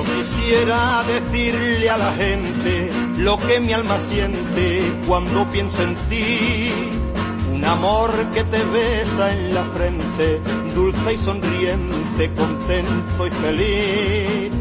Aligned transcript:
Yo 0.00 0.06
quisiera 0.16 1.02
decirle 1.02 1.90
a 1.90 1.98
la 1.98 2.12
gente 2.12 2.90
lo 3.18 3.38
que 3.38 3.60
mi 3.60 3.74
alma 3.74 4.00
siente 4.00 4.94
cuando 5.06 5.44
pienso 5.50 5.82
en 5.82 5.94
ti. 6.08 6.72
Un 7.52 7.62
amor 7.66 8.10
que 8.32 8.42
te 8.44 8.64
besa 8.64 9.34
en 9.34 9.54
la 9.54 9.62
frente, 9.64 10.40
dulce 10.74 11.12
y 11.12 11.18
sonriente, 11.18 12.32
contento 12.34 13.26
y 13.26 13.30
feliz. 13.30 14.52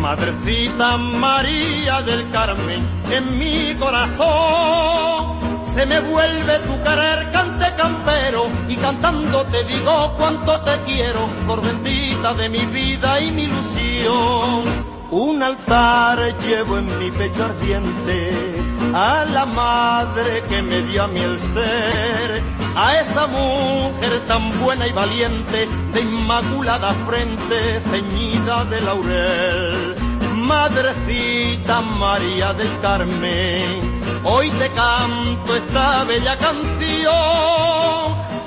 Madrecita 0.00 0.96
María 0.96 2.00
del 2.02 2.30
Carmen, 2.30 2.82
en 3.10 3.36
mi 3.36 3.74
corazón 3.74 5.43
se 5.74 5.86
me 5.86 6.00
vuelve 6.00 6.58
tu 6.60 6.82
querer 6.84 7.30
cante 7.32 7.66
campero 7.76 8.46
y 8.68 8.76
cantando 8.76 9.44
te 9.46 9.64
digo 9.64 10.14
cuánto 10.16 10.60
te 10.60 10.78
quiero, 10.86 11.28
por 11.46 11.60
bendita 11.62 12.32
de 12.34 12.48
mi 12.48 12.64
vida 12.66 13.20
y 13.20 13.32
mi 13.32 13.42
ilusión. 13.42 14.94
Un 15.10 15.42
altar 15.42 16.18
llevo 16.38 16.78
en 16.78 16.98
mi 16.98 17.10
pecho 17.10 17.44
ardiente 17.44 18.54
a 18.94 19.24
la 19.24 19.46
madre 19.46 20.42
que 20.48 20.62
me 20.62 20.82
dio 20.82 21.04
a 21.04 21.08
mí 21.08 21.20
el 21.20 21.38
ser, 21.40 22.42
a 22.76 23.00
esa 23.00 23.26
mujer 23.26 24.26
tan 24.26 24.60
buena 24.60 24.86
y 24.86 24.92
valiente, 24.92 25.68
de 25.92 26.00
inmaculada 26.00 26.94
frente, 27.06 27.80
ceñida 27.90 28.64
de 28.64 28.80
laurel. 28.80 30.03
Madrecita 30.44 31.80
María 31.80 32.52
del 32.52 32.78
Carmen, 32.80 34.00
hoy 34.24 34.50
te 34.50 34.68
canto 34.70 35.56
esta 35.56 36.04
bella 36.04 36.36
canción. 36.36 37.14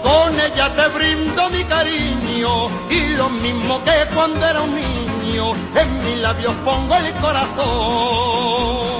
Con 0.04 0.40
ella 0.40 0.76
te 0.76 0.88
brindo 0.90 1.50
mi 1.50 1.64
cariño 1.64 2.70
y 2.90 3.16
lo 3.16 3.30
mismo 3.30 3.84
que 3.84 4.06
cuando 4.14 4.46
era 4.46 4.62
un 4.62 4.76
niño, 4.76 5.54
en 5.76 6.06
mis 6.06 6.18
labios 6.20 6.54
pongo 6.64 6.96
el 6.96 7.12
corazón. 7.16 8.97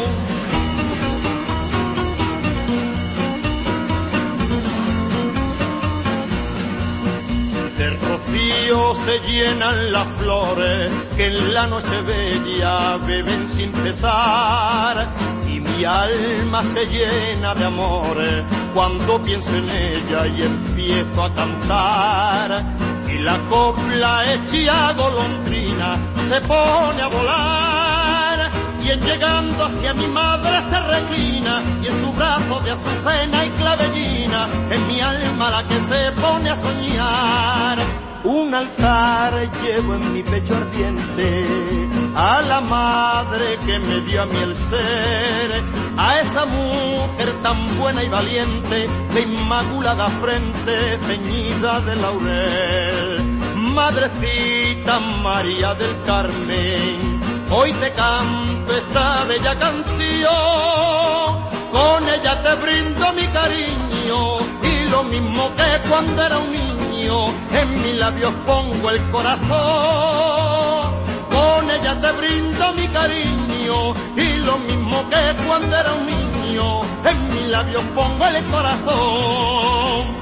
Se 9.06 9.20
llenan 9.20 9.92
las 9.92 10.08
flores 10.18 10.92
que 11.16 11.28
en 11.28 11.54
la 11.54 11.68
noche 11.68 12.02
bella 12.02 12.98
beben 12.98 13.48
sin 13.50 13.74
cesar. 13.74 15.08
Y 15.48 15.60
mi 15.60 15.86
alma 15.86 16.64
se 16.64 16.86
llena 16.86 17.56
de 17.56 17.66
amores 17.66 18.44
cuando 18.74 19.22
pienso 19.22 19.56
en 19.56 19.70
ella 19.70 20.28
y 20.28 20.42
empiezo 20.42 21.24
a 21.24 21.34
cantar. 21.34 22.64
Y 23.08 23.20
la 23.20 23.40
copla 23.50 24.34
hecha 24.34 24.94
golondrina 24.94 25.98
se 26.30 26.42
pone 26.42 27.02
a 27.02 27.08
volar. 27.08 28.52
Y 28.84 28.92
en 28.92 29.02
llegando 29.02 29.66
hacia 29.66 29.94
mi 29.94 30.08
madre 30.08 30.62
se 30.70 30.80
reclina 30.80 31.62
y 31.82 31.88
en 31.88 32.06
su 32.06 32.14
brazo 32.14 32.60
de 32.64 32.72
azucena 32.72 33.46
y 33.46 33.50
clavellina 33.50 34.48
es 34.72 34.80
mi 34.82 35.02
alma 35.02 35.50
la 35.50 35.68
que 35.68 35.76
se 35.76 36.12
pone 36.14 36.50
a 36.50 36.56
soñar 36.56 37.87
un 38.28 38.54
altar 38.54 39.34
llevo 39.64 39.96
en 39.96 40.14
mi 40.14 40.22
pecho 40.22 40.54
ardiente 40.56 41.46
a 42.14 42.42
la 42.42 42.60
madre 42.62 43.58
que 43.66 43.80
me 43.80 44.02
dio 44.02 44.24
a 44.24 44.26
mí 44.26 44.38
el 44.38 44.56
ser, 44.56 45.64
a 45.98 46.20
esa 46.20 46.46
mujer 46.46 47.30
tan 47.42 47.78
buena 47.78 48.04
y 48.04 48.10
valiente, 48.10 48.90
de 49.14 49.22
inmaculada 49.22 50.10
frente, 50.22 50.98
ceñida 51.08 51.80
de 51.82 51.96
laurel. 51.96 53.22
Madrecita 53.56 55.00
María 55.00 55.74
del 55.76 55.96
Carmen, 56.06 57.22
hoy 57.52 57.72
te 57.74 57.92
canto 57.94 58.76
esta 58.76 59.24
bella 59.26 59.58
canción, 59.60 60.36
con 61.72 62.10
ella 62.10 62.42
te 62.44 62.56
brindo 62.56 63.14
mi 63.14 63.28
cariño 63.28 64.40
y 64.64 64.90
lo 64.90 65.04
mismo 65.04 65.52
que 65.56 65.90
cuando 65.90 66.24
era 66.24 66.40
un 66.40 66.52
niño, 66.52 67.16
en 67.62 67.82
mis 67.82 67.96
labios 67.96 68.34
pongo 68.46 68.90
el 68.92 69.02
corazón. 69.10 70.94
Con 71.30 71.70
ella 71.70 72.00
te 72.02 72.12
brindo 72.14 72.74
mi 72.74 72.88
cariño 72.88 73.94
y 74.16 74.38
lo 74.38 74.58
mismo 74.60 75.10
que 75.10 75.46
cuando 75.46 75.76
era 75.76 75.94
un 75.94 76.06
niño, 76.06 76.82
en 77.06 77.28
mis 77.34 77.48
labios 77.48 77.84
pongo 77.96 78.26
el 78.26 78.46
corazón. 78.46 80.18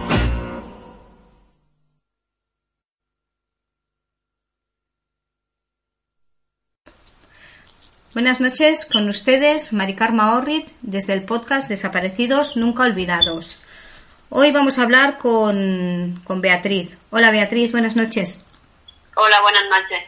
Buenas 8.13 8.39
noches, 8.39 8.85
con 8.85 9.09
ustedes 9.09 9.73
Maricarma 9.73 10.37
Orrit 10.37 10.69
desde 10.81 11.11
el 11.11 11.23
podcast 11.23 11.67
Desaparecidos 11.67 12.55
Nunca 12.55 12.83
Olvidados. 12.83 13.65
Hoy 14.29 14.51
vamos 14.51 14.79
a 14.79 14.83
hablar 14.83 15.17
con, 15.17 16.19
con 16.23 16.41
Beatriz. 16.41 16.97
Hola 17.11 17.31
Beatriz, 17.31 17.71
buenas 17.71 17.95
noches. 17.95 18.41
Hola, 19.15 19.39
buenas 19.41 19.63
noches. 19.69 20.03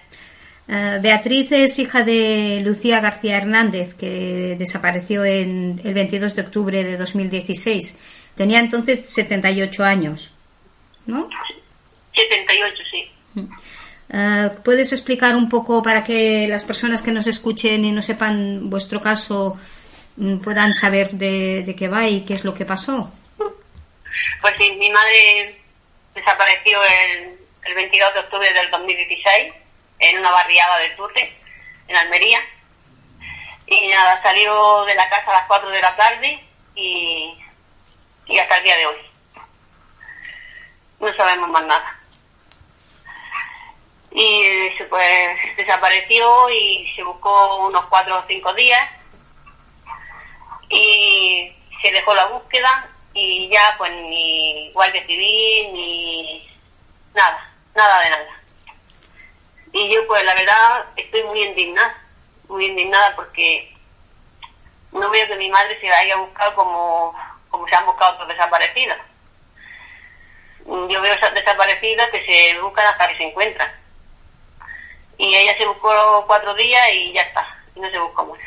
Eh, 0.67 1.00
Beatriz 1.01 1.51
es 1.51 1.79
hija 1.79 2.03
de 2.03 2.61
Lucía 2.66 3.00
García 3.00 3.38
Hernández, 3.38 3.94
que 3.94 4.56
desapareció 4.57 5.23
en 5.23 5.79
el 5.83 5.94
22 5.94 6.35
de 6.35 6.41
octubre 6.41 6.83
de 6.83 6.97
2016. 6.97 8.00
Tenía 8.35 8.59
entonces 8.59 9.07
78 9.07 9.83
años, 9.83 10.33
¿no? 11.06 11.29
78, 12.13 12.83
sí. 12.91 13.47
Eh, 14.09 14.50
¿Puedes 14.63 14.91
explicar 14.94 15.35
un 15.35 15.47
poco 15.47 15.81
para 15.83 16.03
que 16.03 16.47
las 16.47 16.66
personas 16.66 17.03
que 17.03 17.11
nos 17.11 17.27
escuchen 17.27 17.85
y 17.85 17.91
no 17.91 18.01
sepan 18.01 18.69
vuestro 18.69 19.00
caso 19.00 19.57
mm, 20.17 20.38
puedan 20.38 20.73
saber 20.73 21.11
de, 21.11 21.63
de 21.63 21.75
qué 21.75 21.88
va 21.88 22.09
y 22.09 22.22
qué 22.22 22.33
es 22.33 22.44
lo 22.44 22.53
que 22.53 22.66
pasó? 22.66 23.11
Pues 24.41 24.55
sí, 24.57 24.72
mi 24.73 24.89
madre 24.89 25.55
desapareció 26.13 26.83
el, 26.83 27.39
el 27.66 27.73
22 27.73 28.13
de 28.13 28.19
octubre 28.19 28.53
del 28.53 28.72
2016 28.72 29.53
en 30.00 30.19
una 30.19 30.31
barriada 30.31 30.78
de 30.79 30.89
Turre, 30.91 31.33
en 31.88 31.95
Almería. 31.95 32.41
Y 33.66 33.88
nada, 33.89 34.22
salió 34.23 34.85
de 34.85 34.95
la 34.95 35.09
casa 35.09 35.31
a 35.31 35.39
las 35.39 35.47
4 35.47 35.69
de 35.69 35.81
la 35.81 35.95
tarde 35.95 36.39
y, 36.75 37.38
y 38.27 38.39
hasta 38.39 38.57
el 38.57 38.63
día 38.63 38.77
de 38.77 38.88
hoy. 38.88 38.97
No 41.00 41.13
sabemos 41.16 41.50
más 41.50 41.63
nada. 41.66 42.00
Y 44.11 44.69
se, 44.77 44.85
pues 44.85 45.57
desapareció 45.57 46.50
y 46.50 46.91
se 46.95 47.03
buscó 47.03 47.67
unos 47.67 47.85
4 47.85 48.17
o 48.17 48.23
5 48.27 48.53
días 48.53 48.89
y 50.69 51.53
se 51.81 51.91
dejó 51.91 52.13
la 52.16 52.25
búsqueda 52.25 52.89
y 53.19 53.50
ya 53.50 53.73
pues 53.79 53.91
ni 53.91 54.71
guardia 54.74 55.03
civil 55.07 55.74
ni 55.74 56.47
nada, 57.15 57.51
nada 57.74 58.01
de 58.01 58.09
nada. 58.12 58.41
Y 59.74 59.91
yo 59.91 60.06
pues 60.06 60.24
la 60.24 60.36
verdad 60.36 60.86
estoy 60.95 61.24
muy 61.24 61.41
indignada, 61.41 62.00
muy 62.47 62.68
indignada 62.68 63.15
porque 63.15 63.75
no 64.91 65.09
veo 65.09 65.27
que 65.27 65.36
mi 65.36 65.50
madre 65.50 65.80
se 65.80 65.89
haya 65.89 66.15
buscado 66.18 66.53
como, 66.53 67.15
como 67.50 67.68
se 67.68 67.74
han 67.74 67.88
buscado 67.88 68.13
otros 68.13 68.27
desaparecidos. 68.27 68.97
Yo 70.68 71.01
veo 71.01 71.13
esas 71.13 71.33
desaparecidas 71.33 72.12
que 72.12 72.24
se 72.24 72.62
buscan 72.62 72.86
hasta 72.86 73.07
que 73.07 73.18
se 73.18 73.24
encuentran. 73.24 73.71
Y 75.18 75.33
ella 75.33 75.57
se 75.57 75.65
buscó 75.65 76.24
cuatro 76.27 76.53
días 76.53 76.83
y 76.94 77.13
ya 77.13 77.21
está, 77.21 77.47
y 77.75 77.80
no 77.80 77.89
se 77.89 77.97
buscó 77.97 78.25
más. 78.25 78.39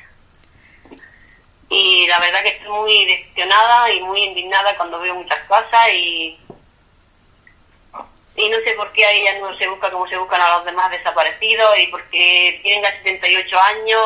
Y 1.70 2.06
la 2.08 2.18
verdad 2.18 2.42
que 2.42 2.48
estoy 2.48 2.68
muy 2.68 3.04
decepcionada 3.06 3.90
y 3.90 4.00
muy 4.02 4.22
indignada 4.22 4.76
cuando 4.76 5.00
veo 5.00 5.14
muchas 5.14 5.38
cosas 5.46 5.88
y 5.92 6.38
y 8.36 8.48
no 8.48 8.58
sé 8.60 8.72
por 8.72 8.90
qué 8.92 9.04
a 9.04 9.12
ella 9.12 9.38
no 9.38 9.56
se 9.56 9.68
busca 9.68 9.90
como 9.90 10.08
se 10.08 10.16
buscan 10.16 10.40
a 10.40 10.56
los 10.56 10.64
demás 10.64 10.90
desaparecidos 10.90 11.78
y 11.78 11.86
porque 11.88 12.60
tienen 12.62 12.82
ya 12.82 12.92
78 12.98 13.60
años, 13.60 14.04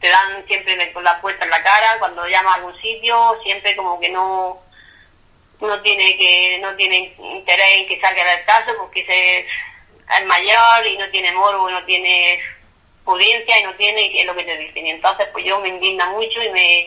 te 0.00 0.08
dan 0.08 0.46
siempre 0.46 0.92
con 0.92 1.04
la 1.04 1.20
puerta 1.20 1.44
en 1.44 1.50
la 1.50 1.62
cara 1.62 1.98
cuando 1.98 2.26
llamas 2.26 2.52
a 2.52 2.56
algún 2.56 2.76
sitio, 2.76 3.34
siempre 3.42 3.74
como 3.76 3.98
que 4.00 4.10
no 4.10 4.60
no 5.60 5.80
tiene 5.80 6.18
que 6.18 6.58
no 6.60 6.74
tiene 6.76 7.14
interés 7.18 7.74
en 7.76 7.88
que 7.88 8.00
salga 8.00 8.22
del 8.22 8.44
caso 8.44 8.72
porque 8.76 9.00
es, 9.08 10.26
mayor 10.26 10.86
y 10.86 10.98
no 10.98 11.08
tiene 11.10 11.32
morbo, 11.32 11.70
no 11.70 11.82
tiene 11.84 12.40
y 13.06 13.64
no 13.64 13.74
tiene, 13.74 14.06
y 14.06 14.18
es 14.20 14.26
lo 14.26 14.34
que 14.34 14.44
te 14.44 14.58
dicen. 14.58 14.86
Y 14.86 14.90
entonces 14.90 15.26
pues 15.32 15.44
yo 15.44 15.60
me 15.60 15.68
indigna 15.68 16.06
mucho 16.10 16.42
y 16.42 16.50
me 16.50 16.86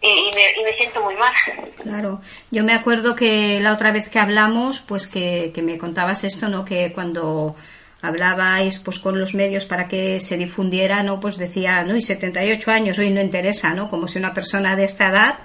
y, 0.00 0.30
me, 0.32 0.60
y, 0.60 0.62
me, 0.62 0.76
siento 0.76 1.02
muy 1.02 1.16
mal. 1.16 1.34
Claro, 1.82 2.20
yo 2.52 2.62
me 2.62 2.72
acuerdo 2.72 3.16
que 3.16 3.58
la 3.60 3.72
otra 3.72 3.90
vez 3.90 4.08
que 4.08 4.20
hablamos, 4.20 4.80
pues 4.80 5.08
que, 5.08 5.50
que 5.52 5.60
me 5.60 5.76
contabas 5.76 6.22
esto, 6.22 6.48
¿no? 6.48 6.64
Que 6.64 6.92
cuando 6.92 7.56
hablabais 8.00 8.78
pues 8.78 9.00
con 9.00 9.18
los 9.18 9.34
medios 9.34 9.64
para 9.64 9.88
que 9.88 10.20
se 10.20 10.36
difundiera, 10.36 11.02
¿no? 11.02 11.18
Pues 11.18 11.36
decía, 11.36 11.82
¿no? 11.82 11.96
Y 11.96 12.02
78 12.02 12.70
años 12.70 12.98
hoy 12.98 13.10
no 13.10 13.20
interesa, 13.20 13.74
¿no? 13.74 13.90
Como 13.90 14.06
si 14.06 14.18
una 14.18 14.34
persona 14.34 14.76
de 14.76 14.84
esta 14.84 15.08
edad 15.08 15.38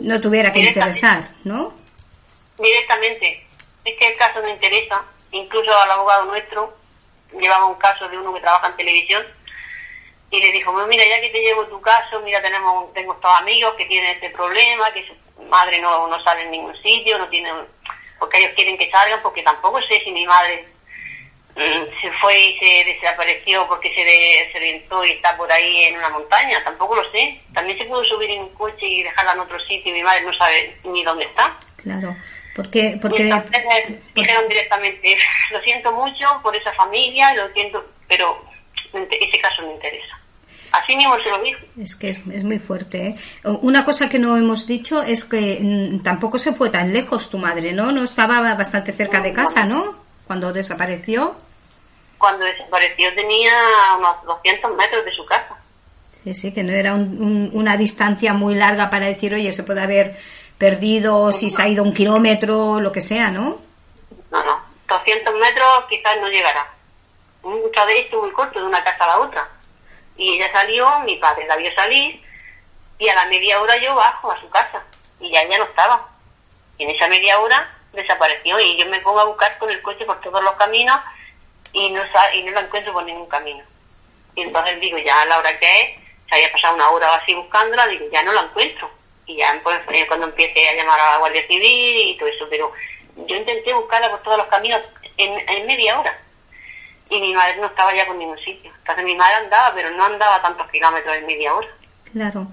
no 0.00 0.20
tuviera 0.20 0.52
que 0.52 0.60
interesar, 0.60 1.28
¿no? 1.44 1.72
Directamente. 2.58 3.46
Es 3.84 3.96
que 3.98 4.08
el 4.08 4.16
caso 4.16 4.40
no 4.40 4.48
interesa. 4.48 5.02
Incluso 5.30 5.70
al 5.74 5.90
abogado 5.90 6.26
nuestro 6.26 6.76
llevaba 7.40 7.66
un 7.66 7.76
caso 7.76 8.08
de 8.08 8.18
uno 8.18 8.32
que 8.34 8.40
trabaja 8.40 8.68
en 8.68 8.76
televisión 8.76 9.24
y 10.30 10.40
le 10.40 10.52
dijo, 10.52 10.72
mira, 10.86 11.04
ya 11.06 11.20
que 11.20 11.30
te 11.30 11.40
llevo 11.40 11.66
tu 11.66 11.80
caso, 11.80 12.20
mira, 12.20 12.40
tenemos 12.40 12.92
tengo 12.94 13.12
estos 13.14 13.34
amigos 13.34 13.74
que 13.74 13.86
tienen 13.86 14.10
este 14.12 14.30
problema, 14.30 14.92
que 14.92 15.06
su 15.06 15.42
madre 15.44 15.80
no, 15.80 16.08
no 16.08 16.22
sale 16.22 16.42
en 16.42 16.50
ningún 16.50 16.76
sitio, 16.82 17.18
no 17.18 17.28
tiene 17.28 17.50
porque 18.18 18.38
ellos 18.38 18.52
quieren 18.54 18.78
que 18.78 18.90
salgan, 18.90 19.20
porque 19.20 19.42
tampoco 19.42 19.80
sé 19.82 20.00
si 20.04 20.12
mi 20.12 20.24
madre 20.26 20.64
Mm, 21.54 22.00
se 22.00 22.10
fue 22.12 22.40
y 22.40 22.58
se 22.58 22.84
desapareció 22.86 23.68
porque 23.68 23.92
se 23.94 24.02
desorientó 24.02 25.04
y 25.04 25.10
está 25.10 25.36
por 25.36 25.52
ahí 25.52 25.84
en 25.84 25.98
una 25.98 26.08
montaña, 26.08 26.62
tampoco 26.64 26.96
lo 26.96 27.10
sé. 27.10 27.38
También 27.52 27.76
se 27.76 27.84
pudo 27.84 28.02
subir 28.04 28.30
en 28.30 28.42
un 28.42 28.54
coche 28.54 28.86
y 28.86 29.02
dejarla 29.02 29.34
en 29.34 29.40
otro 29.40 29.60
sitio 29.60 29.90
y 29.90 29.92
mi 29.92 30.02
madre 30.02 30.22
no 30.22 30.32
sabe 30.32 30.74
ni 30.84 31.04
dónde 31.04 31.24
está. 31.24 31.54
Claro, 31.76 32.16
porque... 32.54 32.98
porque 33.00 33.32
dijeron 34.14 34.48
directamente, 34.48 35.16
lo 35.50 35.60
siento 35.62 35.92
mucho 35.92 36.26
por 36.42 36.54
esa 36.56 36.72
familia, 36.72 37.34
lo 37.34 37.52
siento, 37.52 37.84
pero 38.08 38.44
ese 38.92 39.40
caso 39.40 39.62
no 39.62 39.72
interesa. 39.72 40.18
Así 40.72 40.96
mismo 40.96 41.18
se 41.18 41.28
lo 41.28 41.42
dijo. 41.42 41.60
Es 41.78 41.96
que 41.96 42.08
es, 42.08 42.20
es 42.32 42.44
muy 42.44 42.58
fuerte. 42.58 43.08
¿eh? 43.08 43.16
Una 43.44 43.84
cosa 43.84 44.08
que 44.08 44.18
no 44.18 44.38
hemos 44.38 44.66
dicho 44.66 45.02
es 45.02 45.24
que 45.24 45.58
mm, 45.60 46.02
tampoco 46.02 46.38
se 46.38 46.52
fue 46.52 46.70
tan 46.70 46.94
lejos 46.94 47.28
tu 47.28 47.36
madre, 47.36 47.72
¿no? 47.72 47.92
No 47.92 48.02
estaba 48.02 48.40
bastante 48.54 48.92
cerca 48.92 49.20
de 49.20 49.34
casa, 49.34 49.66
¿no? 49.66 50.02
cuando 50.32 50.50
desapareció? 50.50 51.34
Cuando 52.16 52.46
desapareció 52.46 53.14
tenía 53.14 53.52
unos 53.98 54.24
200 54.24 54.76
metros 54.76 55.04
de 55.04 55.12
su 55.12 55.26
casa. 55.26 55.56
Sí, 56.24 56.32
sí, 56.32 56.52
que 56.52 56.62
no 56.62 56.72
era 56.72 56.94
una 56.94 57.76
distancia 57.76 58.32
muy 58.32 58.54
larga 58.54 58.88
para 58.88 59.06
decir, 59.06 59.34
oye, 59.34 59.52
se 59.52 59.62
puede 59.62 59.82
haber 59.82 60.16
perdido, 60.62 61.32
si 61.32 61.50
se 61.50 61.60
ha 61.60 61.66
ido 61.66 61.82
un 61.82 61.92
kilómetro, 61.92 62.78
lo 62.78 62.92
que 62.92 63.00
sea, 63.00 63.32
¿no? 63.32 63.58
No, 64.30 64.44
no, 64.44 64.62
200 64.86 65.34
metros 65.34 65.66
quizás 65.90 66.16
no 66.20 66.28
llegará. 66.28 66.64
Muchas 67.42 67.84
veces 67.84 68.12
muy 68.12 68.30
corto 68.30 68.60
de 68.60 68.66
una 68.66 68.84
casa 68.84 69.02
a 69.02 69.08
la 69.08 69.18
otra. 69.18 69.48
Y 70.16 70.34
ella 70.34 70.52
salió, 70.52 71.00
mi 71.00 71.16
padre 71.16 71.48
la 71.48 71.56
vio 71.56 71.74
salir, 71.74 72.22
y 72.96 73.08
a 73.08 73.14
la 73.16 73.26
media 73.26 73.60
hora 73.60 73.76
yo 73.78 73.92
bajo 73.96 74.30
a 74.30 74.40
su 74.40 74.48
casa, 74.50 74.80
y 75.18 75.32
ya 75.32 75.42
ella 75.42 75.58
no 75.58 75.64
estaba. 75.64 76.08
Y 76.78 76.84
en 76.84 76.90
esa 76.90 77.08
media 77.08 77.40
hora 77.40 77.68
desapareció 77.92 78.60
y 78.60 78.78
yo 78.78 78.86
me 78.86 79.00
pongo 79.00 79.18
a 79.18 79.24
buscar 79.24 79.58
con 79.58 79.68
el 79.68 79.82
coche 79.82 80.04
por 80.04 80.20
todos 80.20 80.44
los 80.44 80.54
caminos 80.54 81.00
y 81.72 81.90
no, 81.90 82.02
y 82.34 82.42
no 82.44 82.52
la 82.52 82.60
encuentro 82.60 82.92
por 82.92 83.04
ningún 83.04 83.28
camino. 83.28 83.64
Y 84.36 84.42
entonces 84.42 84.78
digo, 84.78 84.96
ya 84.98 85.22
a 85.22 85.26
la 85.26 85.38
hora 85.38 85.58
que 85.58 85.80
es, 85.80 85.98
se 86.28 86.36
había 86.36 86.52
pasado 86.52 86.76
una 86.76 86.88
hora 86.90 87.10
o 87.10 87.14
así 87.14 87.34
buscándola, 87.34 87.88
digo, 87.88 88.06
ya 88.12 88.22
no 88.22 88.32
la 88.32 88.42
encuentro. 88.42 89.01
Y 89.26 89.36
ya 89.36 89.58
pues, 89.62 89.80
eh, 89.92 90.06
cuando 90.06 90.26
empiece 90.26 90.68
a 90.68 90.74
llamar 90.74 90.98
a 90.98 91.12
la 91.12 91.18
Guardia 91.18 91.46
Civil 91.46 92.08
y 92.08 92.16
todo 92.18 92.28
eso, 92.28 92.46
pero 92.50 92.72
yo 93.26 93.36
intenté 93.36 93.72
buscarla 93.72 94.10
por 94.10 94.22
todos 94.22 94.38
los 94.38 94.46
caminos 94.46 94.80
en, 95.16 95.48
en 95.48 95.66
media 95.66 95.98
hora. 95.98 96.18
Y 97.10 97.20
mi 97.20 97.34
madre 97.34 97.56
no 97.58 97.66
estaba 97.66 97.94
ya 97.94 98.06
por 98.06 98.16
ningún 98.16 98.38
sitio. 98.38 98.70
Entonces 98.78 99.04
mi 99.04 99.14
madre 99.14 99.34
andaba, 99.34 99.72
pero 99.74 99.90
no 99.90 100.04
andaba 100.04 100.40
tantos 100.40 100.70
kilómetros 100.70 101.16
en 101.16 101.26
media 101.26 101.54
hora. 101.54 101.68
Claro. 102.12 102.46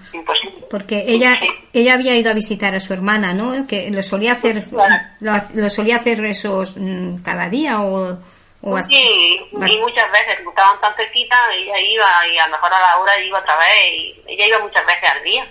Porque 0.69 1.03
ella 1.05 1.37
ella 1.73 1.95
había 1.95 2.15
ido 2.15 2.31
a 2.31 2.33
visitar 2.33 2.73
a 2.75 2.79
su 2.79 2.93
hermana, 2.93 3.33
¿no? 3.33 3.67
Que 3.67 3.91
lo 3.91 4.01
solía 4.01 4.33
hacer 4.33 4.63
lo, 4.71 5.69
solía 5.69 5.97
hacer 5.97 6.23
esos 6.23 6.77
mm, 6.77 7.21
cada 7.23 7.49
día 7.49 7.81
o, 7.81 8.17
o 8.61 8.81
sí, 8.81 9.41
y 9.51 9.55
muchas 9.55 10.11
veces 10.11 10.39
estaban 10.47 10.79
tan 10.79 10.95
cerquita, 10.95 11.35
ella 11.53 11.77
iba 11.77 12.27
y 12.27 12.37
a 12.37 12.47
lo 12.47 12.53
mejor 12.53 12.73
a 12.73 12.79
la 12.79 12.97
hora 12.99 13.19
iba 13.19 13.39
otra 13.39 13.57
vez 13.57 13.93
y 13.93 14.21
ella 14.27 14.47
iba 14.47 14.59
muchas 14.59 14.85
veces 14.85 15.09
al 15.09 15.23
día 15.23 15.45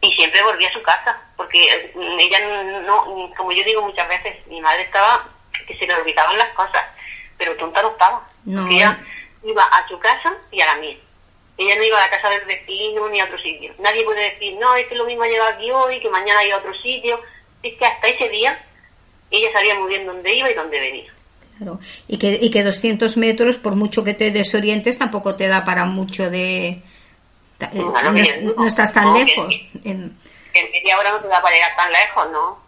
y 0.00 0.12
siempre 0.12 0.42
volvía 0.42 0.68
a 0.68 0.72
su 0.72 0.82
casa 0.82 1.18
porque 1.36 1.92
mm, 1.94 2.18
ella 2.18 2.38
no 2.86 3.30
como 3.36 3.52
yo 3.52 3.64
digo 3.64 3.82
muchas 3.82 4.08
veces 4.08 4.46
mi 4.46 4.60
madre 4.60 4.82
estaba 4.82 5.28
que 5.66 5.76
se 5.76 5.86
le 5.86 5.94
olvidaban 5.94 6.38
las 6.38 6.50
cosas 6.50 6.82
pero 7.36 7.54
tonta 7.56 7.82
no 7.82 7.90
estaba 7.90 8.26
no. 8.44 8.68
ella 8.68 8.98
iba 9.42 9.62
a 9.64 9.88
su 9.88 9.98
casa 9.98 10.34
y 10.50 10.60
a 10.60 10.66
la 10.66 10.76
mía 10.76 10.96
ella 11.60 11.76
no 11.76 11.84
iba 11.84 11.98
a 11.98 12.00
la 12.00 12.10
casa 12.10 12.30
del 12.30 12.46
vecino 12.46 13.06
ni 13.10 13.20
a 13.20 13.24
otro 13.26 13.38
sitio. 13.38 13.74
Nadie 13.80 14.02
puede 14.04 14.30
decir, 14.30 14.56
no, 14.58 14.74
es 14.76 14.86
que 14.86 14.94
lo 14.94 15.04
mismo 15.04 15.24
ha 15.24 15.28
llegado 15.28 15.50
aquí 15.50 15.70
hoy, 15.70 16.00
que 16.00 16.08
mañana 16.08 16.42
iba 16.42 16.56
a 16.56 16.60
otro 16.60 16.72
sitio. 16.80 17.20
Es 17.62 17.76
que 17.76 17.84
hasta 17.84 18.08
ese 18.08 18.30
día 18.30 18.58
ella 19.30 19.52
sabía 19.52 19.74
muy 19.74 19.90
bien 19.90 20.06
dónde 20.06 20.34
iba 20.34 20.50
y 20.50 20.54
dónde 20.54 20.80
venía. 20.80 21.12
Claro. 21.58 21.78
Y 22.08 22.16
que, 22.16 22.38
y 22.40 22.50
que 22.50 22.62
200 22.62 23.14
metros, 23.18 23.58
por 23.58 23.76
mucho 23.76 24.02
que 24.02 24.14
te 24.14 24.30
desorientes, 24.30 24.96
tampoco 24.96 25.36
te 25.36 25.48
da 25.48 25.62
para 25.64 25.84
mucho 25.84 26.30
de... 26.30 26.82
No, 28.56 28.66
estás 28.66 28.92
tan 28.92 29.14
lejos. 29.14 29.66
en... 29.84 30.16
media 30.54 30.98
hora 30.98 31.10
no 31.10 31.20
te 31.20 31.28
da 31.28 31.42
para 31.42 31.54
llegar 31.54 31.76
tan 31.76 31.92
lejos, 31.92 32.30
¿no? 32.30 32.58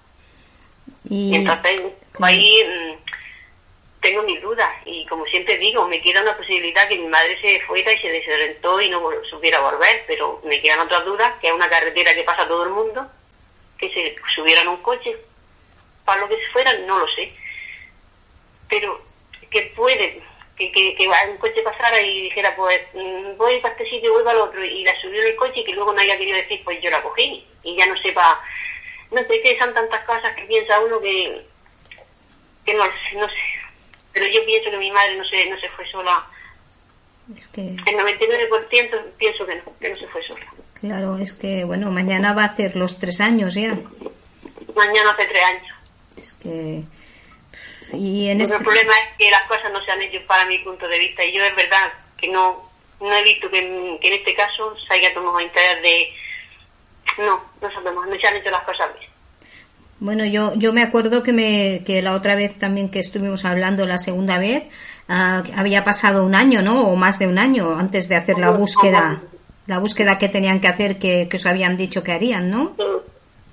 Y, 1.09 1.35
entonces, 1.35 1.81
ahí 2.21 2.65
mm, 2.65 3.03
tengo 4.01 4.23
mis 4.23 4.41
dudas 4.43 4.71
y 4.85 5.07
como 5.07 5.25
siempre 5.27 5.57
digo, 5.59 5.87
me 5.87 6.03
queda 6.03 6.23
una 6.23 6.37
posibilidad 6.37 6.89
que 6.89 6.99
mi 6.99 7.07
madre 7.07 7.41
se 7.41 7.61
fuera 7.61 7.93
y 7.93 7.99
se 8.01 8.09
desorientó 8.09 8.81
y 8.81 8.91
no 8.91 9.01
supiera 9.31 9.61
volver, 9.61 10.05
pero 10.07 10.41
me 10.45 10.61
quedan 10.61 10.81
otras 10.81 11.05
dudas, 11.05 11.35
que 11.41 11.49
es 11.49 11.53
una 11.53 11.69
carretera 11.69 12.15
que 12.15 12.25
pasa 12.25 12.49
todo 12.49 12.65
el 12.65 12.71
mundo, 12.71 13.07
que 13.79 13.91
se 13.91 14.17
subieran 14.35 14.69
un 14.69 14.83
coche, 14.83 15.17
para 16.05 16.21
lo 16.21 16.29
que 16.29 16.37
se 16.37 16.47
fuera, 16.53 16.73
no 16.79 16.99
lo 16.99 17.07
sé, 17.15 17.33
pero 18.69 19.01
que 19.51 19.73
puede, 19.77 20.23
que, 20.57 20.71
que, 20.71 20.95
que 20.95 21.09
un 21.09 21.37
coche 21.39 21.63
pasara 21.63 22.01
y 22.01 22.23
dijera, 22.23 22.55
pues 22.57 22.81
mm, 22.95 23.37
voy 23.37 23.61
para 23.61 23.75
este 23.75 23.89
sitio, 23.89 24.13
voy 24.13 24.25
para 24.25 24.37
el 24.37 24.43
otro, 24.43 24.65
y 24.65 24.85
la 24.85 24.99
subió 25.01 25.21
en 25.23 25.29
el 25.29 25.37
coche 25.37 25.61
y 25.61 25.65
que 25.65 25.73
luego 25.73 25.93
no 25.93 26.01
haya 26.01 26.19
querido 26.19 26.37
decir, 26.37 26.61
pues 26.65 26.81
yo 26.83 26.91
la 26.91 27.03
cogí, 27.03 27.45
y 27.63 27.77
ya 27.77 27.87
no 27.87 27.97
sepa, 28.01 28.41
no 29.11 29.21
sé, 29.21 29.41
que 29.41 29.59
son 29.59 29.73
tantas 29.75 30.05
cosas 30.05 30.35
que 30.37 30.45
piensa 30.45 30.81
uno 30.81 31.01
que, 31.01 31.43
que 32.65 32.75
no, 32.75 32.85
no 32.85 33.29
sé, 33.29 33.37
pero 34.13 34.27
yo 34.27 34.45
pienso 34.45 34.71
que 34.71 34.77
mi 34.79 34.91
madre 34.91 35.17
no 35.17 35.25
se, 35.25 35.47
no 35.49 35.59
se 35.59 35.69
fue 35.71 35.89
sola. 35.91 36.27
Es 37.37 37.49
que... 37.49 37.61
El 37.61 37.97
99% 37.97 39.13
pienso 39.17 39.47
que 39.47 39.55
no, 39.57 39.63
que 39.81 39.89
no 39.89 39.97
se 39.97 40.07
fue 40.09 40.23
sola. 40.27 40.47
Claro, 40.75 41.17
es 41.19 41.33
que, 41.35 41.65
bueno, 41.65 41.91
mañana 41.91 42.35
va 42.35 42.43
a 42.43 42.47
hacer 42.47 42.77
los 42.77 42.99
tres 42.99 43.21
años 43.21 43.55
ya. 43.55 43.79
Mañana 44.75 45.11
hace 45.13 45.27
tres 45.27 45.43
años. 45.45 45.73
Es 46.17 46.35
que... 46.35 46.83
Y 47.93 48.29
en 48.29 48.41
este... 48.41 48.57
El 48.57 48.63
problema 48.63 48.93
es 49.01 49.17
que 49.19 49.31
las 49.31 49.43
cosas 49.43 49.73
no 49.73 49.83
se 49.85 49.91
han 49.91 50.03
hecho 50.03 50.21
para 50.27 50.45
mi 50.47 50.59
punto 50.59 50.89
de 50.89 50.99
vista. 50.99 51.25
Y 51.25 51.33
yo 51.33 51.45
es 51.45 51.55
verdad 51.57 51.93
que 52.17 52.29
no, 52.29 52.63
no 53.01 53.15
he 53.15 53.23
visto 53.23 53.51
que, 53.51 53.59
en 53.59 54.13
este 54.13 54.35
caso 54.35 54.75
se 54.87 54.95
haya 54.95 55.13
tomado 55.15 55.41
interés 55.41 55.83
de... 55.83 56.13
No, 57.19 57.43
no 57.61 57.69
tomado, 57.69 58.07
no 58.07 58.19
se 58.19 58.27
han 58.27 58.37
hecho 58.37 58.51
las 58.51 58.65
cosas 58.65 58.89
bien. 58.99 59.11
Bueno, 60.03 60.25
yo, 60.25 60.55
yo 60.57 60.73
me 60.73 60.83
acuerdo 60.83 61.23
que, 61.23 61.33
me, 61.33 61.83
que 61.87 62.03
la 62.03 62.15
otra 62.15 62.35
vez 62.35 62.59
también 62.59 62.89
que 62.89 62.99
estuvimos 62.99 63.45
hablando, 63.45 63.87
la 63.87 63.99
segunda 63.99 64.37
vez, 64.37 64.65
ah, 65.09 65.45
había 65.57 65.85
pasado 65.85 66.25
un 66.25 66.35
año, 66.35 66.61
¿no? 66.61 66.89
O 66.89 66.97
más 66.97 67.21
de 67.21 67.29
un 67.29 67.39
año 67.39 67.79
antes 67.79 68.09
de 68.09 68.17
hacer 68.17 68.37
la 68.39 68.51
búsqueda, 68.51 69.21
la 69.69 69.79
búsqueda 69.79 70.19
que 70.19 70.29
tenían 70.29 70.61
que 70.61 70.67
hacer, 70.67 70.99
que, 70.99 71.29
que 71.31 71.37
os 71.37 71.47
habían 71.47 71.77
dicho 71.77 72.03
que 72.03 72.11
harían, 72.11 72.51
¿no? 72.51 72.75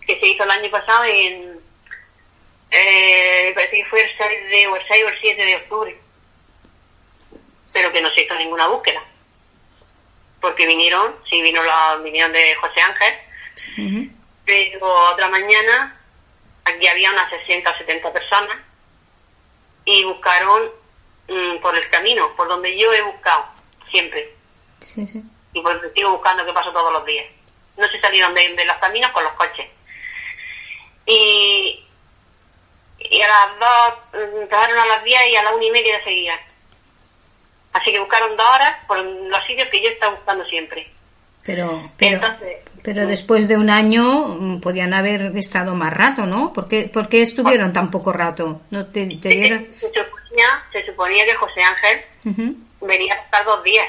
Que 0.07 0.19
se 0.19 0.27
hizo 0.27 0.43
el 0.43 0.49
año 0.49 0.71
pasado 0.71 1.03
en, 1.03 1.58
eh, 2.71 3.51
parece 3.53 3.77
que 3.77 3.85
fue 3.85 4.01
el 4.01 4.09
6, 4.17 4.49
de, 4.49 4.67
o 4.67 4.75
el 4.75 4.87
6 4.87 5.03
o 5.05 5.09
el 5.09 5.19
7 5.19 5.45
de 5.45 5.55
octubre. 5.55 5.97
Pero 7.73 7.91
que 7.91 8.01
no 8.01 8.09
se 8.11 8.21
hizo 8.21 8.35
ninguna 8.35 8.67
búsqueda. 8.67 9.03
Porque 10.41 10.65
vinieron, 10.65 11.15
sí, 11.29 11.41
vino 11.41 11.61
la, 11.63 11.97
vinieron 12.03 12.31
de 12.31 12.55
José 12.55 12.81
Ángel, 12.81 14.11
pero 14.45 15.11
otra 15.11 15.27
mañana 15.27 15.99
Aquí 16.69 16.87
había 16.87 17.11
unas 17.11 17.29
60 17.29 17.69
o 17.69 17.77
70 17.77 18.13
personas 18.13 18.57
y 19.85 20.03
buscaron 20.03 20.69
mm, 21.27 21.57
por 21.61 21.75
el 21.75 21.89
camino, 21.89 22.35
por 22.35 22.47
donde 22.47 22.77
yo 22.77 22.93
he 22.93 23.01
buscado 23.01 23.45
siempre. 23.89 24.35
Sí, 24.79 25.05
sí. 25.07 25.23
Y 25.53 25.61
por 25.61 25.93
sigo 25.93 26.11
buscando 26.11 26.45
que 26.45 26.53
paso 26.53 26.71
todos 26.71 26.93
los 26.93 27.05
días. 27.05 27.25
No 27.77 27.87
se 27.89 27.99
salieron 27.99 28.33
de, 28.35 28.65
los 28.65 28.77
caminos 28.77 29.11
con 29.11 29.23
los 29.23 29.33
coches. 29.33 29.67
Y, 31.05 31.78
y 33.19 33.21
a 33.21 33.27
las 33.27 33.59
dos, 33.59 33.99
mm, 34.13 34.41
empezaron 34.43 34.77
a 34.79 34.85
las 34.85 35.03
10 35.03 35.21
y 35.31 35.35
a 35.35 35.43
las 35.43 35.53
una 35.53 35.65
y 35.65 35.71
media 35.71 36.01
seguían. 36.03 36.39
Así 37.73 37.91
que 37.91 37.99
buscaron 37.99 38.35
dos 38.37 38.47
horas 38.47 38.77
por 38.87 38.97
los 38.99 39.45
sitios 39.45 39.67
que 39.67 39.83
yo 39.83 39.89
estaba 39.89 40.15
buscando 40.15 40.45
siempre. 40.45 40.89
Pero, 41.43 41.89
pero, 41.97 42.21
Pero 42.83 43.07
después 43.07 43.47
de 43.47 43.57
un 43.57 43.69
año 43.69 44.27
mm, 44.27 44.61
podían 44.61 44.93
haber 44.93 45.35
estado 45.35 45.75
más 45.75 45.93
rato, 45.93 46.25
¿no? 46.25 46.53
¿Por 46.53 46.67
qué, 46.67 46.89
por 46.93 47.09
qué 47.09 47.21
estuvieron 47.21 47.73
tan 47.73 47.91
poco 47.91 48.11
rato? 48.11 48.61
¿No 48.71 48.85
te, 48.85 49.05
te 49.17 49.29
dieron? 49.29 49.67
Se, 49.79 49.87
suponía, 49.87 50.63
se 50.71 50.85
suponía 50.85 51.25
que 51.25 51.35
José 51.35 51.61
Ángel 51.61 52.55
venía 52.81 53.15
hasta 53.15 53.43
dos 53.43 53.63
días. 53.63 53.87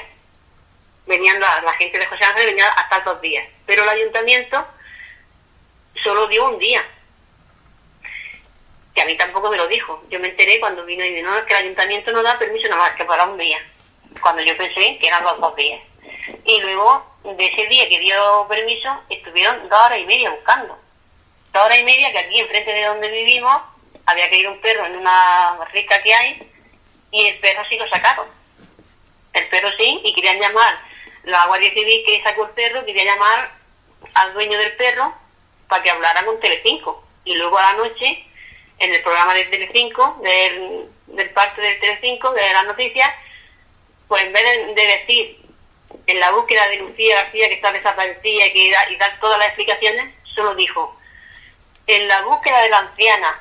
Venían 1.07 1.39
la, 1.39 1.61
la 1.61 1.73
gente 1.73 1.97
de 1.97 2.05
José 2.05 2.23
Ángel 2.23 2.47
venía 2.47 2.67
hasta 2.69 2.99
dos 3.01 3.21
días. 3.21 3.47
Pero 3.65 3.83
el 3.83 3.89
ayuntamiento 3.89 4.65
solo 6.03 6.27
dio 6.27 6.49
un 6.49 6.59
día. 6.59 6.83
A 9.01 9.05
mí 9.05 9.17
tampoco 9.17 9.49
me 9.49 9.57
lo 9.57 9.67
dijo. 9.67 10.03
Yo 10.09 10.19
me 10.19 10.27
enteré 10.27 10.59
cuando 10.59 10.85
vino 10.85 11.03
y 11.03 11.13
vino, 11.13 11.31
"No, 11.31 11.37
es 11.39 11.45
que 11.45 11.53
el 11.53 11.63
ayuntamiento 11.63 12.11
no 12.11 12.21
da 12.21 12.37
permiso 12.37 12.67
nada 12.69 12.83
más 12.83 12.95
que 12.95 13.03
para 13.03 13.25
un 13.25 13.37
día. 13.37 13.59
Cuando 14.21 14.43
yo 14.43 14.55
pensé 14.55 14.97
que 14.99 15.07
eran 15.07 15.23
los 15.23 15.39
dos 15.39 15.55
días. 15.55 15.81
Y 16.45 16.61
luego, 16.61 17.05
de 17.23 17.45
ese 17.45 17.65
día 17.65 17.89
que 17.89 17.99
dio 17.99 18.45
permiso, 18.47 18.89
estuvieron 19.09 19.67
dos 19.69 19.85
horas 19.85 19.99
y 19.99 20.05
media 20.05 20.29
buscando. 20.29 20.77
Dos 21.51 21.63
horas 21.63 21.79
y 21.79 21.83
media 21.83 22.11
que 22.11 22.19
aquí, 22.19 22.39
enfrente 22.39 22.71
de 22.71 22.85
donde 22.85 23.09
vivimos, 23.09 23.61
había 24.05 24.29
caído 24.29 24.51
un 24.51 24.61
perro 24.61 24.85
en 24.85 24.97
una 24.97 25.57
rica 25.73 26.01
que 26.01 26.13
hay 26.13 26.51
y 27.11 27.27
el 27.27 27.39
perro 27.39 27.63
sí 27.69 27.77
lo 27.77 27.87
sacaron. 27.89 28.27
El 29.33 29.47
perro 29.47 29.69
sí, 29.77 30.01
y 30.03 30.13
querían 30.13 30.39
llamar, 30.39 30.77
la 31.23 31.47
Guardia 31.47 31.73
Civil 31.73 32.03
que 32.05 32.21
sacó 32.21 32.45
el 32.45 32.51
perro, 32.51 32.85
quería 32.85 33.05
llamar 33.05 33.51
al 34.13 34.33
dueño 34.33 34.57
del 34.59 34.73
perro 34.73 35.13
para 35.67 35.81
que 35.81 35.89
hablara 35.89 36.23
con 36.25 36.39
Telecinco. 36.39 37.03
Y 37.23 37.35
luego 37.35 37.57
a 37.57 37.61
la 37.61 37.73
noche, 37.73 38.25
en 38.81 38.93
el 38.95 39.01
programa 39.01 39.33
de 39.33 39.45
Telecinco, 39.45 40.19
del, 40.23 40.85
del 41.07 41.29
parte 41.31 41.61
del 41.61 41.79
Telecinco, 41.79 42.31
de 42.33 42.53
las 42.53 42.65
noticias, 42.65 43.09
pues 44.07 44.23
en 44.23 44.33
vez 44.33 44.43
de, 44.43 44.73
de 44.73 44.87
decir 44.87 45.37
en 46.07 46.19
la 46.19 46.31
búsqueda 46.31 46.67
de 46.67 46.77
Lucía 46.77 47.15
García 47.23 47.47
que 47.47 47.55
está 47.55 47.71
desaparecida 47.71 48.45
y, 48.47 48.53
que 48.53 48.71
da, 48.71 48.89
y 48.91 48.95
dar 48.97 49.19
todas 49.19 49.37
las 49.37 49.47
explicaciones, 49.47 50.13
solo 50.35 50.55
dijo, 50.55 50.97
en 51.87 52.07
la 52.07 52.21
búsqueda 52.23 52.61
de 52.61 52.69
la 52.69 52.79
anciana 52.79 53.39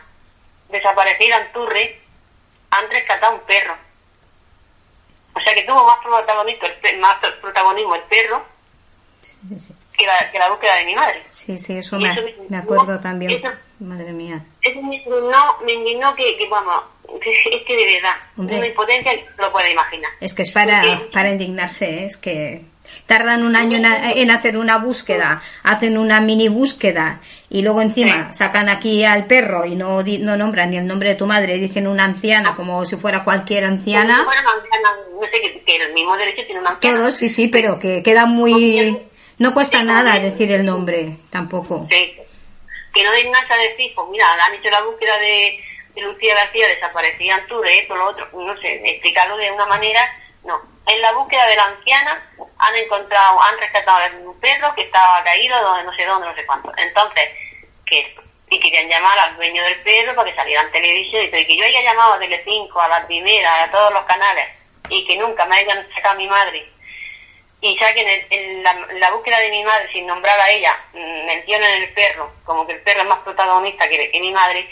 desaparecida 0.68 1.38
en 1.44 1.52
Turre, 1.52 2.00
han 2.70 2.90
rescatado 2.90 3.34
un 3.34 3.40
perro. 3.40 3.76
O 5.34 5.40
sea 5.40 5.54
que 5.54 5.62
tuvo 5.62 5.84
más 5.86 5.98
protagonismo 6.02 6.66
el, 6.82 6.98
más 6.98 7.16
protagonismo 7.40 7.94
el 7.94 8.02
perro 8.02 8.44
Sí, 9.20 9.38
sí. 9.58 9.74
que 9.96 10.06
la, 10.06 10.30
que 10.30 10.38
la 10.38 10.50
búsqueda 10.50 10.76
de 10.76 10.84
mi 10.84 10.94
madre. 10.94 11.22
Sí, 11.26 11.58
sí, 11.58 11.78
eso 11.78 11.98
me, 11.98 12.10
eso 12.12 12.22
me 12.48 12.56
acuerdo 12.56 12.98
también. 13.00 13.32
eso- 13.32 13.52
Madre 13.80 14.12
mía. 14.12 14.44
Eso 14.62 14.80
me 14.82 14.96
indignó, 14.96 15.38
me 15.64 15.72
indignó 15.72 16.14
que, 16.14 16.36
que 16.36 16.48
vamos, 16.48 16.82
que 17.22 17.30
es 17.56 17.62
que 17.66 17.76
de 17.76 17.84
verdad, 17.94 18.14
Hombre. 18.36 18.58
una 18.58 18.66
impotencia 18.66 19.12
que 19.12 19.24
no 19.38 19.46
lo 19.46 19.52
puede 19.52 19.72
imaginar. 19.72 20.10
Es 20.20 20.34
que 20.34 20.42
es 20.42 20.50
para, 20.50 20.82
Porque- 20.82 21.04
para 21.12 21.30
indignarse, 21.30 22.00
¿eh? 22.00 22.04
es 22.04 22.16
que 22.18 22.62
tardan 23.06 23.44
un 23.44 23.56
año 23.56 23.76
en, 23.78 23.86
a- 23.86 24.12
en 24.12 24.30
hacer 24.30 24.56
una 24.58 24.76
búsqueda, 24.78 25.40
hacen 25.62 25.96
una 25.96 26.20
mini 26.20 26.48
búsqueda 26.48 27.20
y 27.48 27.62
luego 27.62 27.80
encima 27.82 28.32
sacan 28.32 28.68
aquí 28.68 29.04
al 29.04 29.26
perro 29.26 29.64
y 29.64 29.76
no, 29.76 30.02
no 30.02 30.36
nombran 30.36 30.70
ni 30.72 30.76
el 30.76 30.86
nombre 30.86 31.10
de 31.10 31.14
tu 31.14 31.26
madre, 31.26 31.56
dicen 31.58 31.86
una 31.86 32.04
anciana 32.04 32.54
como 32.54 32.84
si 32.84 32.96
fuera 32.96 33.24
cualquier 33.24 33.64
anciana. 33.64 34.24
Bueno, 34.24 34.42
no 35.14 35.20
sé, 35.26 35.40
que, 35.40 35.60
que 35.64 35.76
el 35.76 35.94
mismo 35.94 36.16
derecho 36.16 36.42
tiene 36.44 36.60
una 36.60 36.70
anciana. 36.70 36.98
Todos, 36.98 37.14
sí, 37.14 37.28
sí, 37.28 37.48
pero 37.48 37.78
que 37.78 38.02
queda 38.02 38.26
muy... 38.26 38.98
No 39.38 39.54
cuesta 39.54 39.82
nada 39.82 40.18
decir 40.18 40.52
el 40.52 40.66
nombre, 40.66 41.16
tampoco. 41.30 41.86
Sí. 41.90 42.12
Que 42.92 43.04
no 43.04 43.10
nada 43.12 43.46
a 43.54 43.56
decir, 43.56 43.92
pues 43.94 44.08
mira, 44.08 44.32
han 44.32 44.54
hecho 44.54 44.70
la 44.70 44.82
búsqueda 44.82 45.18
de, 45.18 45.62
de 45.94 46.00
Lucía 46.02 46.34
García, 46.34 46.68
desaparecía 46.68 47.36
en 47.36 47.46
Tour, 47.46 47.66
esto, 47.66 47.94
lo 47.94 48.08
otro, 48.08 48.28
no 48.32 48.56
sé, 48.60 48.80
explicarlo 48.84 49.36
de 49.36 49.50
una 49.50 49.66
manera, 49.66 50.00
no. 50.44 50.60
En 50.86 51.00
la 51.00 51.12
búsqueda 51.12 51.46
de 51.46 51.56
la 51.56 51.66
anciana 51.66 52.30
han 52.58 52.76
encontrado, 52.76 53.40
han 53.42 53.58
rescatado 53.58 53.98
a 53.98 54.28
un 54.28 54.40
perro 54.40 54.74
que 54.74 54.82
estaba 54.82 55.22
caído, 55.22 55.60
donde 55.62 55.84
no 55.84 55.94
sé 55.94 56.04
dónde, 56.04 56.26
no 56.26 56.34
sé 56.34 56.44
cuánto. 56.46 56.72
Entonces, 56.76 57.30
que. 57.86 58.16
Y 58.52 58.58
querían 58.58 58.88
llamar 58.88 59.16
al 59.16 59.36
dueño 59.36 59.62
del 59.62 59.80
perro 59.82 60.16
para 60.16 60.28
que 60.28 60.34
saliera 60.34 60.62
en 60.62 60.72
televisión 60.72 61.22
y 61.22 61.30
que 61.30 61.56
yo 61.56 61.64
haya 61.64 61.82
llamado 61.82 62.14
a 62.14 62.18
Telecinco, 62.18 62.80
a 62.80 62.88
la 62.88 63.06
primera, 63.06 63.62
a 63.62 63.70
todos 63.70 63.92
los 63.92 64.04
canales, 64.06 64.48
y 64.88 65.06
que 65.06 65.16
nunca 65.16 65.46
me 65.46 65.54
hayan 65.54 65.88
sacado 65.94 66.16
mi 66.16 66.26
madre 66.26 66.68
y 67.62 67.76
saquen 67.78 68.06
el- 68.08 68.26
el- 68.30 68.62
la, 68.62 68.72
la 68.98 69.10
búsqueda 69.12 69.38
de 69.38 69.50
mi 69.50 69.62
madre 69.64 69.88
sin 69.92 70.06
nombrar 70.06 70.38
a 70.40 70.50
ella, 70.50 70.76
mm, 70.94 71.26
mencionen 71.26 71.82
el 71.82 71.88
perro, 71.92 72.32
como 72.44 72.66
que 72.66 72.72
el 72.74 72.80
perro 72.80 73.02
es 73.02 73.08
más 73.08 73.18
protagonista 73.20 73.88
que, 73.88 74.10
que 74.10 74.20
mi 74.20 74.30
madre, 74.32 74.66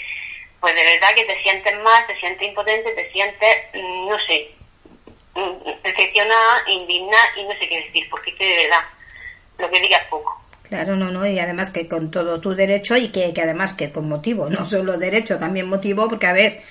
pues 0.60 0.74
de 0.74 0.84
verdad 0.84 1.14
que 1.14 1.24
te 1.24 1.42
sientes 1.42 1.78
mal, 1.80 2.06
te 2.06 2.18
sientes 2.18 2.48
impotente, 2.48 2.90
te 2.92 3.10
sientes, 3.12 3.56
mm, 3.74 4.08
no 4.08 4.16
sé, 4.26 4.50
mm, 5.34 5.82
decepcionada, 5.84 6.62
indignada 6.68 7.28
y 7.36 7.42
no 7.44 7.52
sé 7.58 7.68
qué 7.68 7.82
decir, 7.84 8.08
porque 8.10 8.30
es 8.30 8.36
que 8.36 8.46
de 8.46 8.62
verdad, 8.64 8.80
lo 9.58 9.70
que 9.70 9.80
digas 9.80 10.04
poco. 10.08 10.40
Claro, 10.64 10.96
no, 10.96 11.10
no, 11.10 11.26
y 11.26 11.38
además 11.38 11.70
que 11.70 11.88
con 11.88 12.10
todo 12.10 12.40
tu 12.40 12.54
derecho 12.54 12.96
y 12.96 13.08
que, 13.10 13.32
que 13.32 13.40
además 13.42 13.74
que 13.74 13.90
con 13.90 14.08
motivo, 14.08 14.50
no 14.50 14.64
solo 14.66 14.98
derecho, 14.98 15.38
también 15.38 15.66
motivo, 15.68 16.08
porque 16.08 16.26
a 16.26 16.32
ver, 16.32 16.62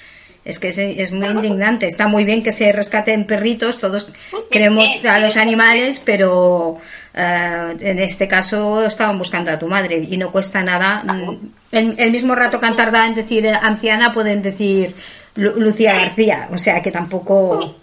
es 0.47 0.59
que 0.59 0.69
es, 0.69 0.77
es 0.77 1.11
muy 1.11 1.27
indignante. 1.27 1.85
Está 1.87 2.07
muy 2.07 2.23
bien 2.25 2.41
que 2.43 2.51
se 2.51 2.71
rescaten 2.71 3.25
perritos, 3.25 3.79
todos 3.79 4.09
queremos 4.51 5.03
a 5.05 5.19
los 5.19 5.35
animales, 5.37 6.01
pero 6.03 6.77
eh, 7.13 7.75
en 7.79 7.99
este 7.99 8.27
caso 8.27 8.83
estaban 8.85 9.17
buscando 9.17 9.51
a 9.51 9.59
tu 9.59 9.67
madre 9.67 9.97
y 10.09 10.17
no 10.17 10.31
cuesta 10.31 10.61
nada. 10.63 11.03
Mm, 11.03 11.37
El, 11.71 11.95
el 11.99 12.11
mismo 12.11 12.33
rato 12.35 12.59
que 12.59 12.65
han 12.65 12.75
tardado 12.75 13.05
en 13.07 13.15
decir 13.15 13.45
eh, 13.45 13.53
anciana, 13.61 14.13
pueden 14.13 14.41
decir 14.41 14.93
Lu- 15.35 15.59
Lucía 15.59 15.93
García, 15.95 16.47
o 16.51 16.57
sea 16.57 16.81
que 16.81 16.91
tampoco, 16.91 17.75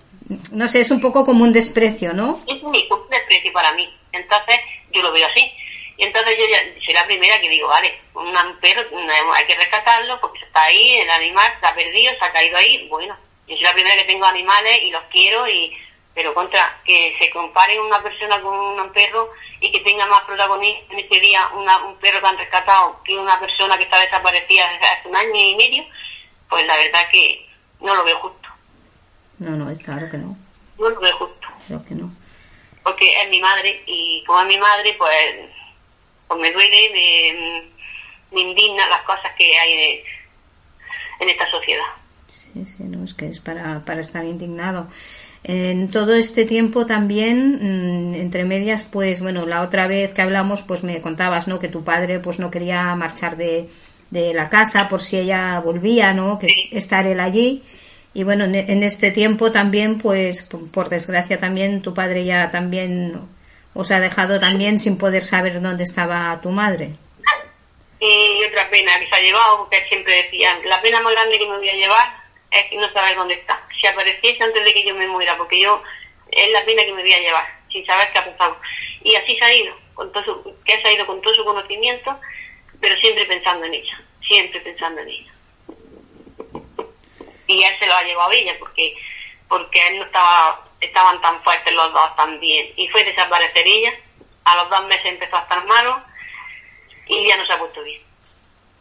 no 0.53 0.67
sé, 0.69 0.81
es 0.81 0.91
un 0.91 1.01
poco 1.01 1.25
como 1.25 1.45
un 1.45 1.53
desprecio, 1.53 2.13
¿no? 2.15 2.41
es 2.47 2.63
un 2.63 2.69
un 2.71 3.11
desprecio 3.11 3.53
para 3.53 3.73
mí. 3.75 3.87
Entonces, 4.13 4.57
yo 4.93 5.03
lo 5.03 5.13
veo 5.13 5.27
así. 5.27 5.43
Y 5.97 6.03
entonces 6.05 6.37
yo 6.39 6.45
ya 6.51 6.59
soy 6.85 6.95
la 6.95 7.07
primera 7.07 7.41
que 7.41 7.49
digo, 7.49 7.69
vale, 7.69 8.01
un 8.15 8.33
perro 8.61 8.83
hay 9.35 9.47
que 9.47 9.55
rescatarlo 9.55 10.21
porque 10.21 10.45
está 10.45 10.63
ahí, 10.65 10.97
el 10.99 11.11
animal 11.11 11.53
está 11.55 11.75
perdido, 11.75 12.13
se 12.19 12.25
ha 12.25 12.33
caído 12.33 12.57
ahí. 12.57 12.89
Bueno, 12.89 13.17
yo 13.47 13.55
soy 13.55 13.63
la 13.65 13.73
primera 13.73 13.97
que 13.97 14.05
tengo 14.05 14.25
animales 14.25 14.83
y 14.83 14.91
los 14.91 15.05
quiero, 15.05 15.47
y 15.49 15.77
pero 16.15 16.33
contra 16.33 16.81
que 16.85 17.17
se 17.19 17.29
compare 17.31 17.79
una 17.81 18.01
persona 18.03 18.41
con 18.41 18.55
un 18.57 18.93
perro 18.93 19.33
y 19.61 19.73
que 19.73 19.81
tenga 19.81 20.07
más 20.07 20.23
protagonismo 20.25 20.85
en 20.93 20.99
este 21.01 21.19
día 21.21 21.49
una- 21.55 21.85
un 21.85 21.97
perro 21.99 22.21
que 22.21 22.27
han 22.27 22.39
rescatado 22.39 23.01
que 23.05 23.17
una 23.19 23.39
persona 23.41 23.77
que 23.77 23.83
está 23.85 23.99
desaparecida 24.01 24.71
desde 24.73 24.87
hace 24.87 25.09
un 25.09 25.17
año 25.17 25.35
y 25.35 25.57
medio, 25.57 25.85
pues 26.49 26.65
la 26.67 26.77
verdad 26.77 27.09
que 27.11 27.49
no 27.81 27.95
lo 27.97 28.05
veo 28.05 28.19
justo. 28.21 28.49
No, 29.39 29.51
no, 29.57 29.77
claro 29.79 30.09
que 30.09 30.19
no, 30.19 30.37
No 30.79 30.89
lo 30.89 31.01
veo 31.01 31.17
justo. 31.17 31.49
creo 31.67 31.85
que 31.85 31.95
no. 31.95 32.11
porque 32.85 33.23
es 33.23 33.29
mi 33.31 33.41
madre 33.41 33.83
y 33.87 34.23
como 34.27 34.41
es 34.43 34.47
mi 34.47 34.59
madre 34.59 34.93
pues, 34.99 35.51
pues 36.29 36.41
me 36.41 36.53
duele, 36.53 36.91
me, 36.93 37.63
me 38.33 38.41
indigna 38.51 38.89
las 38.89 39.03
cosas 39.03 39.33
que 39.37 39.57
hay 39.59 39.73
en, 39.73 40.01
en 41.21 41.29
esta 41.31 41.51
sociedad. 41.51 41.85
Sí, 42.27 42.65
sí, 42.67 42.85
no, 42.85 43.05
es 43.05 43.15
que 43.15 43.29
es 43.29 43.41
para, 43.41 43.85
para 43.85 44.01
estar 44.01 44.25
indignado. 44.25 44.89
En 45.45 45.91
todo 45.91 46.15
este 46.15 46.45
tiempo 46.47 46.87
también, 46.87 48.11
mm, 48.13 48.15
entre 48.15 48.45
medias, 48.45 48.83
pues 48.83 49.21
bueno, 49.21 49.45
la 49.47 49.61
otra 49.63 49.87
vez 49.87 50.13
que 50.15 50.23
hablamos, 50.23 50.63
pues 50.63 50.85
me 50.85 51.01
contabas, 51.03 51.49
¿no? 51.49 51.59
Que 51.59 51.69
tu 51.69 51.85
padre, 51.85 52.19
pues 52.19 52.39
no 52.39 52.51
quería 52.51 52.95
marchar 52.97 53.37
de, 53.37 53.69
de 54.11 54.33
la 54.33 54.49
casa 54.49 54.89
por 54.89 55.03
si 55.03 55.19
ella 55.19 55.61
volvía, 55.61 56.15
¿no? 56.15 56.39
Que 56.39 56.49
Sí. 56.49 56.69
estar 56.73 57.07
él 57.07 57.21
allí. 57.21 57.63
Y 58.15 58.23
bueno, 58.25 58.45
en, 58.45 58.83
este 58.85 59.11
tiempo 59.11 59.51
también, 59.53 59.99
pues 59.99 60.43
por 60.73 60.89
desgracia 60.89 61.39
también, 61.39 61.83
tu 61.83 61.93
padre 61.95 62.25
ya 62.25 62.51
también 62.51 63.13
os 63.75 63.91
ha 63.91 64.01
dejado 64.01 64.41
también 64.41 64.79
sin 64.79 64.97
poder 64.97 65.23
saber 65.23 65.61
dónde 65.61 65.85
estaba 65.85 66.41
tu 66.41 66.51
madre. 66.51 66.91
Y 68.01 68.45
otra 68.45 68.69
pena 68.71 68.99
que 68.99 69.09
se 69.09 69.15
ha 69.15 69.21
llevado, 69.21 69.59
porque 69.59 69.85
siempre 69.89 70.23
decía, 70.23 70.59
la 70.65 70.81
pena 70.83 71.01
más 71.01 71.13
grande 71.13 71.39
que 71.39 71.47
me 71.47 71.57
voy 71.57 71.69
a 71.69 71.75
llevar 71.75 72.17
es 72.51 72.73
no 72.73 72.93
saber 72.93 73.17
dónde 73.17 73.35
está. 73.35 73.61
Si 73.81 73.87
apareciese 73.87 74.43
antes 74.43 74.65
de 74.65 74.75
que 74.75 74.85
yo 74.85 74.95
me 74.95 75.07
muera, 75.07 75.37
porque 75.37 75.61
yo 75.61 75.83
es 76.31 76.51
la 76.51 76.65
pena 76.65 76.85
que 76.85 76.93
me 76.93 77.03
voy 77.03 77.13
a 77.13 77.21
llevar, 77.21 77.47
sin 77.73 77.85
saber 77.87 78.11
qué 78.13 78.19
ha 78.19 78.31
pasado. 78.31 78.57
Y 79.03 79.15
así 79.15 79.37
se 79.37 79.45
ha 79.45 79.55
ido, 79.55 79.75
con 79.95 80.13
todo 80.13 80.25
su, 80.25 80.57
que 80.65 80.81
se 80.81 80.89
ha 80.89 80.93
ido 80.93 81.07
con 81.07 81.21
todo 81.21 81.35
su 81.35 81.45
conocimiento, 81.45 82.19
pero 82.81 82.97
siempre 82.97 83.25
pensando 83.27 83.67
en 83.67 83.75
ella, 83.75 84.03
siempre 84.27 84.61
pensando 84.61 85.01
en 85.01 85.09
ella. 85.09 85.33
Y 87.47 87.63
él 87.63 87.75
se 87.79 87.87
lo 87.87 87.95
ha 87.95 88.03
llevado 88.03 88.33
ella, 88.33 88.55
porque 88.59 88.95
porque 89.49 89.89
él 89.89 89.99
no 89.99 90.05
estaba, 90.05 90.65
estaban 90.85 91.21
tan 91.21 91.43
fuertes 91.43 91.75
los 91.75 91.93
dos 91.93 92.17
también. 92.17 92.73
Y 92.77 92.89
fue 92.89 93.05
desaparecer 93.05 93.67
ella, 93.67 93.93
a 94.45 94.57
los 94.57 94.71
dos 94.71 94.85
meses 94.87 95.07
empezó 95.07 95.37
a 95.37 95.43
estar 95.43 95.65
malo, 95.67 96.03
y 97.07 97.29
ya 97.29 97.37
no 97.37 97.47
se 97.47 97.53
ha 97.53 97.59
puesto 97.59 97.83
bien. 97.83 98.03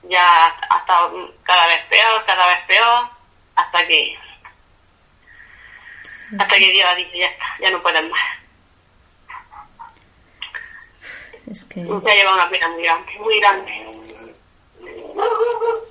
Ya 0.04 0.48
ha 0.48 0.78
estado 0.80 1.34
cada 1.44 1.68
vez 1.68 1.86
peor, 1.90 2.26
cada 2.26 2.48
vez 2.48 2.60
peor, 2.68 3.10
hasta 3.56 3.88
que 3.88 4.18
hasta 6.38 6.58
que 6.58 6.72
Dios 6.72 6.86
ha 6.90 6.96
dicho 6.96 7.16
ya 7.16 7.28
está, 7.28 7.46
ya 7.62 7.70
no 7.70 7.82
pueden 7.82 8.10
más. 8.10 8.20
Es 11.50 11.66
que... 11.66 11.86
Se 11.86 12.12
ha 12.12 12.16
llevado 12.16 12.36
una 12.36 12.50
pena 12.50 12.68
muy 12.70 12.84
grande, 12.84 13.12
muy 13.20 13.40
grande. 13.40 13.86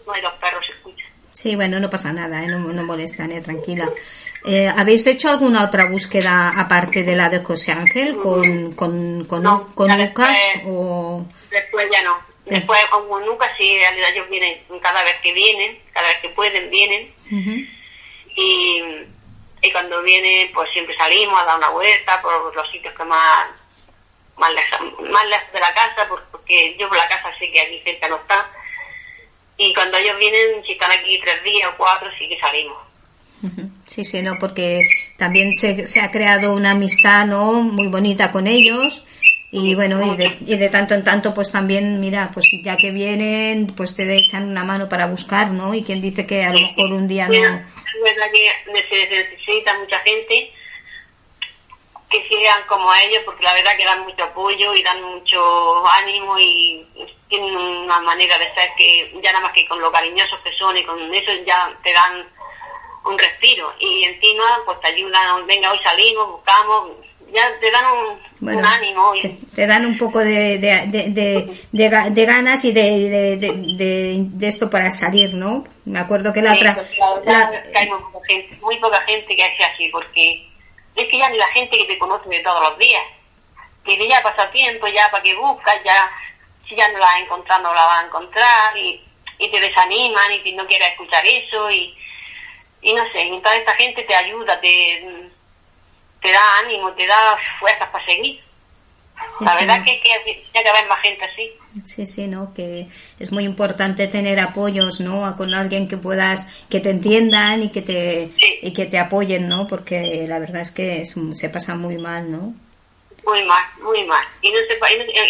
No 0.06 0.12
hay 0.12 0.22
los 0.22 0.32
perros 0.34 0.66
se 0.66 0.72
escuchan. 0.72 1.06
Sí, 1.34 1.54
bueno, 1.56 1.78
no 1.78 1.90
pasa 1.90 2.12
nada, 2.12 2.42
¿eh? 2.42 2.48
no, 2.48 2.58
no 2.58 2.82
molesta, 2.82 3.24
¿eh? 3.24 3.40
tranquila. 3.40 3.88
Eh, 4.44 4.68
¿Habéis 4.68 5.06
hecho 5.06 5.28
alguna 5.28 5.64
otra 5.64 5.86
búsqueda 5.86 6.52
aparte 6.56 7.02
de 7.04 7.14
la 7.14 7.28
de 7.28 7.44
José 7.44 7.72
Ángel 7.72 8.16
con, 8.16 8.72
con, 8.72 9.24
con, 9.24 9.72
con 9.72 9.98
Lucas? 9.98 10.36
o... 10.66 11.24
Después 11.50 11.88
ya 11.92 12.02
no. 12.02 12.18
Después 12.44 12.80
con 12.90 13.24
Lucas 13.24 13.50
sí, 13.56 13.70
en 13.70 13.80
realidad 13.80 14.10
ellos 14.14 14.28
vienen 14.28 14.60
cada 14.82 15.04
vez 15.04 15.16
que 15.22 15.32
vienen, 15.32 15.78
cada 15.92 16.08
vez 16.08 16.18
que 16.20 16.28
pueden 16.30 16.70
vienen. 16.70 17.12
y, 18.34 18.82
y 19.62 19.70
cuando 19.70 20.02
vienen 20.02 20.50
pues 20.52 20.68
siempre 20.72 20.96
salimos 20.96 21.40
a 21.40 21.44
dar 21.44 21.58
una 21.58 21.70
vuelta 21.70 22.20
por 22.20 22.54
los 22.54 22.70
sitios 22.70 22.94
que 22.94 23.04
más 23.04 23.48
más 24.36 24.52
lejos, 24.54 25.00
más 25.08 25.26
lejos 25.26 25.52
de 25.52 25.60
la 25.60 25.72
casa, 25.72 26.08
porque 26.08 26.76
yo 26.78 26.88
por 26.88 26.98
la 26.98 27.08
casa 27.08 27.32
sé 27.38 27.50
que 27.50 27.60
aquí 27.60 27.80
cerca 27.84 28.08
no 28.08 28.16
está. 28.16 28.50
Y 29.56 29.72
cuando 29.74 29.98
ellos 29.98 30.18
vienen, 30.18 30.64
si 30.64 30.72
están 30.72 30.90
aquí 30.90 31.20
tres 31.20 31.42
días 31.44 31.70
o 31.72 31.76
cuatro, 31.76 32.10
sí 32.18 32.28
que 32.28 32.40
salimos. 32.40 32.78
Sí, 33.86 34.04
sí, 34.04 34.22
no, 34.22 34.38
porque 34.38 34.82
también 35.16 35.54
se, 35.54 35.86
se 35.86 36.00
ha 36.00 36.10
creado 36.10 36.54
una 36.54 36.72
amistad, 36.72 37.26
¿no? 37.26 37.62
Muy 37.62 37.88
bonita 37.88 38.30
con 38.30 38.46
ellos. 38.46 39.04
Y 39.54 39.74
bueno, 39.74 40.14
y 40.14 40.16
de, 40.16 40.36
y 40.46 40.56
de, 40.56 40.70
tanto 40.70 40.94
en 40.94 41.04
tanto, 41.04 41.34
pues 41.34 41.52
también, 41.52 42.00
mira, 42.00 42.30
pues 42.32 42.46
ya 42.64 42.78
que 42.78 42.90
vienen, 42.90 43.66
pues 43.66 43.94
te 43.94 44.16
echan 44.16 44.48
una 44.48 44.64
mano 44.64 44.88
para 44.88 45.06
buscar, 45.06 45.50
¿no? 45.50 45.74
Y 45.74 45.82
quien 45.82 46.00
dice 46.00 46.26
que 46.26 46.42
a 46.42 46.54
lo 46.54 46.60
mejor 46.60 46.92
un 46.94 47.06
día 47.06 47.28
no. 47.28 47.34
Es 47.34 48.02
verdad 48.02 48.30
que 48.32 48.82
se 48.88 49.08
necesita 49.10 49.78
mucha 49.78 49.98
gente 50.00 50.50
que 52.08 52.28
sigan 52.28 52.62
como 52.66 52.90
a 52.90 53.02
ellos, 53.02 53.22
porque 53.26 53.44
la 53.44 53.52
verdad 53.52 53.76
que 53.76 53.84
dan 53.84 54.04
mucho 54.04 54.24
apoyo 54.24 54.74
y 54.74 54.82
dan 54.82 55.02
mucho 55.02 55.86
ánimo 55.86 56.38
y 56.38 56.86
tienen 57.28 57.54
una 57.54 58.00
manera 58.00 58.38
de 58.38 58.54
ser 58.54 58.70
que 58.78 59.12
ya 59.22 59.32
nada 59.32 59.44
más 59.44 59.52
que 59.52 59.66
con 59.68 59.80
lo 59.80 59.92
cariñosos 59.92 60.40
que 60.40 60.52
son 60.58 60.76
y 60.78 60.84
con 60.84 60.98
eso 61.14 61.30
ya 61.46 61.70
te 61.82 61.92
dan 61.92 62.26
un 63.04 63.18
respiro 63.18 63.72
y 63.80 64.04
encima 64.04 64.44
pues 64.64 64.80
te 64.80 64.88
ayudan, 64.88 65.46
venga 65.46 65.72
hoy 65.72 65.78
salimos, 65.82 66.30
buscamos, 66.30 66.90
ya 67.32 67.50
te 67.60 67.70
dan 67.70 67.84
un, 68.40 68.64
ánimo. 68.64 69.14
Y... 69.14 69.28
Te, 69.28 69.66
dan 69.66 69.86
un 69.86 69.96
poco 69.98 70.18
de, 70.18 70.58
de, 70.58 71.56
de, 71.72 72.26
ganas 72.26 72.64
y 72.64 72.72
de, 72.72 74.28
esto 74.42 74.68
para 74.68 74.90
salir, 74.90 75.34
¿no? 75.34 75.64
Me 75.84 75.98
acuerdo 75.98 76.32
que 76.32 76.42
la 76.42 76.54
otra... 76.54 76.74
Pues, 76.74 76.90
hay 77.74 77.88
muy 77.88 77.98
poca, 77.98 78.26
gente, 78.28 78.58
muy 78.60 78.76
poca 78.78 79.00
gente 79.02 79.34
que 79.34 79.44
hace 79.44 79.64
así 79.64 79.88
porque 79.90 80.46
es 80.94 81.08
que 81.08 81.18
ya 81.18 81.30
ni 81.30 81.38
la 81.38 81.48
gente 81.48 81.76
que 81.78 81.86
te 81.86 81.98
conoce 81.98 82.28
de 82.28 82.40
todos 82.40 82.62
los 82.62 82.78
días, 82.78 83.02
que 83.84 84.08
ya 84.08 84.22
pasa 84.22 84.50
tiempo, 84.50 84.86
ya 84.88 85.10
para 85.10 85.22
que 85.22 85.34
buscas, 85.34 85.82
ya 85.84 86.10
si 86.68 86.76
ya 86.76 86.88
no 86.92 86.98
la 86.98 87.06
has 87.06 87.22
encontrado 87.22 87.62
no 87.62 87.74
la 87.74 87.84
vas 87.84 88.04
a 88.04 88.06
encontrar 88.06 88.76
y, 88.76 89.02
y 89.38 89.50
te 89.50 89.60
desaniman 89.60 90.32
y 90.44 90.52
no 90.52 90.66
quieres 90.66 90.90
escuchar 90.90 91.24
eso 91.26 91.70
y, 91.70 91.96
y 92.82 92.92
no 92.92 93.02
sé, 93.12 93.28
toda 93.42 93.56
esta 93.56 93.74
gente 93.76 94.02
te 94.02 94.14
ayuda, 94.14 94.60
te, 94.60 95.30
te 96.20 96.32
da 96.32 96.58
ánimo, 96.64 96.92
te 96.92 97.06
da 97.06 97.38
fuerzas 97.60 97.88
para 97.90 98.04
seguir. 98.04 98.40
la 99.40 99.54
verdad 99.54 99.84
que, 99.84 100.00
que 100.00 100.44
ya 100.52 100.62
que 100.62 100.68
haber 100.68 100.88
más 100.88 101.00
gente 101.00 101.24
así. 101.24 101.52
Sí, 101.84 102.06
sí, 102.06 102.26
¿no? 102.26 102.52
Que 102.52 102.88
es 103.18 103.30
muy 103.30 103.44
importante 103.44 104.08
tener 104.08 104.40
apoyos, 104.40 105.00
¿no? 105.00 105.34
Con 105.36 105.54
alguien 105.54 105.88
que 105.88 105.96
puedas, 105.96 106.64
que 106.68 106.80
te 106.80 106.90
entiendan 106.90 107.62
y 107.62 107.70
que 107.70 107.82
te, 107.82 108.30
y 108.62 108.72
que 108.72 108.86
te 108.86 108.98
apoyen, 108.98 109.48
¿no? 109.48 109.66
Porque 109.68 110.26
la 110.28 110.38
verdad 110.40 110.62
es 110.62 110.72
que 110.72 111.04
se 111.06 111.48
pasa 111.48 111.76
muy 111.76 111.98
mal, 111.98 112.30
¿no? 112.30 112.54
Muy 113.24 113.44
mal, 113.44 113.64
muy 113.80 114.04
mal. 114.04 114.26
Y, 114.42 114.50
no 114.50 114.58
se, 114.66 114.74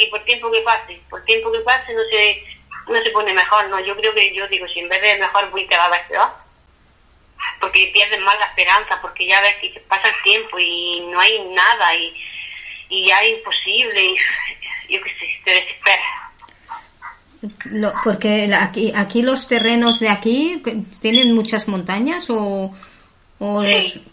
y, 0.00 0.10
por 0.10 0.24
tiempo 0.24 0.50
que 0.50 0.60
pase, 0.62 1.00
por 1.10 1.22
tiempo 1.24 1.52
que 1.52 1.60
pase 1.60 1.92
no 1.92 2.00
se, 2.10 2.42
no 2.88 3.02
se 3.02 3.10
pone 3.10 3.34
mejor, 3.34 3.68
¿no? 3.68 3.78
Yo 3.80 3.94
creo 3.94 4.14
que 4.14 4.34
yo 4.34 4.48
digo, 4.48 4.66
si 4.68 4.80
en 4.80 4.88
vez 4.88 5.02
de 5.02 5.18
mejor 5.18 5.50
voy 5.50 5.66
cada 5.66 5.90
vez 5.90 6.00
peor, 6.08 6.28
porque 7.62 7.90
pierden 7.94 8.22
más 8.24 8.36
la 8.40 8.46
esperanza, 8.46 9.00
porque 9.00 9.24
ya 9.26 9.40
ves 9.40 9.54
que 9.60 9.80
pasa 9.88 10.08
el 10.08 10.22
tiempo 10.24 10.58
y 10.58 11.00
no 11.12 11.20
hay 11.20 11.38
nada 11.54 11.94
y, 11.94 12.12
y 12.88 13.06
ya 13.06 13.22
es 13.22 13.38
imposible 13.38 14.04
y 14.04 14.16
yo 14.92 15.00
qué 15.00 15.10
sé, 15.10 15.40
te 15.44 15.54
desesperas 15.54 16.22
porque 18.04 18.52
aquí, 18.54 18.92
aquí 18.94 19.22
los 19.22 19.48
terrenos 19.48 19.98
de 19.98 20.08
aquí 20.08 20.62
tienen 21.00 21.34
muchas 21.34 21.66
montañas 21.66 22.30
o, 22.30 22.72
o 23.40 23.64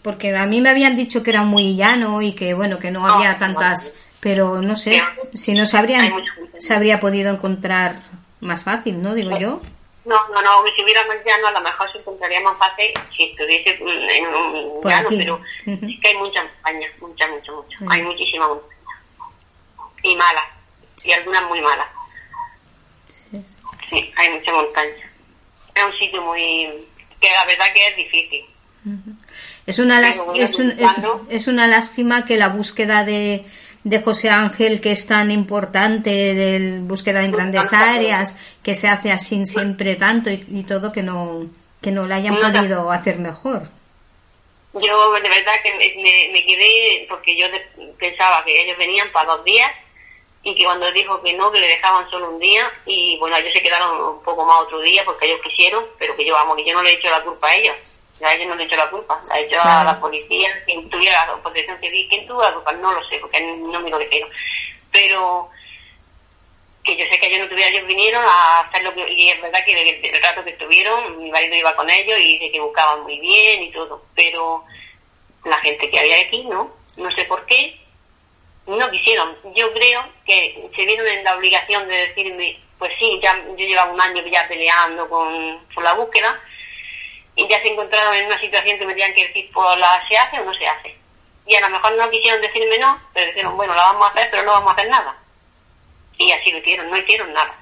porque 0.02 0.36
a 0.36 0.46
mí 0.46 0.60
me 0.60 0.70
habían 0.70 0.96
dicho 0.96 1.22
que 1.22 1.30
era 1.30 1.42
muy 1.42 1.76
llano 1.76 2.22
y 2.22 2.32
que 2.32 2.54
bueno 2.54 2.78
que 2.78 2.90
no, 2.90 3.06
había 3.06 3.38
tantas 3.38 3.98
pero 4.18 4.60
no 4.60 4.74
sé 4.74 5.00
si 5.34 5.54
no 5.54 5.64
se 5.64 5.78
habrían 5.78 6.12
se 6.58 6.74
habría 6.74 6.98
podido 6.98 7.32
encontrar 7.32 8.00
más 8.40 8.64
fácil 8.64 9.00
no 9.00 9.14
digo 9.14 9.38
yo 9.38 9.62
no 10.04 10.28
no 10.28 10.42
no 10.42 10.64
si 10.74 10.82
hubiera 10.82 11.04
más 11.06 11.18
llano 11.24 11.48
a 11.48 11.52
lo 11.52 11.60
mejor 11.60 11.92
se 11.92 11.98
encontraría 11.98 12.40
más 12.40 12.56
fácil 12.58 12.86
si 13.14 13.24
estuviese 13.24 13.78
en 13.80 14.26
un 14.26 14.80
llano 14.82 15.08
pero 15.10 15.40
sí 15.64 16.00
que 16.00 16.08
hay 16.08 16.16
muchas 16.16 16.44
montañas 16.44 16.92
muchas 17.00 17.30
muchas 17.30 17.54
muchas 17.54 17.82
hay 17.90 18.02
muchísimas 18.02 18.48
montañas 18.48 18.78
y 20.02 20.14
malas 20.16 20.44
y 21.04 21.12
algunas 21.12 21.48
muy 21.48 21.60
malas. 21.60 21.86
Sí, 23.88 24.12
hay 24.16 24.30
mucha 24.30 24.52
montaña. 24.52 25.10
Es 25.74 25.84
un 25.84 25.92
sitio 25.98 26.22
muy... 26.22 26.68
que 27.20 27.30
la 27.30 27.44
verdad 27.46 27.66
que 27.72 27.88
es 27.88 27.96
difícil. 27.96 28.44
Es 29.66 29.78
una, 29.78 30.08
es, 30.08 31.46
una 31.46 31.66
lástima 31.66 32.24
que 32.24 32.36
la 32.36 32.48
búsqueda 32.48 33.04
de, 33.04 33.44
de 33.84 34.00
José 34.00 34.28
Ángel, 34.28 34.80
que 34.80 34.92
es 34.92 35.06
tan 35.06 35.30
importante, 35.30 36.10
de 36.10 36.80
búsqueda 36.82 37.24
en 37.24 37.32
grandes 37.32 37.72
áreas, 37.72 38.38
que 38.62 38.74
se 38.74 38.88
hace 38.88 39.10
así 39.10 39.46
siempre 39.46 39.96
tanto 39.96 40.30
y, 40.30 40.64
todo, 40.64 40.92
que 40.92 41.02
no, 41.02 41.46
que 41.80 41.90
no 41.90 42.06
la 42.06 42.16
hayan 42.16 42.38
podido 42.38 42.90
hacer 42.90 43.18
mejor. 43.18 43.62
Yo 44.74 45.12
de 45.14 45.28
verdad 45.28 45.54
que 45.64 45.74
me, 45.74 46.32
me 46.32 46.46
quedé, 46.46 47.06
porque 47.08 47.36
yo 47.36 47.46
pensaba 47.98 48.44
que 48.44 48.62
ellos 48.62 48.78
venían 48.78 49.10
para 49.10 49.32
dos 49.32 49.44
días 49.44 49.70
y 50.42 50.54
que 50.54 50.64
cuando 50.64 50.90
dijo 50.92 51.20
que 51.22 51.32
no, 51.34 51.50
que 51.50 51.60
le 51.60 51.66
dejaban 51.66 52.08
solo 52.10 52.30
un 52.30 52.38
día 52.38 52.70
y 52.86 53.18
bueno, 53.18 53.36
ellos 53.36 53.52
se 53.52 53.62
quedaron 53.62 54.00
un 54.00 54.22
poco 54.22 54.44
más 54.44 54.62
otro 54.62 54.80
día 54.80 55.04
porque 55.04 55.26
ellos 55.26 55.40
quisieron, 55.42 55.84
pero 55.98 56.16
que 56.16 56.24
yo 56.24 56.34
vamos, 56.34 56.56
que 56.56 56.64
yo 56.64 56.74
no 56.74 56.82
le 56.82 56.90
he 56.90 56.94
hecho 56.94 57.10
la 57.10 57.22
culpa 57.22 57.48
a 57.48 57.56
ellos, 57.56 57.76
a 58.22 58.34
ellos 58.34 58.48
no 58.48 58.54
le 58.54 58.64
he 58.64 58.66
hecho 58.66 58.76
la 58.76 58.90
culpa, 58.90 59.20
la 59.28 59.38
he 59.38 59.44
hecho 59.44 59.60
a 59.60 59.84
la 59.84 60.00
policía, 60.00 60.62
quien 60.64 60.88
tuviera 60.88 61.26
la 61.26 61.42
protección 61.42 61.78
civil, 61.80 62.08
quien 62.08 62.26
tuvo 62.26 62.42
la 62.42 62.52
culpa, 62.52 62.72
no 62.72 62.92
lo 62.92 63.08
sé, 63.08 63.18
porque 63.18 63.40
no 63.40 63.80
me 63.80 63.90
lo 63.90 63.98
dijeron, 63.98 64.28
pero 64.90 65.48
que 66.82 66.96
yo 66.96 67.04
sé 67.06 67.18
que 67.18 67.26
ellos 67.26 67.40
no 67.40 67.48
tuvieron, 67.48 67.74
ellos 67.74 67.86
vinieron 67.86 68.24
a 68.24 68.60
hacer 68.60 68.82
lo 68.82 68.94
que, 68.94 69.10
y 69.12 69.28
es 69.28 69.40
verdad 69.40 69.64
que 69.64 70.10
el, 70.12 70.22
rato 70.22 70.44
que 70.44 70.50
estuvieron, 70.50 71.22
mi 71.22 71.30
marido 71.30 71.54
iba 71.54 71.76
con 71.76 71.88
ellos 71.90 72.18
y 72.18 72.38
dice 72.38 72.52
que 72.52 72.60
buscaban 72.60 73.02
muy 73.02 73.18
bien 73.20 73.62
y 73.62 73.70
todo, 73.70 74.04
pero 74.14 74.64
la 75.44 75.56
gente 75.58 75.90
que 75.90 75.98
había 75.98 76.20
aquí, 76.20 76.44
¿no? 76.44 76.70
No 76.96 77.10
sé 77.12 77.24
por 77.24 77.44
qué, 77.46 77.78
no 78.66 78.90
quisieron. 78.90 79.36
Yo 79.54 79.72
creo 79.72 80.04
que 80.24 80.68
se 80.74 80.84
vieron 80.84 81.06
en 81.06 81.24
la 81.24 81.36
obligación 81.36 81.88
de 81.88 82.08
decirme, 82.08 82.58
pues 82.78 82.92
sí, 82.98 83.18
ya 83.22 83.36
yo 83.46 83.66
llevaba 83.66 83.92
un 83.92 84.00
año 84.00 84.22
ya 84.26 84.46
peleando 84.48 85.08
con, 85.08 85.60
la 85.82 85.94
búsqueda 85.94 86.40
y 87.40 87.48
ya 87.48 87.60
se 87.62 87.68
encontraron 87.68 88.14
en 88.14 88.26
una 88.26 88.38
situación 88.38 88.78
que 88.78 88.84
me 88.84 88.92
tenían 88.92 89.14
que 89.14 89.26
decir, 89.26 89.48
pues 89.52 89.78
la 89.78 90.06
se 90.08 90.16
hace 90.18 90.40
o 90.40 90.44
no 90.44 90.54
se 90.54 90.68
hace. 90.68 90.94
Y 91.46 91.56
a 91.56 91.60
lo 91.60 91.70
mejor 91.70 91.96
no 91.96 92.10
quisieron 92.10 92.40
decirme 92.42 92.78
no, 92.78 92.98
pero 93.14 93.26
dijeron, 93.26 93.56
bueno, 93.56 93.74
la 93.74 93.84
vamos 93.84 94.06
a 94.06 94.10
hacer, 94.10 94.28
pero 94.30 94.42
no 94.42 94.52
vamos 94.52 94.70
a 94.70 94.72
hacer 94.74 94.90
nada. 94.90 95.16
Y 96.18 96.30
así 96.32 96.52
lo 96.52 96.58
hicieron, 96.58 96.90
no 96.90 96.98
hicieron 96.98 97.32
nada. 97.32 97.54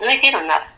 No 0.00 0.10
hicieron 0.10 0.46
nada. 0.46 0.72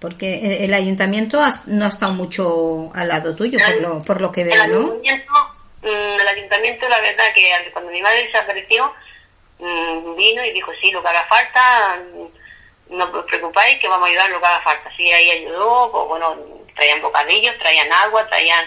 Porque 0.00 0.64
el 0.64 0.72
ayuntamiento 0.74 1.40
no 1.66 1.84
ha 1.84 1.88
estado 1.88 2.12
mucho 2.12 2.92
al 2.94 3.08
lado 3.08 3.34
tuyo, 3.34 3.58
por 3.58 3.80
lo, 3.80 4.02
por 4.02 4.20
lo 4.20 4.30
que 4.30 4.44
veo, 4.44 4.66
¿no? 4.68 4.80
Mm, 5.82 6.20
el 6.20 6.28
ayuntamiento, 6.28 6.88
la 6.88 7.00
verdad 7.00 7.24
que 7.34 7.70
cuando 7.72 7.90
mi 7.90 8.00
madre 8.00 8.26
desapareció, 8.26 8.94
mm, 9.58 10.14
vino 10.14 10.44
y 10.44 10.52
dijo, 10.52 10.70
sí, 10.80 10.92
lo 10.92 11.02
que 11.02 11.08
haga 11.08 11.24
falta, 11.24 11.98
mm, 12.14 12.96
no 12.96 13.04
os 13.06 13.24
preocupáis 13.26 13.78
que 13.80 13.88
vamos 13.88 14.06
a 14.06 14.10
ayudar 14.10 14.30
lo 14.30 14.40
que 14.40 14.46
haga 14.46 14.62
falta. 14.62 14.90
Sí, 14.96 15.10
ahí 15.10 15.30
ayudó, 15.30 15.90
pues 15.90 16.08
bueno, 16.08 16.63
traían 16.74 17.02
bocadillos, 17.02 17.58
traían 17.58 17.92
agua, 17.92 18.26
traían 18.28 18.64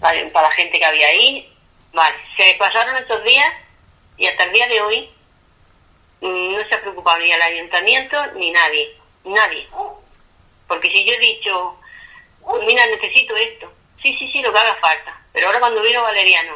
para, 0.00 0.22
la 0.32 0.50
gente 0.52 0.78
que 0.78 0.84
había 0.84 1.08
ahí. 1.08 1.52
Vale, 1.92 2.16
se 2.36 2.54
pasaron 2.58 2.96
estos 2.96 3.22
días 3.24 3.52
y 4.16 4.26
hasta 4.26 4.44
el 4.44 4.52
día 4.52 4.68
de 4.68 4.80
hoy 4.80 5.10
no 6.20 6.68
se 6.68 6.74
ha 6.74 6.80
preocupado 6.80 7.18
ni 7.18 7.32
el 7.32 7.42
ayuntamiento 7.42 8.26
ni 8.34 8.50
nadie, 8.50 8.96
nadie. 9.24 9.68
Porque 10.68 10.90
si 10.90 11.04
yo 11.04 11.14
he 11.14 11.18
dicho, 11.18 11.76
mira, 12.66 12.86
necesito 12.86 13.36
esto, 13.36 13.72
sí, 14.02 14.16
sí, 14.18 14.30
sí, 14.30 14.40
lo 14.42 14.52
que 14.52 14.58
haga 14.58 14.74
falta 14.76 15.20
pero 15.32 15.46
ahora 15.46 15.60
cuando 15.60 15.82
vino 15.82 16.02
Valeriano, 16.02 16.54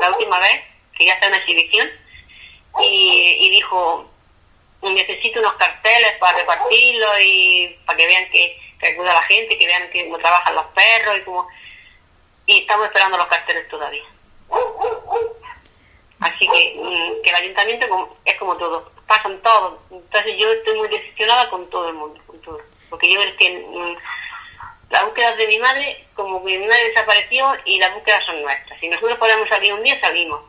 la 0.00 0.10
última 0.10 0.38
vez, 0.38 0.62
que 0.96 1.06
ya 1.06 1.14
está 1.14 1.28
en 1.28 1.34
exhibición, 1.34 1.88
y, 2.80 3.50
dijo, 3.50 4.08
necesito 4.82 5.40
unos 5.40 5.54
carteles 5.54 6.16
para 6.18 6.38
repartirlos 6.38 7.20
y 7.20 7.76
para 7.84 7.96
que 7.96 8.06
vean 8.06 8.30
que, 8.30 8.67
que 8.78 8.88
ayuda 8.88 9.10
a 9.10 9.14
la 9.14 9.22
gente, 9.22 9.58
que 9.58 9.66
vean 9.66 9.90
cómo 9.92 10.18
trabajan 10.18 10.54
los 10.54 10.66
perros 10.66 11.18
y 11.18 11.22
cómo... 11.22 11.48
Y 12.46 12.60
estamos 12.60 12.86
esperando 12.86 13.18
los 13.18 13.26
carteles 13.26 13.68
todavía. 13.68 14.04
Así 16.20 16.48
que, 16.48 16.74
mm, 16.76 17.22
que 17.22 17.30
el 17.30 17.36
ayuntamiento 17.36 18.16
es 18.24 18.36
como 18.38 18.56
todo, 18.56 18.90
pasan 19.06 19.40
todos. 19.42 19.78
Entonces 19.90 20.34
yo 20.38 20.50
estoy 20.52 20.76
muy 20.78 20.88
decepcionada 20.88 21.48
con 21.50 21.68
todo 21.70 21.88
el 21.88 21.94
mundo, 21.94 22.20
con 22.26 22.40
todo. 22.40 22.60
Porque 22.90 23.12
yo 23.12 23.22
es 23.22 23.34
que 23.34 23.50
mm, 23.50 23.96
las 24.90 25.04
búsquedas 25.04 25.36
de 25.36 25.46
mi 25.46 25.58
madre, 25.58 26.06
como 26.14 26.44
que 26.44 26.58
mi 26.58 26.66
madre 26.66 26.88
desapareció 26.88 27.54
y 27.64 27.78
las 27.78 27.94
búsquedas 27.94 28.24
son 28.24 28.40
nuestras. 28.42 28.80
Si 28.80 28.88
nosotros 28.88 29.18
podemos 29.18 29.48
salir 29.48 29.72
un 29.74 29.82
día, 29.82 30.00
salimos. 30.00 30.40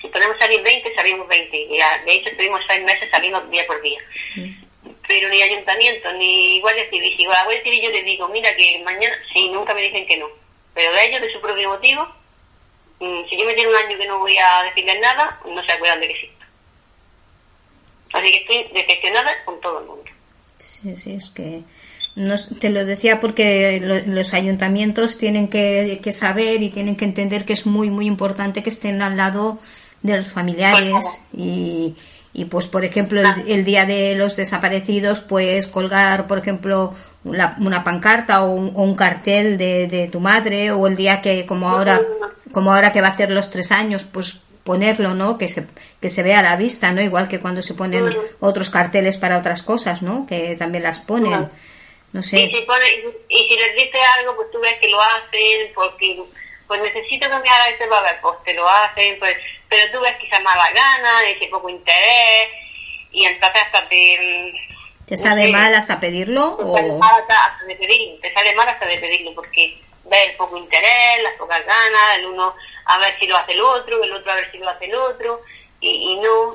Si 0.00 0.08
podemos 0.08 0.38
salir 0.38 0.62
20, 0.62 0.94
salimos 0.94 1.28
20. 1.28 1.56
Y 1.56 1.78
de 1.78 2.12
hecho, 2.12 2.30
estuvimos 2.30 2.60
seis 2.66 2.84
meses 2.84 3.10
saliendo 3.10 3.40
día 3.42 3.66
por 3.66 3.80
día. 3.80 4.00
Pero 5.08 5.28
ni 5.30 5.42
ayuntamiento, 5.42 6.12
ni 6.12 6.60
Guardia 6.60 6.88
Civil. 6.90 7.16
Si 7.16 7.24
a 7.24 7.44
Guardia 7.44 7.62
Civil 7.64 7.82
yo 7.82 7.90
les 7.90 8.04
digo, 8.04 8.28
mira 8.28 8.54
que 8.54 8.82
mañana, 8.84 9.14
sí, 9.32 9.48
nunca 9.48 9.74
me 9.74 9.82
dicen 9.82 10.06
que 10.06 10.18
no. 10.18 10.26
Pero 10.74 10.92
de 10.92 11.06
ellos, 11.06 11.22
de 11.22 11.32
su 11.32 11.40
propio 11.40 11.70
motivo, 11.70 12.06
mm, 13.00 13.28
si 13.28 13.36
yo 13.36 13.44
me 13.44 13.54
tiene 13.54 13.70
un 13.70 13.76
año 13.76 13.98
que 13.98 14.06
no 14.06 14.18
voy 14.18 14.36
a 14.38 14.62
decirles 14.64 15.00
nada, 15.00 15.40
no 15.44 15.64
se 15.64 15.72
acuerdan 15.72 16.00
de 16.00 16.08
que 16.08 16.20
sí. 16.20 16.30
Así 18.12 18.30
que 18.30 18.38
estoy 18.38 18.72
decepcionada 18.72 19.44
con 19.44 19.60
todo 19.60 19.80
el 19.80 19.86
mundo. 19.86 20.04
Sí, 20.58 20.94
sí, 20.94 21.14
es 21.14 21.30
que 21.30 21.62
te 22.60 22.70
lo 22.70 22.84
decía 22.84 23.20
porque 23.20 23.80
los 24.06 24.34
ayuntamientos 24.34 25.18
tienen 25.18 25.48
que, 25.48 26.00
saber 26.12 26.62
y 26.62 26.70
tienen 26.70 26.96
que 26.96 27.04
entender 27.04 27.44
que 27.44 27.52
es 27.52 27.66
muy, 27.66 27.90
muy 27.90 28.06
importante 28.06 28.62
que 28.62 28.70
estén 28.70 29.02
al 29.02 29.16
lado 29.16 29.58
de 30.02 30.16
los 30.16 30.32
familiares 30.32 31.26
y, 31.32 31.94
y 32.38 32.44
pues 32.44 32.68
por 32.68 32.84
ejemplo 32.84 33.20
el, 33.48 33.64
día 33.64 33.84
de 33.84 34.14
los 34.14 34.36
desaparecidos 34.36 35.18
pues 35.18 35.66
colgar 35.66 36.28
por 36.28 36.38
ejemplo 36.38 36.94
una 37.24 37.82
pancarta 37.82 38.44
o 38.44 38.52
un, 38.52 38.94
cartel 38.94 39.58
de, 39.58 39.88
de, 39.88 40.06
tu 40.06 40.20
madre 40.20 40.70
o 40.70 40.86
el 40.86 40.94
día 40.94 41.20
que 41.20 41.46
como 41.46 41.68
ahora 41.68 42.00
como 42.52 42.72
ahora 42.72 42.92
que 42.92 43.00
va 43.00 43.08
a 43.08 43.10
hacer 43.10 43.30
los 43.30 43.50
tres 43.50 43.72
años 43.72 44.04
pues 44.04 44.40
ponerlo 44.62 45.14
no 45.14 45.36
que 45.36 45.48
se 45.48 45.66
que 46.00 46.08
se 46.08 46.22
vea 46.22 46.38
a 46.38 46.42
la 46.42 46.54
vista 46.54 46.92
no 46.92 47.02
igual 47.02 47.26
que 47.26 47.40
cuando 47.40 47.60
se 47.60 47.74
ponen 47.74 48.16
otros 48.38 48.70
carteles 48.70 49.16
para 49.16 49.38
otras 49.38 49.64
cosas 49.64 50.00
no 50.00 50.24
que 50.24 50.54
también 50.56 50.84
las 50.84 51.00
ponen. 51.00 51.48
No 52.10 52.22
sé. 52.22 52.40
Y 52.40 52.48
si, 52.48 52.56
y 52.56 53.48
si 53.48 53.56
les 53.56 53.74
dices 53.74 54.00
algo, 54.18 54.34
pues 54.36 54.50
tú 54.50 54.58
ves 54.60 54.78
que 54.80 54.88
lo 54.88 54.98
hacen, 54.98 55.72
porque 55.74 56.22
pues 56.68 56.82
necesito 56.82 57.28
que 57.28 57.38
me 57.38 57.48
haga 57.48 57.70
este 57.70 57.86
papel, 57.86 58.16
pues 58.20 58.36
te 58.44 58.54
lo 58.54 58.68
hacen, 58.68 59.18
pues, 59.18 59.36
pero 59.68 59.90
tú 59.90 60.00
ves 60.00 60.16
que 60.18 60.28
se 60.28 60.38
mala 60.40 60.70
gana, 60.70 61.30
y 61.30 61.38
que 61.38 61.48
poco 61.48 61.68
interés, 61.70 62.50
y 63.10 63.24
entonces 63.24 63.62
hasta 63.62 63.88
te... 63.88 64.54
¿Te 65.06 65.16
sale 65.16 65.48
mal 65.48 65.74
hasta 65.74 65.98
pedirlo? 65.98 66.58
Te 66.58 66.64
sale 66.70 66.92
mal 66.92 67.22
hasta, 67.22 67.64
de 67.64 67.74
pedirlo, 67.74 68.20
te 68.20 68.34
sale 68.34 68.54
mal 68.54 68.68
hasta 68.68 68.84
de 68.86 68.98
pedirlo, 68.98 69.34
porque 69.34 69.80
ves 70.04 70.30
el 70.30 70.36
poco 70.36 70.58
interés, 70.58 71.22
las 71.22 71.32
pocas 71.34 71.64
ganas, 71.64 72.18
el 72.18 72.26
uno 72.26 72.54
a 72.84 72.98
ver 72.98 73.18
si 73.18 73.26
lo 73.26 73.38
hace 73.38 73.52
el 73.52 73.62
otro, 73.62 74.04
el 74.04 74.12
otro 74.12 74.30
a 74.30 74.36
ver 74.36 74.50
si 74.52 74.58
lo 74.58 74.68
hace 74.68 74.84
el 74.84 74.94
otro, 74.94 75.40
y, 75.80 75.88
y 75.88 76.16
no, 76.20 76.52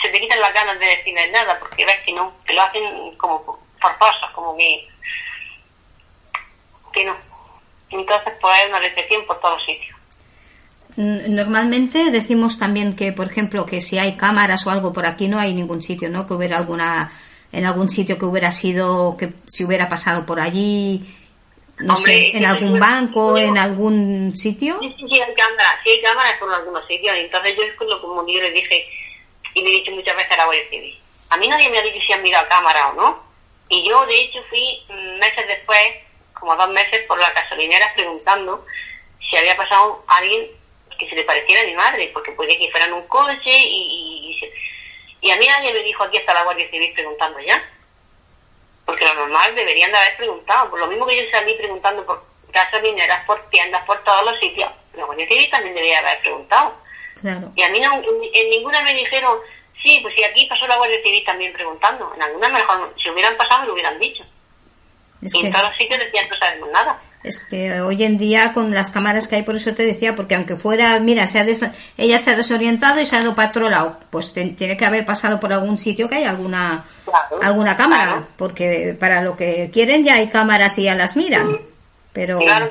se 0.00 0.08
te 0.08 0.20
quitan 0.20 0.40
las 0.40 0.54
ganas 0.54 0.78
de 0.78 0.86
decirles 0.86 1.32
nada, 1.32 1.58
porque 1.58 1.84
ves 1.84 1.98
que 2.04 2.12
no, 2.12 2.32
que 2.44 2.54
lo 2.54 2.62
hacen 2.62 3.16
como 3.16 3.58
forzosos, 3.80 4.30
como 4.32 4.56
que, 4.56 4.88
que 6.92 7.04
no. 7.04 7.31
Entonces, 7.92 8.32
pues 8.40 8.54
hay 8.54 8.68
una 8.68 9.26
por 9.26 9.40
todos 9.40 9.62
sitios. 9.64 9.96
Mm, 10.96 11.34
normalmente 11.34 12.10
decimos 12.10 12.58
también 12.58 12.96
que, 12.96 13.12
por 13.12 13.30
ejemplo, 13.30 13.64
que 13.66 13.80
si 13.80 13.98
hay 13.98 14.16
cámaras 14.16 14.66
o 14.66 14.70
algo 14.70 14.92
por 14.92 15.06
aquí 15.06 15.28
no 15.28 15.38
hay 15.38 15.54
ningún 15.54 15.82
sitio, 15.82 16.08
¿no? 16.08 16.26
Que 16.26 16.34
hubiera 16.34 16.58
alguna, 16.58 17.12
en 17.52 17.64
algún 17.64 17.88
sitio 17.88 18.18
que 18.18 18.24
hubiera 18.24 18.52
sido, 18.52 19.16
que 19.16 19.32
si 19.46 19.64
hubiera 19.64 19.88
pasado 19.88 20.26
por 20.26 20.40
allí, 20.40 21.06
no 21.78 21.96
sé, 21.96 22.36
en 22.36 22.44
algún 22.44 22.78
banco, 22.78 23.38
en 23.38 23.58
algún 23.58 24.36
sitio. 24.36 24.78
Sí, 24.80 24.94
sí, 24.98 25.06
sí, 25.08 25.20
hay 25.20 25.34
cámaras, 25.34 25.80
sí 25.82 25.90
hay 25.90 26.02
cámaras 26.02 26.38
por 26.38 26.52
algunos 26.52 26.86
sitios. 26.86 27.14
Entonces 27.16 27.56
yo 27.56 27.62
es 27.62 27.74
como 27.74 28.26
yo 28.26 28.40
les 28.40 28.54
dije, 28.54 28.86
y 29.54 29.62
me 29.62 29.70
he 29.70 29.72
dicho 29.72 29.90
muchas 29.92 30.16
veces 30.16 30.32
a 30.32 30.36
la 30.36 30.44
Guardia 30.44 30.68
Civil. 30.70 30.94
A 31.30 31.36
mí 31.38 31.48
nadie 31.48 31.70
me 31.70 31.78
ha 31.78 31.82
dicho 31.82 31.98
si 32.06 32.12
han 32.12 32.22
mirado 32.22 32.46
cámara 32.48 32.88
o 32.88 32.94
no. 32.94 33.32
Y 33.68 33.88
yo, 33.88 34.04
de 34.06 34.20
hecho, 34.20 34.38
fui 34.50 34.82
meses 35.18 35.46
después, 35.48 35.80
como 36.42 36.56
dos 36.56 36.70
meses, 36.70 37.06
por 37.06 37.20
la 37.20 37.30
gasolinera 37.30 37.92
preguntando 37.94 38.66
si 39.30 39.36
había 39.36 39.56
pasado 39.56 40.02
alguien 40.08 40.48
que 40.98 41.08
se 41.08 41.14
le 41.14 41.22
pareciera 41.22 41.62
a 41.62 41.66
mi 41.66 41.74
madre, 41.74 42.10
porque 42.12 42.32
puede 42.32 42.58
que 42.58 42.68
fuera 42.72 42.86
en 42.86 42.94
un 42.94 43.06
coche 43.06 43.46
y, 43.46 44.40
y, 45.20 45.30
a 45.30 45.36
mí 45.36 45.46
nadie 45.46 45.72
me 45.72 45.84
dijo 45.84 46.02
aquí 46.02 46.16
está 46.16 46.34
la 46.34 46.42
Guardia 46.42 46.68
Civil 46.68 46.92
preguntando 46.94 47.38
ya. 47.38 47.62
Porque 48.84 49.04
lo 49.04 49.14
normal 49.14 49.54
deberían 49.54 49.92
de 49.92 49.98
haber 49.98 50.16
preguntado. 50.16 50.68
Por 50.68 50.80
lo 50.80 50.88
mismo 50.88 51.06
que 51.06 51.16
yo 51.16 51.30
salí 51.30 51.54
preguntando 51.54 52.04
por 52.04 52.24
gasolineras, 52.50 53.24
por 53.24 53.48
tiendas, 53.48 53.84
por 53.84 54.02
todos 54.02 54.24
los 54.24 54.40
sitios, 54.40 54.68
la 54.94 55.04
Guardia 55.04 55.28
Civil 55.28 55.48
también 55.48 55.76
debería 55.76 56.00
haber 56.00 56.20
preguntado. 56.22 56.74
Y 57.54 57.62
a 57.62 57.68
mí 57.68 57.78
no, 57.78 57.94
en, 57.94 58.50
ninguna 58.50 58.82
me 58.82 58.94
dijeron, 58.94 59.38
sí, 59.80 60.00
pues 60.02 60.12
si 60.16 60.24
aquí 60.24 60.46
pasó 60.46 60.66
la 60.66 60.76
Guardia 60.76 61.00
Civil 61.04 61.24
también 61.24 61.52
preguntando. 61.52 62.12
En 62.16 62.22
alguna 62.22 62.48
mejor, 62.48 62.92
si 63.00 63.08
hubieran 63.10 63.36
pasado 63.36 63.60
me 63.60 63.66
lo 63.68 63.72
hubieran 63.74 64.00
dicho. 64.00 64.24
Y 65.22 65.46
en 65.46 65.52
todos 65.52 65.64
los 65.64 65.76
sitios 65.76 66.00
decían 66.00 66.28
no 66.28 66.36
sabemos 66.38 66.70
nada. 66.72 66.98
Es 67.22 67.44
que 67.44 67.80
hoy 67.80 68.02
en 68.02 68.18
día 68.18 68.52
con 68.52 68.74
las 68.74 68.90
cámaras 68.90 69.28
que 69.28 69.36
hay, 69.36 69.42
por 69.44 69.54
eso 69.54 69.72
te 69.74 69.84
decía, 69.84 70.16
porque 70.16 70.34
aunque 70.34 70.56
fuera, 70.56 70.98
mira, 70.98 71.28
se 71.28 71.38
ha 71.38 71.46
ella 71.96 72.18
se 72.18 72.30
ha 72.30 72.36
desorientado 72.36 73.00
y 73.00 73.04
se 73.04 73.14
ha 73.14 73.20
ido 73.20 73.36
para 73.36 73.50
otro 73.50 73.68
lado, 73.68 73.96
pues 74.10 74.34
tiene 74.34 74.76
que 74.76 74.84
haber 74.84 75.06
pasado 75.06 75.38
por 75.38 75.52
algún 75.52 75.78
sitio 75.78 76.08
que 76.08 76.16
hay 76.16 76.24
alguna 76.24 76.84
alguna 77.40 77.76
cámara, 77.76 78.24
porque 78.36 78.96
para 78.98 79.22
lo 79.22 79.36
que 79.36 79.70
quieren 79.72 80.02
ya 80.04 80.14
hay 80.14 80.28
cámaras 80.28 80.76
y 80.78 80.84
ya 80.84 80.96
las 80.96 81.16
miran. 81.16 81.60
Pero... 82.12 82.38
Claro, 82.38 82.68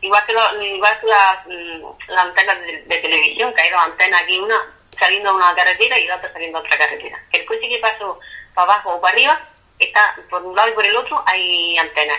igual 0.00 0.22
que, 0.26 0.32
lo, 0.32 0.62
igual 0.62 0.98
que 1.00 1.06
las, 1.06 1.46
mm, 1.46 2.12
la 2.12 2.22
antenas 2.22 2.56
de, 2.86 2.98
televisión, 2.98 3.52
que 3.54 3.62
hay 3.62 3.70
dos 3.70 3.80
antenas 3.80 4.22
aquí, 4.22 4.38
una 4.38 4.56
saliendo 4.98 5.30
a 5.30 5.34
una 5.34 5.54
carretera 5.54 5.98
y 5.98 6.06
la 6.06 6.16
otra 6.16 6.32
saliendo 6.32 6.58
a 6.58 6.60
otra 6.62 6.78
carretera. 6.78 7.20
El 7.32 7.44
coche 7.44 7.68
que 7.68 7.78
pasó 7.78 8.18
para 8.54 8.72
abajo 8.72 8.94
o 8.94 9.00
para 9.00 9.12
arriba, 9.12 9.40
está 9.78 10.16
por 10.30 10.42
un 10.42 10.54
lado 10.54 10.68
y 10.68 10.72
por 10.72 10.84
el 10.84 10.96
otro 10.96 11.22
hay 11.26 11.76
antenas. 11.78 12.18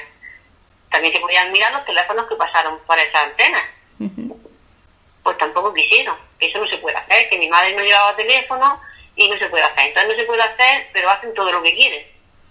También 0.90 1.14
se 1.14 1.20
podían 1.20 1.52
mirar 1.52 1.72
los 1.74 1.86
teléfonos 1.86 2.28
que 2.28 2.36
pasaron 2.36 2.80
por 2.86 2.98
esas 2.98 3.24
antenas. 3.24 3.64
Pues 5.24 5.38
tampoco 5.38 5.74
quisieron, 5.74 6.16
que 6.40 6.48
eso 6.48 6.60
no 6.60 6.68
se 6.68 6.78
puede 6.78 6.96
hacer, 6.96 7.30
que 7.30 7.38
mi 7.38 7.50
madre 7.50 7.76
no 7.76 7.84
llevaba 7.84 8.16
teléfono 8.16 8.82
y 9.16 9.30
no 9.30 9.38
se 9.38 9.48
puede 9.48 9.64
hacer. 9.64 9.88
Entonces 9.88 10.12
no 10.12 10.16
se 10.16 10.26
puede 10.26 10.42
hacer, 10.42 10.88
pero 10.94 11.10
hacen 11.10 11.34
todo 11.34 11.52
lo 11.52 11.62
que 11.62 11.76
quieren. 11.76 12.08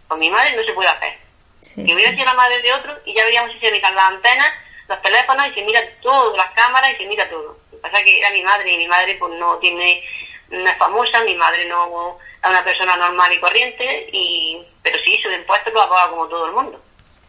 Con 0.08 0.20
mi 0.20 0.28
madre 0.30 0.54
no 0.54 0.62
se 0.62 0.72
puede 0.72 0.88
hacer. 0.88 1.18
Sí, 1.60 1.82
hubiera 1.82 2.12
sido 2.12 2.26
la 2.26 2.34
madre 2.34 2.60
de 2.60 2.72
otro 2.74 2.98
y 3.06 3.14
ya 3.14 3.24
veríamos 3.24 3.52
si 3.52 3.58
se 3.58 3.72
quitan 3.72 3.94
las 3.94 4.04
antenas 4.04 4.52
los 4.88 5.02
teléfonos 5.02 5.48
y 5.48 5.54
se 5.54 5.62
mira 5.62 5.80
todo, 6.00 6.36
las 6.36 6.50
cámaras 6.52 6.92
y 6.92 6.96
se 6.96 7.06
mira 7.06 7.28
todo. 7.28 7.58
Lo 7.70 7.70
que 7.70 7.82
pasa 7.82 7.98
es 7.98 8.04
que 8.04 8.18
era 8.18 8.30
mi 8.30 8.42
madre 8.42 8.72
y 8.72 8.78
mi 8.78 8.88
madre 8.88 9.16
pues 9.18 9.38
no 9.38 9.56
tiene, 9.58 10.02
no 10.50 10.68
es 10.68 10.76
famosa, 10.76 11.22
mi 11.24 11.34
madre 11.34 11.64
no 11.66 12.18
es 12.46 12.50
una 12.50 12.64
persona 12.64 12.96
normal 12.96 13.32
y 13.32 13.40
corriente, 13.40 14.08
y 14.12 14.58
pero 14.82 14.98
sí, 15.04 15.18
su 15.22 15.30
impuesto 15.30 15.70
lo 15.70 15.88
paga 15.88 16.10
como 16.10 16.28
todo 16.28 16.46
el 16.46 16.52
mundo. 16.52 16.80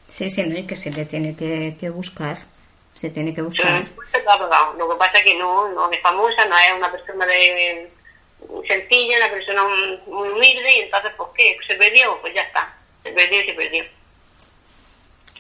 Sí, 0.08 0.30
sí, 0.30 0.44
no, 0.44 0.58
y 0.58 0.66
que 0.66 0.76
se 0.76 0.92
le 0.92 1.06
tiene 1.06 1.36
que, 1.36 1.76
que 1.80 1.90
buscar, 1.90 2.38
se 2.94 3.10
tiene 3.10 3.34
que 3.34 3.42
buscar. 3.42 3.86
Lo 4.78 4.90
que 4.90 4.96
pasa 4.96 5.18
es 5.20 5.24
que 5.24 5.36
no, 5.36 5.70
no 5.70 5.92
es 5.92 6.02
famosa, 6.02 6.46
no 6.46 6.58
es 6.58 6.74
una 6.76 6.92
persona 6.92 7.26
de 7.26 7.90
sencilla, 8.68 9.18
una 9.18 9.32
persona 9.32 9.64
muy 10.08 10.30
humilde, 10.30 10.78
y 10.78 10.82
entonces, 10.82 11.12
pues, 11.18 11.30
¿qué? 11.36 11.58
¿Se 11.68 11.76
perdió? 11.76 12.18
Pues 12.22 12.34
ya 12.34 12.44
está, 12.44 12.74
se 13.04 13.12
perdió 13.12 13.42
y 13.42 13.46
se 13.46 13.54
perdió. 13.54 13.84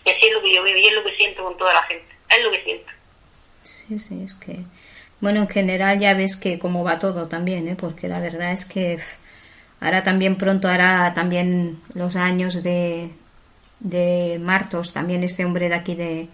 Y 0.05 0.09
así 0.09 0.25
es 0.27 0.33
lo 0.33 0.41
que 0.41 0.53
yo 0.53 0.63
vivo 0.63 0.77
y 0.77 0.87
es 0.87 0.93
lo 0.93 1.03
que 1.03 1.15
siento 1.15 1.43
con 1.43 1.57
toda 1.57 1.73
la 1.73 1.83
gente. 1.83 2.15
Es 2.29 2.43
lo 2.43 2.51
que 2.51 2.63
siento. 2.63 2.91
Sí, 3.63 3.99
sí, 3.99 4.23
es 4.23 4.33
que... 4.35 4.57
Bueno, 5.19 5.41
en 5.41 5.49
general 5.49 5.99
ya 5.99 6.13
ves 6.13 6.37
que 6.37 6.59
cómo 6.59 6.83
va 6.83 6.99
todo 6.99 7.27
también, 7.27 7.67
¿eh? 7.67 7.75
Porque 7.77 8.07
la 8.07 8.19
verdad 8.19 8.51
es 8.51 8.65
que 8.65 8.99
ahora 9.79 10.03
también 10.03 10.35
pronto 10.35 10.67
hará 10.67 11.13
también 11.13 11.79
los 11.93 12.15
años 12.15 12.63
de, 12.63 13.09
de 13.79 14.39
Martos, 14.39 14.93
también 14.93 15.23
este 15.23 15.45
hombre 15.45 15.69
de 15.69 15.75
aquí 15.75 15.95
de, 15.95 16.27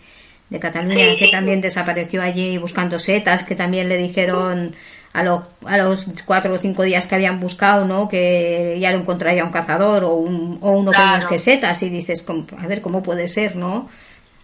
de 0.49 0.59
Cataluña, 0.59 1.15
que 1.17 1.29
también 1.29 1.61
desapareció 1.61 2.21
allí 2.21 2.57
buscando 2.57 2.99
setas, 2.99 3.43
que 3.43 3.55
también 3.55 3.89
le 3.89 3.97
dijeron 3.97 4.75
a, 5.13 5.23
los 5.23 5.41
a 5.65 5.77
los 5.77 6.07
cuatro 6.25 6.53
o 6.53 6.57
cinco 6.57 6.83
días 6.83 7.07
que 7.07 7.15
habían 7.15 7.39
buscado, 7.39 7.85
¿no? 7.85 8.07
Que 8.07 8.77
ya 8.79 8.91
lo 8.91 8.99
encontraría 8.99 9.43
un 9.43 9.51
cazador 9.51 10.03
o, 10.05 10.13
un, 10.13 10.59
o 10.61 10.71
uno 10.71 10.91
con 10.91 11.09
unos 11.09 11.41
setas 11.41 11.83
y 11.83 11.89
dices, 11.89 12.25
a 12.57 12.67
ver, 12.67 12.81
¿cómo 12.81 13.03
puede 13.03 13.27
ser, 13.27 13.55
no? 13.55 13.89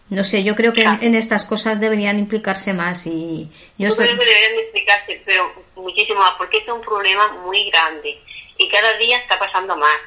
No 0.09 0.23
sé, 0.23 0.43
yo 0.43 0.55
creo 0.55 0.73
que 0.73 0.81
en, 0.81 1.13
estas 1.13 1.45
cosas 1.45 1.79
deberían 1.79 2.17
implicarse 2.17 2.73
más 2.73 3.05
y 3.05 3.47
yo, 3.77 3.95
creo 3.95 4.17
que 4.17 4.25
deberían 4.25 4.65
implicarse, 4.65 5.21
pero 5.23 5.53
muchísimo 5.75 6.19
más, 6.19 6.33
porque 6.37 6.57
es 6.57 6.67
un 6.67 6.81
problema 6.81 7.31
muy 7.45 7.69
grande 7.69 8.17
y 8.59 8.69
cada 8.69 8.95
día 8.97 9.17
está 9.17 9.39
pasando 9.39 9.75
más. 9.75 9.97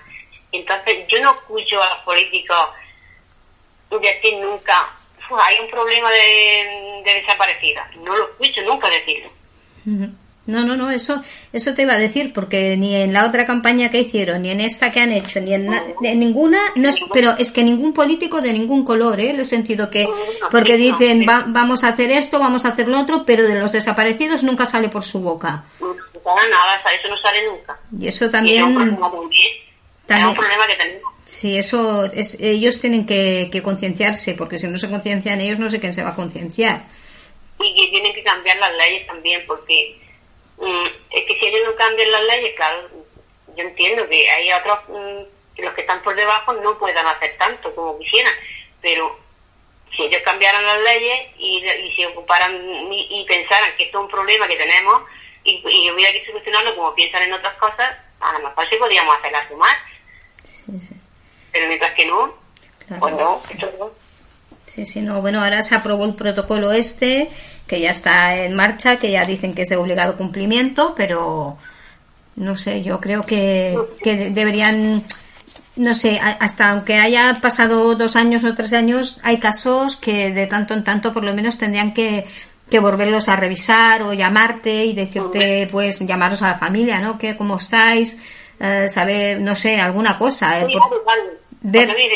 Entonces, 0.53 1.05
yo 1.09 1.21
no 1.21 1.33
escucho 1.33 1.83
a 1.83 1.95
los 1.95 2.05
políticos 2.05 2.69
decir 4.01 4.39
nunca, 4.39 4.89
hay 5.45 5.59
un 5.61 5.71
problema 5.71 6.11
de, 6.11 7.03
de 7.05 7.15
desaparecida. 7.15 7.91
No 7.97 8.17
lo 8.17 8.31
escucho 8.31 8.63
nunca 8.63 8.89
decirlo. 8.89 9.31
No, 10.45 10.65
no, 10.65 10.77
no, 10.77 10.91
eso, 10.91 11.23
eso 11.53 11.73
te 11.73 11.83
iba 11.83 11.95
a 11.95 11.99
decir, 11.99 12.33
porque 12.33 12.77
ni 12.77 12.97
en 12.97 13.13
la 13.13 13.27
otra 13.27 13.47
campaña 13.47 13.91
que 13.91 14.01
hicieron, 14.01 14.43
ni 14.43 14.51
en 14.51 14.61
esta 14.61 14.91
que 14.91 15.01
han 15.01 15.13
hecho, 15.13 15.41
ni 15.41 15.55
en, 15.55 15.71
ninguna, 16.01 16.59
no 16.75 16.89
es, 16.89 17.05
pero 17.13 17.37
es 17.39 17.53
que 17.53 17.63
ningún 17.63 17.93
político 17.93 18.41
de 18.41 18.53
ningún 18.53 18.85
color, 18.85 19.21
¿eh? 19.21 19.31
el 19.31 19.45
sentido 19.45 19.89
que, 19.89 20.09
porque 20.51 20.77
dicen, 20.77 21.25
vamos 21.25 21.85
a 21.85 21.89
hacer 21.89 22.11
esto, 22.11 22.41
vamos 22.41 22.65
a 22.65 22.71
hacer 22.71 22.89
lo 22.89 22.99
otro, 22.99 23.25
pero 23.25 23.47
de 23.47 23.55
los 23.59 23.71
desaparecidos 23.71 24.43
nunca 24.43 24.67
sale 24.67 24.89
por 24.89 25.05
su 25.05 25.21
boca. 25.21 25.65
Para 26.23 26.49
nada, 26.49 26.83
eso 26.95 27.09
no 27.09 27.17
sale 27.19 27.47
nunca. 27.47 27.79
Y 27.99 28.07
eso 28.09 28.31
también... 28.31 28.71
es 28.71 28.77
un 28.77 30.35
problema 30.35 30.67
que 30.67 30.75
tenemos 30.75 31.13
Sí, 31.25 31.57
eso 31.57 32.05
es, 32.13 32.39
ellos 32.41 32.81
tienen 32.81 33.07
que, 33.07 33.61
concienciarse, 33.63 34.35
porque 34.35 34.59
si 34.59 34.67
no 34.67 34.77
se 34.77 34.91
conciencian 34.91 35.41
ellos, 35.41 35.59
no 35.59 35.71
sé 35.71 35.81
quién 35.81 35.95
se 35.95 36.03
va 36.03 36.11
a 36.11 36.17
concienciar. 36.17 36.85
Y 37.61 37.75
que 37.75 37.91
tienen 37.91 38.13
que 38.13 38.25
cambiar 38.25 38.57
las 38.59 38.77
leyes 38.77 39.07
también, 39.07 39.45
porque 39.47 39.97
mm, 40.59 40.87
es 41.11 41.25
que 41.25 41.39
si 41.39 41.47
ellos 41.47 41.63
no 41.67 41.77
cambian 41.77 42.11
las 42.11 42.23
leyes, 42.25 42.57
claro, 42.57 42.89
yo 43.57 43.63
entiendo 43.63 44.09
que 44.09 44.31
hay 44.31 44.53
otros, 44.53 44.79
mm, 44.89 45.63
los 45.63 45.75
que 45.75 45.81
están 45.83 46.03
por 46.03 46.17
debajo 46.17 46.53
no 46.55 46.77
puedan 46.77 47.07
hacer 47.07 47.37
tanto 47.39 47.73
como 47.75 47.99
quisieran, 47.99 48.35
pero 48.81 49.17
si 49.97 50.03
ellos 50.03 50.23
cambiaran 50.25 50.65
las 50.65 50.81
leyes 50.81 51.31
y, 51.39 51.63
se 51.97 52.07
ocuparan 52.07 52.61
y, 52.93 53.25
pensaran 53.29 53.71
que 53.77 53.85
esto 53.85 53.99
es 53.99 54.05
un 54.05 54.11
problema 54.11 54.49
que 54.49 54.57
tenemos 54.57 55.03
y, 55.45 55.63
y 55.69 55.91
hubiera 55.91 56.13
que 56.13 56.25
solucionarlo 56.27 56.77
como 56.77 56.95
piensan 56.95 57.23
en 57.23 57.33
otras 57.33 57.57
cosas, 57.57 57.97
a 58.21 58.33
lo 58.35 58.49
mejor 58.49 58.69
sí 58.69 58.77
podríamos 58.77 59.17
hacerlas 59.17 59.51
más. 59.53 59.77
Sí, 60.43 60.79
sí 60.81 60.95
pero 61.53 61.69
mientras 61.69 61.93
que 61.95 62.07
no, 62.07 62.35
pues 62.99 63.15
no, 63.15 63.41
Sí, 64.65 64.87
sí, 64.87 65.03
no. 65.03 65.21
Bueno, 65.21 65.43
ahora 65.43 65.63
se 65.63 65.75
aprobó 65.75 66.05
el 66.05 66.15
protocolo 66.15 66.73
este, 66.73 67.29
que 67.67 67.81
ya 67.81 67.91
está 67.91 68.37
en 68.37 68.55
marcha, 68.55 68.97
que 68.97 69.11
ya 69.11 69.25
dicen 69.27 69.55
que 69.55 69.63
es 69.63 69.69
de 69.69 69.77
obligado 69.77 70.17
cumplimiento, 70.17 70.95
pero 70.97 71.59
no 72.37 72.55
sé, 72.55 72.83
yo 72.83 73.01
creo 73.01 73.27
que, 73.27 73.77
que 74.03 74.31
deberían, 74.31 75.05
no 75.77 75.95
sé, 75.95 76.19
hasta 76.21 76.71
aunque 76.71 76.95
haya 76.95 77.39
pasado 77.43 77.95
dos 77.97 78.17
años 78.17 78.45
o 78.45 78.55
tres 78.55 78.73
años, 78.73 79.21
hay 79.25 79.39
casos 79.39 79.97
que 79.97 80.31
de 80.31 80.47
tanto 80.47 80.75
en 80.75 80.85
tanto 80.85 81.13
por 81.13 81.25
lo 81.25 81.35
menos 81.35 81.59
tendrían 81.59 81.93
que, 81.93 82.27
que 82.73 82.79
volverlos 82.79 83.29
a 83.29 83.37
revisar 83.37 84.01
o 84.01 84.15
llamarte 84.15 84.87
y 84.87 84.95
decirte, 84.95 85.69
pues, 85.71 86.01
llamaros 86.01 86.41
a 86.41 86.53
la 86.53 86.55
familia, 86.59 87.01
¿no? 87.01 87.19
Que 87.19 87.37
cómo 87.37 87.59
estáis, 87.59 88.19
eh, 88.59 88.89
saber, 88.89 89.41
no 89.41 89.55
sé, 89.55 89.79
alguna 89.79 90.17
cosa. 90.17 90.59
Eh, 90.59 90.69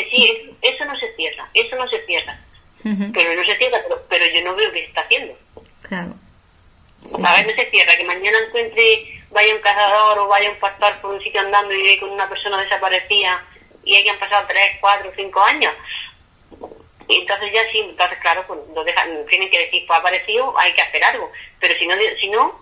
sí, 0.09 0.51
eso 0.63 0.85
no 0.85 0.97
se 0.97 1.15
cierra, 1.15 1.47
eso 1.53 1.75
no 1.75 1.87
se 1.87 2.03
cierra. 2.07 2.35
Pero 2.81 3.35
no 3.35 3.45
se 3.45 3.55
cierra, 3.55 3.77
pero, 4.09 4.25
yo 4.33 4.41
no 4.45 4.55
veo 4.55 4.71
qué 4.71 4.85
está 4.85 5.01
haciendo. 5.01 5.37
Claro. 5.83 6.15
a 7.23 7.35
ver, 7.35 7.45
no 7.45 7.53
se 7.53 7.69
cierra, 7.69 7.95
que 7.95 8.05
mañana 8.05 8.39
encuentre, 8.47 9.21
vaya 9.29 9.53
un 9.53 9.61
cazador 9.61 10.17
o 10.17 10.27
vaya 10.27 10.49
un 10.49 10.57
pastor 10.57 10.95
por 11.01 11.13
un 11.13 11.21
sitio 11.21 11.39
andando 11.39 11.71
y 11.71 11.83
ve 11.83 11.99
con 11.99 12.09
una 12.09 12.27
persona 12.27 12.59
desaparecida 12.63 13.43
y 13.83 13.95
hay 13.95 14.03
que 14.03 14.09
han 14.09 14.17
pasado 14.17 14.43
tres, 14.47 14.77
cuatro, 14.81 15.11
cinco 15.15 15.39
años. 15.39 15.73
Y 17.07 17.21
entonces 17.21 17.51
ya 17.53 17.61
sí, 17.71 17.79
entonces 17.79 18.17
claro, 18.19 18.45
pues 18.47 18.59
lo 18.73 18.83
dejan, 18.83 19.25
tienen 19.27 19.49
que 19.49 19.59
decir, 19.59 19.85
pues 19.87 19.97
ha 19.97 20.01
aparecido, 20.01 20.57
hay 20.59 20.73
que 20.73 20.81
hacer 20.81 21.03
algo. 21.03 21.31
Pero 21.59 21.73
si 21.79 21.87
no, 21.87 21.95
si 22.19 22.27
no, 22.29 22.59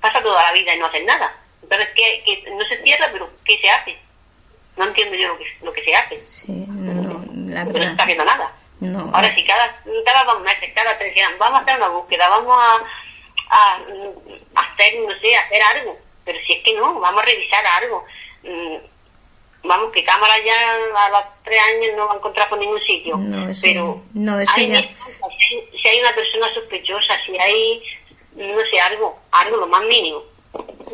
pasa 0.00 0.22
toda 0.22 0.42
la 0.42 0.52
vida 0.52 0.74
y 0.74 0.78
no 0.78 0.86
hacen 0.86 1.06
nada. 1.06 1.34
Entonces, 1.62 1.88
¿qué, 1.94 2.22
qué, 2.24 2.50
no 2.50 2.64
se 2.66 2.82
cierra, 2.82 3.08
pero 3.12 3.30
¿qué 3.44 3.56
se 3.58 3.70
hace? 3.70 3.96
No 4.76 4.86
entiendo 4.86 5.16
yo 5.16 5.28
lo 5.28 5.38
que, 5.38 5.44
lo 5.62 5.72
que 5.72 5.84
se 5.84 5.94
hace. 5.94 6.24
Sí, 6.24 6.64
no, 6.68 7.24
la 7.52 7.64
verdad. 7.64 7.80
No 7.80 7.84
se 7.84 7.90
está 7.90 8.02
haciendo 8.02 8.24
nada. 8.24 8.52
No. 8.80 9.10
Ahora, 9.12 9.34
si 9.34 9.44
cada, 9.44 9.78
cada 10.04 10.24
dos 10.24 10.40
meses, 10.40 10.70
cada 10.74 10.98
tres 10.98 11.14
días, 11.14 11.30
vamos 11.38 11.60
a 11.60 11.62
hacer 11.62 11.76
una 11.76 11.88
búsqueda, 11.88 12.28
vamos 12.28 12.56
a, 12.58 12.76
a, 13.50 14.62
hacer, 14.62 14.94
no 15.00 15.12
sé, 15.20 15.36
hacer 15.36 15.62
algo. 15.62 15.98
Pero 16.24 16.38
si 16.46 16.54
es 16.54 16.64
que 16.64 16.74
no, 16.74 16.98
vamos 16.98 17.22
a 17.22 17.26
revisar 17.26 17.64
algo. 17.66 18.04
Mm, 19.62 19.68
vamos, 19.68 19.92
que 19.92 20.04
cámara 20.04 20.34
ya 20.44 20.74
a 21.06 21.10
los 21.10 21.24
tres 21.44 21.58
años 21.60 21.96
no 21.96 22.06
va 22.06 22.12
a 22.14 22.16
encontrar 22.16 22.48
por 22.48 22.58
ningún 22.58 22.80
sitio. 22.80 23.16
No, 23.16 23.50
pero 23.60 24.02
no, 24.14 24.40
eso 24.40 24.60
ya... 24.60 24.80
si 24.80 25.88
hay 25.88 26.00
una 26.00 26.14
persona 26.14 26.52
sospechosa, 26.54 27.14
si 27.26 27.38
hay, 27.38 27.82
no 28.36 28.60
sé, 28.70 28.80
algo, 28.80 29.18
algo 29.32 29.56
lo 29.56 29.66
más 29.66 29.84
mínimo. 29.84 30.22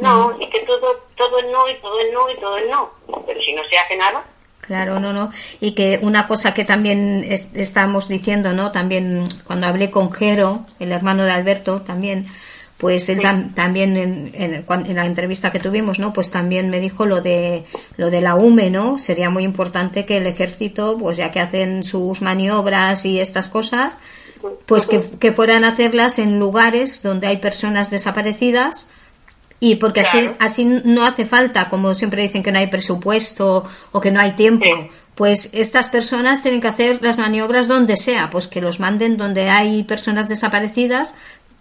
No, 0.01 0.37
es 0.41 0.51
que 0.51 0.61
todo, 0.61 1.05
todo 1.17 1.39
es 1.39 1.47
no 1.47 1.69
y 1.69 1.75
todo 1.77 1.99
es 2.01 2.13
no 2.13 2.31
y 2.31 2.37
todo 2.37 2.57
es 2.59 2.69
no. 2.69 2.91
Pero 3.27 3.41
si 3.41 3.53
no 3.55 3.63
se 3.69 3.79
hace 3.79 3.97
nada. 3.97 4.25
Claro, 4.61 4.99
no, 4.99 5.13
no. 5.13 5.31
Y 5.61 5.73
que 5.73 6.01
una 6.03 6.27
cosa 6.27 6.53
que 6.53 6.65
también 6.65 7.25
estamos 7.31 8.09
diciendo, 8.09 8.53
¿no? 8.53 8.73
También 8.73 9.29
cuando 9.47 9.69
hablé 9.69 9.91
con 9.91 10.13
Jero, 10.13 10.67
el 10.81 10.91
hermano 10.91 11.25
de 11.25 11.31
Alberto, 11.31 11.83
también, 11.83 12.27
pues 12.79 13.09
él 13.09 13.23
también 13.55 13.97
en, 13.97 14.31
en, 14.35 14.97
la 14.97 15.07
entrevista 15.07 15.51
que 15.51 15.59
tuvimos, 15.59 15.99
¿no? 15.99 16.13
Pues 16.13 16.31
también 16.31 16.69
me 16.69 16.79
dijo 16.79 17.07
lo 17.07 17.23
de 17.23 17.65
lo 17.97 18.11
de 18.11 18.21
la 18.21 18.35
UME, 18.35 18.71
¿no? 18.71 18.99
Sería 18.99 19.31
muy 19.31 19.45
importante 19.45 20.05
que 20.05 20.19
el 20.19 20.27
ejército, 20.27 20.99
pues 20.99 21.17
ya 21.17 21.31
que 21.31 21.41
hacen 21.41 21.85
sus 21.85 22.21
maniobras 22.21 23.07
y 23.07 23.19
estas 23.19 23.49
cosas, 23.49 23.99
pues 24.67 24.87
que, 24.87 25.01
que 25.19 25.33
fueran 25.33 25.65
a 25.65 25.69
hacerlas 25.69 26.19
en 26.19 26.39
lugares 26.39 27.03
donde 27.03 27.27
hay 27.29 27.39
personas 27.39 27.91
desaparecidas 27.91 28.91
y 29.59 29.77
porque 29.77 30.01
así, 30.01 30.31
así 30.39 30.65
no 30.85 31.05
hace 31.05 31.25
falta, 31.25 31.71
como 31.71 31.95
siempre 31.95 32.23
dicen 32.23 32.43
que 32.43 32.53
no 32.53 32.59
hay 32.59 32.67
presupuesto 32.67 33.65
o 33.93 34.01
que 34.01 34.11
no 34.11 34.21
hay 34.21 34.33
tiempo, 34.33 34.67
pues 35.15 35.51
estas 35.55 35.89
personas 35.89 36.43
tienen 36.43 36.61
que 36.61 36.69
hacer 36.69 36.99
las 37.03 37.19
maniobras 37.19 37.69
donde 37.69 37.97
sea, 37.97 38.29
pues 38.29 38.49
que 38.49 38.61
los 38.61 38.81
manden 38.81 39.17
donde 39.17 39.49
hay 39.49 39.83
personas 39.85 40.29
desaparecidas, 40.29 41.17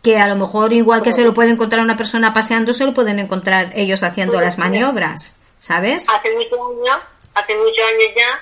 que 0.05 0.19
a 0.19 0.27
lo 0.27 0.35
mejor 0.35 0.71
igual 0.71 1.01
que 1.01 1.11
se 1.11 1.23
lo 1.23 1.33
puede 1.33 1.49
encontrar 1.49 1.81
una 1.81 1.97
persona 1.97 2.31
paseando, 2.31 2.73
se 2.73 2.85
lo 2.85 2.93
pueden 2.93 3.17
encontrar 3.17 3.71
ellos 3.75 4.03
haciendo 4.03 4.39
las 4.39 4.59
maniobras, 4.59 5.41
¿sabes? 5.57 6.07
Hace 6.07 6.31
muchos 6.35 6.59
años, 6.59 7.03
hace 7.33 7.55
muchos 7.55 7.85
años 7.87 8.11
ya, 8.15 8.39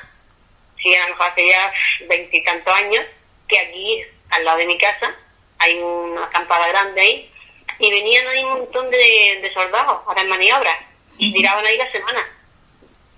sí, 0.77 0.93
a 0.93 1.07
lo 1.07 1.13
mejor 1.13 1.27
hace 1.31 1.47
ya 1.47 1.73
veintitantos 2.09 2.75
años, 2.75 3.05
que 3.47 3.57
aquí, 3.57 4.03
al 4.31 4.43
lado 4.43 4.57
de 4.57 4.65
mi 4.65 4.77
casa, 4.77 5.15
hay 5.59 5.79
una 5.79 6.25
acampada 6.25 6.67
grande 6.67 6.99
ahí, 6.99 7.31
y 7.79 7.91
venían 7.91 8.27
ahí 8.27 8.43
un 8.43 8.59
montón 8.59 8.91
de, 8.91 9.39
de 9.41 9.53
soldados 9.53 10.01
a 10.05 10.13
dar 10.13 10.27
maniobras 10.27 10.77
y 11.17 11.31
tiraban 11.31 11.65
ahí 11.65 11.77
la 11.77 11.89
semana. 11.93 12.27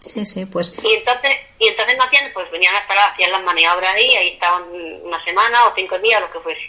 Sí, 0.01 0.23
sí, 0.23 0.45
pues. 0.45 0.75
Y 0.83 0.93
entonces, 0.93 1.31
y 1.57 1.67
entonces 1.67 1.97
no 1.97 2.03
hacían, 2.03 2.31
pues 2.31 2.51
venían 2.51 2.75
a 2.75 2.79
estar, 2.81 2.95
hacían 3.11 3.31
las 3.31 3.41
maniobras 3.41 3.95
ahí, 3.95 4.15
ahí 4.15 4.27
estaban 4.33 4.65
una 5.01 5.23
semana 5.23 5.65
o 5.65 5.73
cinco 5.73 5.97
días, 5.97 6.21
lo 6.21 6.31
que 6.31 6.39
fuese. 6.41 6.61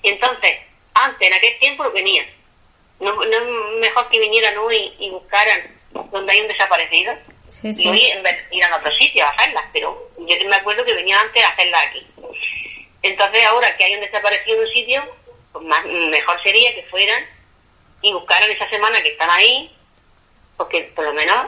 Y 0.00 0.10
entonces, 0.10 0.60
antes, 1.04 1.28
en 1.28 1.34
aquel 1.34 1.58
tiempo, 1.58 1.84
lo 1.84 1.92
venían. 1.92 2.26
No, 3.00 3.12
no 3.12 3.24
es 3.24 3.80
mejor 3.80 4.08
que 4.08 4.18
vinieran 4.18 4.58
hoy 4.58 4.92
y 4.98 5.10
buscaran 5.10 5.60
donde 6.10 6.32
hay 6.32 6.40
un 6.40 6.48
desaparecido. 6.48 7.14
Sí, 7.46 7.72
sí. 7.72 7.84
Y 7.84 7.88
hoy 7.88 8.06
en 8.06 8.22
vez 8.22 8.36
ir 8.50 8.64
a 8.64 8.76
otro 8.76 8.90
sitio 8.92 9.24
a 9.24 9.30
hacerlas, 9.30 9.64
pero 9.72 10.10
yo 10.18 10.48
me 10.48 10.56
acuerdo 10.56 10.84
que 10.84 10.94
venían 10.94 11.20
antes 11.20 11.42
a 11.42 11.48
hacerlas 11.48 11.86
aquí. 11.86 12.06
Entonces, 13.02 13.44
ahora 13.46 13.76
que 13.76 13.84
hay 13.84 13.94
un 13.94 14.00
desaparecido 14.00 14.56
en 14.56 14.66
un 14.66 14.72
sitio, 14.72 15.16
pues 15.52 15.64
más, 15.64 15.84
mejor 15.84 16.42
sería 16.42 16.74
que 16.74 16.82
fueran 16.84 17.24
y 18.02 18.12
buscaran 18.12 18.50
esa 18.50 18.68
semana 18.68 19.00
que 19.02 19.10
están 19.10 19.30
ahí, 19.30 19.74
porque 20.56 20.82
por 20.94 21.04
lo 21.04 21.12
menos 21.14 21.46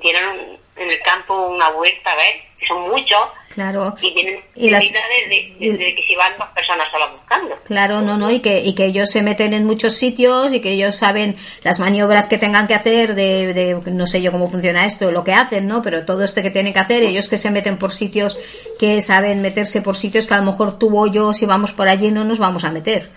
tienen 0.00 0.58
en 0.76 0.90
el 0.90 1.00
campo 1.02 1.46
una 1.46 1.70
vuelta 1.70 2.12
a 2.12 2.16
ver, 2.16 2.42
que 2.58 2.66
son 2.66 2.88
muchos, 2.90 3.28
claro. 3.54 3.94
y 4.00 4.14
tienen 4.14 4.40
y 4.54 4.70
de, 4.70 4.78
que 4.80 6.04
se 6.08 6.16
van 6.16 6.32
dos 6.38 6.48
personas 6.48 6.88
solas 6.90 7.10
buscando. 7.12 7.56
Claro, 7.64 8.00
no, 8.00 8.16
no, 8.16 8.30
y 8.30 8.40
que, 8.40 8.60
y 8.60 8.74
que 8.74 8.86
ellos 8.86 9.10
se 9.10 9.22
meten 9.22 9.54
en 9.54 9.64
muchos 9.64 9.94
sitios 9.94 10.52
y 10.52 10.60
que 10.60 10.72
ellos 10.72 10.96
saben 10.96 11.36
las 11.62 11.78
maniobras 11.78 12.28
que 12.28 12.38
tengan 12.38 12.66
que 12.66 12.74
hacer, 12.74 13.14
de, 13.14 13.54
de 13.54 13.80
no 13.90 14.06
sé 14.06 14.22
yo 14.22 14.32
cómo 14.32 14.48
funciona 14.48 14.84
esto, 14.84 15.10
lo 15.10 15.24
que 15.24 15.32
hacen, 15.32 15.66
¿no? 15.66 15.82
Pero 15.82 16.04
todo 16.04 16.24
esto 16.24 16.42
que 16.42 16.50
tienen 16.50 16.72
que 16.72 16.80
hacer, 16.80 17.02
ellos 17.02 17.28
que 17.28 17.38
se 17.38 17.50
meten 17.50 17.78
por 17.78 17.92
sitios 17.92 18.38
que 18.78 19.00
saben 19.02 19.42
meterse 19.42 19.82
por 19.82 19.96
sitios 19.96 20.26
que 20.26 20.34
a 20.34 20.38
lo 20.38 20.44
mejor 20.44 20.78
tú 20.78 20.98
o 20.98 21.06
yo, 21.06 21.32
si 21.32 21.46
vamos 21.46 21.72
por 21.72 21.88
allí, 21.88 22.10
no 22.10 22.24
nos 22.24 22.38
vamos 22.38 22.64
a 22.64 22.70
meter 22.70 23.10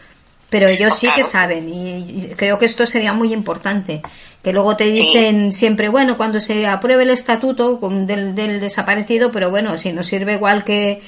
pero 0.49 0.67
ellos 0.67 0.93
sí 0.93 1.09
que 1.15 1.23
saben 1.23 1.67
y 1.73 2.29
creo 2.35 2.57
que 2.57 2.65
esto 2.65 2.85
sería 2.85 3.13
muy 3.13 3.33
importante 3.33 4.01
que 4.43 4.53
luego 4.53 4.77
te 4.77 4.85
dicen 4.85 5.51
siempre 5.51 5.89
bueno 5.89 6.17
cuando 6.17 6.39
se 6.39 6.67
apruebe 6.67 7.03
el 7.03 7.09
estatuto 7.09 7.77
del, 7.77 8.35
del, 8.35 8.59
desaparecido 8.59 9.31
pero 9.31 9.49
bueno 9.49 9.77
si 9.77 9.91
nos 9.91 10.07
sirve 10.07 10.33
igual 10.33 10.63
que, 10.63 11.01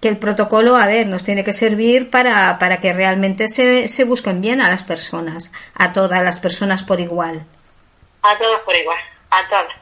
que 0.00 0.08
el 0.08 0.18
protocolo 0.18 0.76
a 0.76 0.86
ver 0.86 1.06
nos 1.06 1.24
tiene 1.24 1.44
que 1.44 1.52
servir 1.52 2.10
para, 2.10 2.58
para 2.58 2.80
que 2.80 2.92
realmente 2.92 3.48
se, 3.48 3.88
se 3.88 4.04
busquen 4.04 4.40
bien 4.40 4.60
a 4.60 4.70
las 4.70 4.84
personas 4.84 5.52
a 5.74 5.92
todas 5.92 6.22
las 6.22 6.38
personas 6.38 6.82
por 6.82 7.00
igual 7.00 7.44
a 8.22 8.38
todas 8.38 8.60
por 8.60 8.76
igual 8.76 8.98
a 9.30 9.48
todas. 9.48 9.76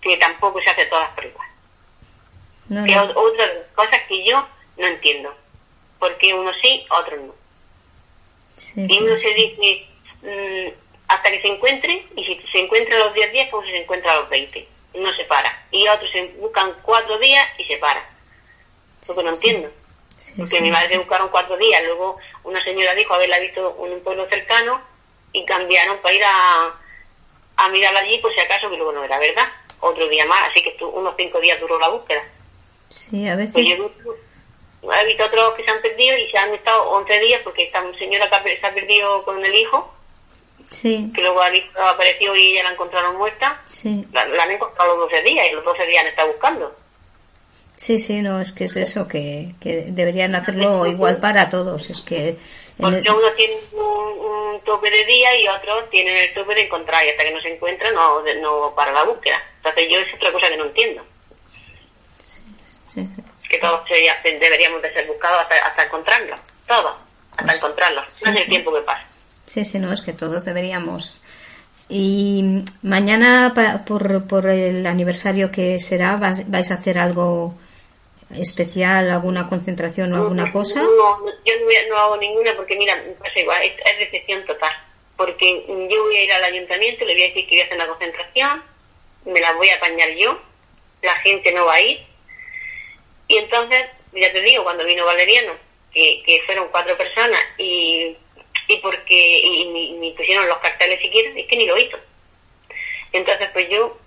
Que 0.00 0.16
tampoco 0.16 0.60
se 0.60 0.70
hace 0.70 0.86
todas 0.86 1.10
por 1.14 1.24
igual. 1.24 1.48
No, 2.68 2.84
que 2.84 2.98
otras 2.98 3.50
cosas 3.74 4.00
que 4.08 4.24
yo 4.24 4.46
no 4.78 4.86
entiendo. 4.86 5.34
Porque 5.98 6.34
uno 6.34 6.50
sí 6.62 6.86
otro 6.90 7.16
no 7.16 7.34
y 8.76 8.98
uno 8.98 9.16
se 9.16 9.34
dice 9.34 9.86
mm, 10.22 10.84
hasta 11.08 11.30
que 11.30 11.42
se 11.42 11.48
encuentre, 11.48 12.06
y 12.16 12.24
si 12.24 12.40
se 12.50 12.58
encuentra 12.60 12.96
a 12.96 13.04
los 13.06 13.14
10 13.14 13.32
días, 13.32 13.48
pues 13.50 13.66
se 13.66 13.82
encuentra 13.82 14.12
a 14.12 14.16
los 14.16 14.28
20. 14.30 14.68
No 14.94 15.12
se 15.14 15.24
para. 15.24 15.66
Y 15.70 15.86
otros 15.88 16.10
se 16.12 16.24
buscan 16.38 16.72
cuatro 16.82 17.18
días 17.18 17.46
y 17.58 17.64
se 17.64 17.76
para. 17.78 18.08
Lo 19.08 19.14
que 19.14 19.22
no 19.22 19.32
entiendo. 19.32 19.70
Porque 20.36 20.60
mi 20.60 20.70
madre 20.70 20.96
buscaron 20.98 21.28
cuatro 21.28 21.56
días. 21.56 21.82
Luego 21.84 22.18
una 22.44 22.62
señora 22.62 22.94
dijo 22.94 23.12
haberla 23.12 23.38
visto 23.40 23.76
en 23.84 23.92
un 23.92 24.00
pueblo 24.00 24.26
cercano 24.28 24.80
y 25.32 25.44
cambiaron 25.44 25.98
para 25.98 26.14
ir 26.14 26.24
a, 26.24 26.74
a 27.56 27.68
mirarla 27.70 28.00
allí 28.00 28.18
por 28.18 28.32
si 28.32 28.40
acaso, 28.40 28.70
que 28.70 28.76
luego 28.76 28.92
no 28.92 29.02
era 29.02 29.18
verdad. 29.18 29.48
Otro 29.80 30.08
día 30.08 30.24
más. 30.26 30.48
Así 30.48 30.62
que 30.62 30.84
unos 30.84 31.14
cinco 31.16 31.40
días 31.40 31.60
duró 31.60 31.78
la 31.78 31.88
búsqueda. 31.88 32.22
Sí, 32.88 33.28
a 33.28 33.34
veces. 33.34 33.52
Pues 33.52 34.16
he 34.92 35.06
visto 35.06 35.24
otros 35.24 35.54
que 35.54 35.64
se 35.64 35.70
han 35.70 35.80
perdido 35.82 36.16
y 36.18 36.30
se 36.30 36.38
han 36.38 36.52
estado 36.54 36.82
11 36.90 37.18
días 37.20 37.40
porque 37.44 37.64
esta 37.64 37.82
señora 37.98 38.28
que 38.42 38.58
se 38.60 38.66
ha 38.66 38.74
perdido 38.74 39.24
con 39.24 39.44
el 39.44 39.54
hijo 39.54 39.90
Sí. 40.70 41.08
Que 41.14 41.20
luego 41.20 41.40
apareció 41.92 42.34
y 42.34 42.54
ya 42.54 42.64
la 42.64 42.72
encontraron 42.72 43.16
muerta. 43.16 43.60
Sí. 43.68 44.04
La, 44.12 44.24
la 44.26 44.42
han 44.42 44.50
encontrado 44.50 44.96
los 44.96 45.08
12 45.10 45.22
días 45.22 45.46
y 45.48 45.54
los 45.54 45.64
12 45.64 45.86
días 45.86 46.02
han 46.02 46.08
estado 46.08 46.28
buscando. 46.32 46.74
Sí, 47.76 47.98
sí, 48.00 48.22
no, 48.22 48.40
es 48.40 48.50
que 48.52 48.64
es 48.64 48.76
eso, 48.76 49.06
que, 49.06 49.54
que 49.60 49.84
deberían 49.88 50.34
hacerlo 50.34 50.84
igual 50.86 51.18
para 51.18 51.48
todos. 51.48 51.90
Es 51.90 52.00
que. 52.00 52.36
Porque 52.78 52.98
el- 52.98 53.10
uno 53.10 53.30
tiene 53.36 53.54
un, 53.72 53.82
un 53.84 54.60
tope 54.62 54.90
de 54.90 55.04
día 55.04 55.36
y 55.38 55.46
otros 55.46 55.88
tienen 55.90 56.16
el 56.16 56.34
tope 56.34 56.54
de 56.56 56.62
encontrar 56.62 57.04
y 57.06 57.10
hasta 57.10 57.22
que 57.24 57.30
no 57.30 57.40
se 57.40 57.54
encuentra 57.54 57.92
no, 57.92 58.22
no 58.22 58.74
para 58.74 58.90
la 58.90 59.04
búsqueda. 59.04 59.40
Entonces 59.58 59.86
yo 59.88 59.98
es 60.00 60.12
otra 60.14 60.32
cosa 60.32 60.48
que 60.48 60.56
no 60.56 60.64
entiendo. 60.64 61.02
sí, 62.18 62.40
sí. 62.88 63.08
Que 63.48 63.58
todos 63.58 63.80
deberíamos 64.22 64.82
de 64.82 64.92
ser 64.92 65.06
buscados 65.06 65.42
hasta, 65.42 65.54
hasta 65.66 65.84
encontrarlos. 65.84 66.40
Todos. 66.66 66.94
Hasta 67.36 67.54
encontrarlos. 67.54 68.04
sí, 68.10 68.24
no 68.26 68.32
es 68.32 68.40
el 68.40 68.48
tiempo 68.48 68.74
que 68.74 68.80
pasa. 68.82 69.06
Sí, 69.46 69.64
sí, 69.64 69.78
no, 69.78 69.92
es 69.92 70.02
que 70.02 70.12
todos 70.12 70.44
deberíamos. 70.44 71.20
Y 71.88 72.64
mañana, 72.82 73.52
pa- 73.54 73.84
por, 73.84 74.26
por 74.26 74.46
el 74.46 74.86
aniversario 74.86 75.50
que 75.50 75.78
será, 75.78 76.16
vas- 76.16 76.50
vais 76.50 76.70
a 76.70 76.74
hacer 76.74 76.98
algo 76.98 77.54
especial, 78.34 79.10
alguna 79.10 79.48
concentración 79.48 80.12
o 80.12 80.16
alguna 80.16 80.50
cosa. 80.50 80.80
No, 80.82 80.88
yo 81.44 81.52
no, 81.60 81.88
no 81.90 81.98
hago 81.98 82.16
ninguna 82.16 82.54
porque, 82.56 82.76
mira, 82.76 82.96
me 82.96 83.12
pasa 83.12 83.38
igual, 83.38 83.62
es, 83.62 83.74
es 83.74 83.98
decepción 83.98 84.44
total. 84.46 84.72
Porque 85.16 85.64
yo 85.68 86.02
voy 86.04 86.16
a 86.16 86.22
ir 86.24 86.32
al 86.32 86.44
ayuntamiento, 86.44 87.04
le 87.04 87.12
voy 87.14 87.22
a 87.22 87.26
decir 87.26 87.44
que 87.46 87.56
voy 87.56 87.60
a 87.60 87.64
hacer 87.64 87.76
una 87.76 87.86
concentración, 87.86 88.62
me 89.26 89.40
la 89.40 89.52
voy 89.52 89.68
a 89.68 89.76
apañar 89.76 90.08
yo, 90.18 90.40
la 91.02 91.14
gente 91.16 91.52
no 91.52 91.66
va 91.66 91.74
a 91.74 91.80
ir. 91.82 92.00
Y 93.34 93.38
entonces, 93.38 93.86
ya 94.12 94.32
te 94.32 94.42
digo, 94.42 94.62
cuando 94.62 94.84
vino 94.84 95.04
Valeriano, 95.04 95.54
que, 95.92 96.22
que 96.24 96.40
fueron 96.46 96.68
cuatro 96.68 96.96
personas 96.96 97.40
y, 97.58 98.16
y 98.68 98.76
porque 98.76 99.40
y 99.40 99.66
ni, 99.70 99.92
ni 99.94 100.12
pusieron 100.12 100.46
los 100.46 100.58
carteles 100.58 101.00
siquiera, 101.00 101.32
es 101.36 101.48
que 101.48 101.56
ni 101.56 101.66
lo 101.66 101.76
hizo. 101.76 101.98
Entonces, 103.12 103.48
pues 103.52 103.68
yo 103.68 103.98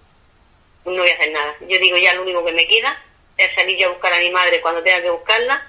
no 0.85 1.01
voy 1.01 1.09
a 1.09 1.13
hacer 1.13 1.31
nada. 1.31 1.57
Yo 1.67 1.77
digo, 1.77 1.97
ya 1.97 2.13
lo 2.13 2.21
único 2.21 2.45
que 2.45 2.53
me 2.53 2.67
queda 2.67 3.03
es 3.35 3.53
salir 3.53 3.77
yo 3.77 3.87
a 3.87 3.91
buscar 3.91 4.13
a 4.13 4.19
mi 4.19 4.29
madre 4.29 4.61
cuando 4.61 4.81
tenga 4.81 5.01
que 5.01 5.09
buscarla 5.09 5.61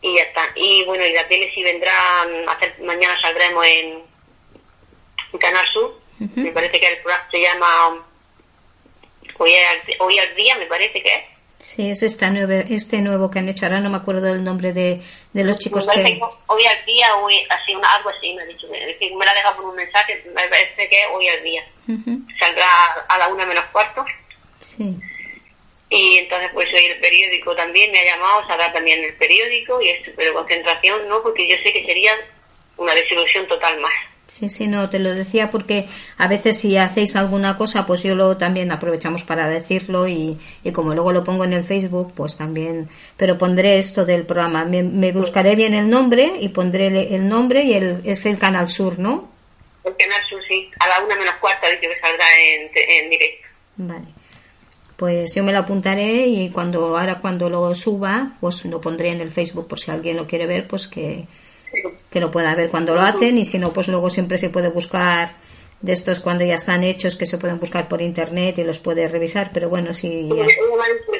y 0.00 0.14
ya 0.14 0.22
está. 0.22 0.52
Y 0.54 0.84
bueno, 0.84 1.04
y 1.04 1.12
la 1.12 1.26
tele 1.26 1.50
sí 1.52 1.64
vendrá, 1.64 2.26
mm, 2.26 2.48
a 2.48 2.52
hacer, 2.52 2.78
mañana 2.82 3.20
saldremos 3.20 3.66
en, 3.66 4.02
en 5.32 5.38
Canal 5.40 5.66
Sur, 5.72 6.00
me 6.36 6.52
parece 6.52 6.78
que 6.78 6.86
el 6.86 6.98
programa 6.98 7.28
se 7.28 7.40
llama 7.40 8.06
Hoy 9.36 9.54
al, 9.54 9.82
Hoy 9.98 10.18
al 10.20 10.34
Día, 10.36 10.54
me 10.54 10.66
parece 10.66 11.02
que 11.02 11.12
es. 11.12 11.37
Sí, 11.58 11.90
es 11.90 12.04
esta 12.04 12.30
nueve, 12.30 12.66
este 12.70 12.98
nuevo 12.98 13.30
que 13.30 13.40
han 13.40 13.48
hecho. 13.48 13.66
Ahora 13.66 13.80
no 13.80 13.90
me 13.90 13.96
acuerdo 13.96 14.26
del 14.26 14.44
nombre 14.44 14.72
de, 14.72 15.02
de 15.32 15.44
los 15.44 15.58
chicos 15.58 15.88
me 15.88 15.94
que. 15.94 16.20
hoy 16.46 16.66
al 16.66 16.84
día, 16.84 17.16
hoy, 17.16 17.34
así, 17.50 17.74
una, 17.74 17.92
algo 17.94 18.10
así, 18.10 18.32
me 18.32 18.42
ha 18.42 18.46
dicho. 18.46 18.68
Que 18.70 19.16
me 19.16 19.24
la 19.24 19.32
ha 19.32 19.34
dejado 19.34 19.56
por 19.56 19.64
un 19.66 19.74
mensaje, 19.74 20.22
me 20.26 20.46
parece 20.46 20.88
que 20.88 21.06
hoy 21.12 21.28
al 21.28 21.42
día. 21.42 21.64
Saldrá 22.38 22.66
a 23.08 23.18
la 23.18 23.28
una 23.28 23.44
menos 23.44 23.64
cuarto. 23.72 24.04
Sí, 24.60 24.96
Y 25.88 26.18
entonces, 26.18 26.50
pues 26.52 26.72
hoy 26.72 26.86
el 26.86 27.00
periódico 27.00 27.56
también 27.56 27.90
me 27.90 28.00
ha 28.00 28.04
llamado, 28.04 28.46
saldrá 28.46 28.72
también 28.72 29.02
el 29.02 29.14
periódico 29.14 29.80
y 29.80 29.90
esto, 29.90 30.12
pero 30.16 30.34
concentración 30.34 31.08
no, 31.08 31.22
porque 31.22 31.48
yo 31.48 31.56
sé 31.62 31.72
que 31.72 31.84
sería 31.84 32.12
una 32.76 32.94
desilusión 32.94 33.48
total 33.48 33.80
más. 33.80 33.94
Sí, 34.28 34.48
sí, 34.48 34.68
no, 34.68 34.88
te 34.88 34.98
lo 35.00 35.12
decía 35.14 35.50
porque 35.50 35.86
a 36.18 36.28
veces 36.28 36.58
si 36.58 36.76
hacéis 36.76 37.16
alguna 37.16 37.56
cosa, 37.56 37.84
pues 37.86 38.02
yo 38.02 38.14
lo 38.14 38.36
también 38.36 38.70
aprovechamos 38.70 39.24
para 39.24 39.48
decirlo 39.48 40.06
y, 40.06 40.38
y 40.62 40.70
como 40.70 40.94
luego 40.94 41.12
lo 41.12 41.24
pongo 41.24 41.44
en 41.44 41.54
el 41.54 41.64
Facebook, 41.64 42.12
pues 42.14 42.36
también, 42.36 42.88
pero 43.16 43.36
pondré 43.36 43.78
esto 43.78 44.04
del 44.04 44.24
programa. 44.24 44.64
Me, 44.64 44.82
me 44.82 45.10
buscaré 45.12 45.56
bien 45.56 45.74
el 45.74 45.90
nombre 45.90 46.34
y 46.40 46.50
pondré 46.50 46.86
el, 46.86 46.96
el 46.96 47.28
nombre 47.28 47.64
y 47.64 47.72
el, 47.74 48.00
es 48.04 48.24
el 48.26 48.38
Canal 48.38 48.68
Sur, 48.68 48.98
¿no? 48.98 49.28
El 49.84 49.96
Canal 49.96 50.22
Sur 50.28 50.40
sí, 50.46 50.70
a 50.78 50.86
la 50.86 51.04
una 51.04 51.16
menos 51.16 51.34
cuarto 51.40 51.66
ha 51.66 51.70
dicho 51.70 51.88
que 51.88 52.00
saldrá 52.00 52.26
en, 52.38 52.70
en 53.04 53.10
directo. 53.10 53.48
Vale. 53.76 54.04
Pues 54.96 55.32
yo 55.34 55.44
me 55.44 55.52
lo 55.52 55.58
apuntaré 55.58 56.26
y 56.26 56.50
cuando 56.50 56.98
ahora 56.98 57.20
cuando 57.20 57.48
lo 57.48 57.72
suba, 57.74 58.32
pues 58.40 58.64
lo 58.64 58.80
pondré 58.80 59.10
en 59.10 59.20
el 59.20 59.30
Facebook 59.30 59.68
por 59.68 59.78
si 59.78 59.92
alguien 59.92 60.16
lo 60.16 60.26
quiere 60.26 60.46
ver, 60.46 60.66
pues 60.66 60.88
que, 60.88 61.24
que 62.10 62.20
lo 62.20 62.30
pueda 62.30 62.54
ver 62.54 62.70
cuando 62.70 62.94
lo 62.94 63.00
hacen 63.02 63.36
y 63.38 63.44
si 63.44 63.58
no, 63.58 63.72
pues 63.72 63.88
luego 63.88 64.08
siempre 64.10 64.38
se 64.38 64.50
puede 64.50 64.68
buscar 64.68 65.32
de 65.80 65.92
estos 65.92 66.20
cuando 66.20 66.44
ya 66.44 66.54
están 66.56 66.82
hechos 66.82 67.14
que 67.16 67.26
se 67.26 67.38
pueden 67.38 67.60
buscar 67.60 67.86
por 67.88 68.02
internet 68.02 68.58
y 68.58 68.64
los 68.64 68.78
puede 68.78 69.06
revisar, 69.08 69.50
pero 69.52 69.68
bueno, 69.68 69.92
sí. 69.92 70.28
ya- 70.34 70.44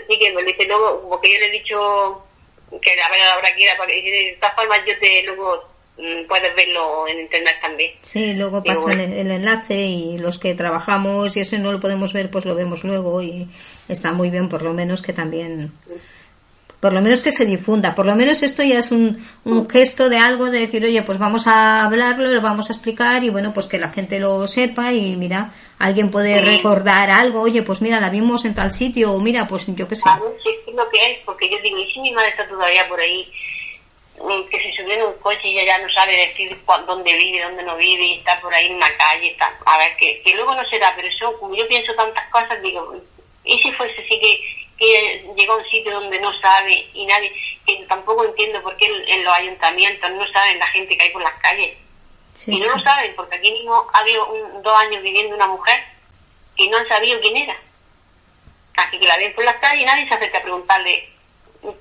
sí 0.09 0.19
que 0.19 0.33
me 0.33 0.43
dice 0.43 0.65
luego, 0.65 1.09
porque 1.09 1.33
yo 1.33 1.39
le 1.41 1.47
he 1.47 1.51
dicho 1.53 2.25
que 2.83 2.91
a 2.91 3.11
ver 3.11 3.21
a 3.21 3.27
la 3.29 3.37
hora 3.39 3.49
que 3.55 3.65
de 4.11 4.37
todas 4.41 4.55
formas 4.57 4.81
yo 4.87 4.99
te 4.99 5.23
luego 5.23 5.63
mm, 5.99 6.27
puedes 6.29 6.55
verlo 6.57 7.07
en 7.09 7.21
internet 7.21 7.57
también. 7.63 7.93
Sí, 8.01 8.35
luego 8.35 8.63
pasan 8.65 8.83
bueno. 8.83 9.03
el, 9.03 9.13
el 9.13 9.31
enlace 9.31 9.75
y 9.77 10.19
los 10.19 10.39
que 10.39 10.55
trabajamos 10.55 11.37
y 11.37 11.41
eso 11.41 11.57
no 11.59 11.71
lo 11.73 11.81
podemos 11.81 12.13
ver, 12.13 12.31
pues 12.31 12.45
lo 12.45 12.55
vemos 12.55 12.83
luego 12.85 13.23
y 13.23 13.47
está 13.89 14.13
muy 14.13 14.29
bien, 14.31 14.49
por 14.49 14.63
lo 14.63 14.73
menos 14.75 15.03
que 15.03 15.13
también, 15.13 15.71
por 16.81 16.93
lo 16.93 17.01
menos 17.01 17.21
que 17.21 17.33
se 17.33 17.45
difunda, 17.45 17.95
por 17.95 18.07
lo 18.07 18.15
menos 18.15 18.43
esto 18.45 18.63
ya 18.63 18.79
es 18.79 18.93
un, 18.93 19.27
un 19.45 19.69
gesto 19.69 20.09
de 20.09 20.19
algo 20.19 20.47
de 20.51 20.61
decir, 20.61 20.85
oye, 20.85 21.03
pues 21.03 21.19
vamos 21.19 21.47
a 21.49 21.85
hablarlo, 21.85 22.29
lo 22.29 22.41
vamos 22.41 22.71
a 22.71 22.73
explicar 22.73 23.25
y 23.25 23.31
bueno, 23.31 23.53
pues 23.53 23.67
que 23.67 23.79
la 23.79 23.89
gente 23.91 24.21
lo 24.21 24.47
sepa 24.47 24.93
y 24.93 25.17
mira, 25.17 25.51
alguien 25.81 26.11
puede 26.11 26.39
Sí. 26.39 26.45
recordar 26.45 27.11
algo, 27.11 27.41
oye, 27.41 27.63
pues 27.63 27.83
mira, 27.83 27.99
la 28.01 28.11
vimos 28.11 28.45
en 28.45 28.55
tal 28.55 28.73
sitio 28.73 29.13
o 29.13 29.19
mira, 29.19 29.47
pues 29.49 29.67
yo 29.75 29.89
qué 29.89 29.97
sé. 29.97 30.03
Claro, 30.03 30.33
sí, 30.43 30.51
es 30.69 30.75
lo 30.75 30.89
que 30.91 31.11
es, 31.13 31.19
porque 31.25 31.51
yo 31.51 31.59
digo, 31.63 31.79
y 31.79 31.91
si 31.93 32.01
mi 32.01 32.13
madre 32.13 32.29
está 32.31 32.47
todavía 32.49 32.87
por 32.89 33.01
ahí, 33.01 33.27
mm, 34.21 34.49
que 34.49 34.59
se 34.63 34.73
subió 34.77 34.95
en 34.95 35.03
un 35.03 35.15
coche 35.21 35.41
y 35.49 35.59
ella 35.59 35.77
ya 35.79 35.85
no 35.85 35.93
sabe 35.93 36.17
decir 36.17 36.57
dónde 36.87 37.17
vive, 37.17 37.43
dónde 37.43 37.63
no 37.65 37.77
vive, 37.77 38.05
y 38.07 38.19
está 38.19 38.41
por 38.41 38.55
ahí 38.55 38.67
en 38.67 38.77
una 38.77 38.97
calle, 38.97 39.31
está, 39.33 39.53
a 39.67 39.79
ver, 39.79 39.97
que, 39.99 40.23
que 40.25 40.35
luego 40.35 40.55
no 40.55 40.65
será, 40.69 40.93
pero 40.95 41.09
eso, 41.09 41.37
como 41.41 41.57
yo 41.57 41.67
pienso 41.67 41.93
tantas 41.95 42.29
cosas, 42.31 42.63
digo, 42.63 42.95
y 43.45 43.59
si 43.59 43.73
fuese 43.73 44.01
así 44.01 44.21
que, 44.21 44.41
que 44.79 45.25
llegó 45.37 45.55
a 45.55 45.57
un 45.57 45.65
sitio 45.69 45.93
donde 45.93 46.21
no 46.21 46.33
sabe 46.41 46.89
y 46.95 47.05
nadie, 47.07 47.33
que 47.67 47.77
tampoco 47.89 48.25
entiendo 48.25 48.63
por 48.63 48.77
qué 48.77 48.87
en, 48.87 49.09
en 49.09 49.25
los 49.25 49.35
ayuntamientos 49.35 50.11
no 50.13 50.27
saben 50.29 50.59
la 50.59 50.67
gente 50.69 50.97
que 50.97 51.05
hay 51.05 51.11
por 51.11 51.23
las 51.23 51.35
calles. 51.35 51.77
Sí, 52.33 52.53
y 52.53 52.59
no 52.61 52.65
sí. 52.65 52.71
lo 52.77 52.81
saben, 52.83 53.15
porque 53.17 53.35
aquí 53.37 53.51
mismo 53.51 53.87
ha 53.93 53.99
habido 53.99 54.27
un- 54.33 54.63
dos 54.63 54.79
años 54.79 55.03
viviendo 55.03 55.35
una 55.35 55.49
mujer 55.49 55.83
que 56.57 56.69
no 56.71 56.77
han 56.77 56.87
sabido 56.89 57.21
quién 57.21 57.37
era. 57.37 57.57
Así 58.77 58.99
que 58.99 59.07
la 59.07 59.17
ven 59.17 59.35
por 59.35 59.45
las 59.45 59.57
calles 59.57 59.83
y 59.83 59.85
nadie 59.85 60.07
se 60.07 60.15
acerca 60.15 60.39
a 60.39 60.43
preguntarle 60.43 61.09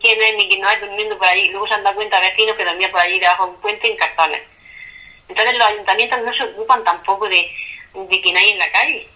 quién 0.01 0.19
es 0.21 0.35
ni 0.37 0.47
quién 0.47 0.61
no 0.61 0.69
es 0.71 0.81
durmiendo 0.81 1.17
por 1.17 1.27
allí. 1.27 1.49
Luego 1.49 1.67
se 1.67 1.75
han 1.75 1.83
dado 1.83 1.95
cuenta 1.95 2.19
vecinos 2.19 2.55
que 2.57 2.65
dormían 2.65 2.89
por 2.91 2.99
allí 3.01 3.19
debajo 3.19 3.45
de 3.45 3.51
un 3.51 3.61
puente 3.61 3.87
en 3.91 3.97
cartones. 3.97 4.41
Entonces 5.29 5.55
los 5.55 5.67
ayuntamientos 5.67 6.19
no 6.23 6.33
se 6.33 6.43
ocupan 6.43 6.83
tampoco 6.83 7.29
de, 7.29 7.51
de 7.93 8.21
quién 8.21 8.35
hay 8.37 8.49
en 8.51 8.57
la 8.59 8.71
calle. 8.71 9.07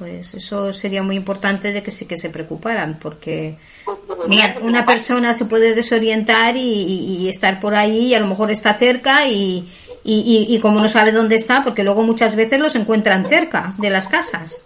Pues 0.00 0.32
eso 0.32 0.72
sería 0.72 1.02
muy 1.02 1.14
importante 1.14 1.72
de 1.72 1.82
que 1.82 1.90
sí 1.90 2.06
que 2.06 2.16
se 2.16 2.30
preocuparan, 2.30 2.98
porque 2.98 3.56
Pues 3.84 3.98
una, 4.08 4.16
deberían 4.16 4.54
de 4.54 4.62
una 4.62 4.86
persona 4.86 5.34
se 5.34 5.44
puede 5.44 5.74
desorientar 5.74 6.56
y, 6.56 6.60
y- 6.62 7.16
y 7.18 7.28
estar 7.28 7.60
por 7.60 7.74
ahí 7.74 8.06
y 8.06 8.14
a 8.14 8.18
lo 8.20 8.26
mejor 8.26 8.50
está 8.50 8.72
cerca 8.72 9.26
y, 9.28 9.68
y, 10.02 10.58
como 10.60 10.80
no 10.80 10.88
sabe 10.88 11.12
dónde 11.12 11.34
está, 11.36 11.62
porque 11.62 11.82
luego 11.84 12.02
muchas 12.02 12.34
veces 12.34 12.58
los 12.58 12.74
encuentran 12.76 13.26
cerca 13.28 13.74
de 13.76 13.90
las 13.90 14.08
casas. 14.08 14.64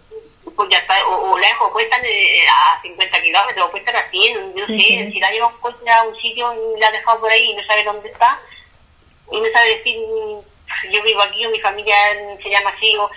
pues 0.55 0.69
ya 0.69 0.77
está, 0.77 0.93
o, 1.05 1.31
o 1.33 1.37
lejos, 1.37 1.69
puede 1.73 1.85
estar 1.87 1.99
eh, 2.05 2.45
a 2.47 2.81
50 2.81 3.21
kilómetros, 3.21 3.67
o 3.67 3.71
puede 3.71 3.83
estar 3.83 3.95
a 3.97 4.09
100, 4.09 4.55
no 4.55 4.65
Sí, 4.67 4.77
sé, 4.79 5.05
sí. 5.05 5.11
si 5.11 5.19
la 5.19 5.31
lleva 5.31 5.47
un 5.47 5.57
coche 5.59 5.89
a 5.89 6.03
un 6.03 6.15
sitio 6.15 6.53
y 6.75 6.79
la 6.79 6.87
ha 6.87 6.91
dejado 6.93 7.19
por 7.19 7.29
ahí 7.29 7.51
y 7.51 7.55
no 7.55 7.63
sabe 7.67 7.83
dónde 7.83 8.07
está, 8.07 8.39
y 9.33 9.35
no 9.41 9.47
sabe 9.51 9.69
decir, 9.75 9.97
yo 10.93 11.03
vivo 11.03 11.21
aquí 11.23 11.45
o 11.45 11.49
mi 11.51 11.59
familia 11.59 11.95
se 12.41 12.49
llama 12.49 12.69
así, 12.69 12.95
o, 12.95 13.09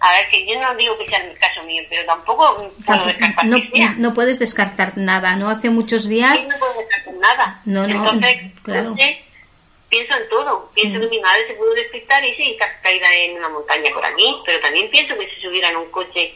a 0.00 0.12
ver, 0.12 0.28
que 0.30 0.46
yo 0.46 0.60
no 0.60 0.74
digo 0.76 0.96
que 0.98 1.08
sea 1.08 1.18
el 1.18 1.36
caso 1.38 1.62
mío, 1.64 1.82
pero 1.88 2.04
tampoco 2.06 2.54
mm, 2.78 2.84
puedo 2.84 3.04
descartar 3.06 3.46
No, 3.46 3.56
que 3.56 3.70
sea. 3.76 3.94
no 3.98 4.14
puedes 4.14 4.38
descartar 4.38 4.96
nada, 4.98 5.36
¿no? 5.36 5.48
Hace 5.50 5.70
muchos 5.70 6.08
días... 6.08 6.40
Yo 6.42 6.48
no 6.50 6.58
puedo 6.58 6.78
descartar 6.78 7.14
nada. 7.14 7.60
No, 7.64 7.86
no, 7.86 7.96
Entonces, 8.04 8.52
claro. 8.62 8.94
sé, 8.96 9.22
pienso 9.88 10.14
en 10.14 10.28
todo. 10.28 10.70
Pienso 10.74 10.98
Mm. 10.98 11.02
que 11.02 11.08
mi 11.08 11.20
madre 11.20 11.46
se 11.48 11.54
pudo 11.54 11.74
despistar 11.74 12.24
y 12.24 12.34
sí, 12.36 12.56
ca- 12.58 12.80
caída 12.82 13.12
en 13.14 13.38
una 13.38 13.48
montaña 13.48 13.90
por 13.92 14.04
aquí, 14.04 14.34
pero 14.46 14.60
también 14.60 14.88
pienso 14.90 15.16
que 15.18 15.28
si 15.30 15.40
subiera 15.40 15.70
en 15.70 15.76
un 15.78 15.90
coche 15.90 16.32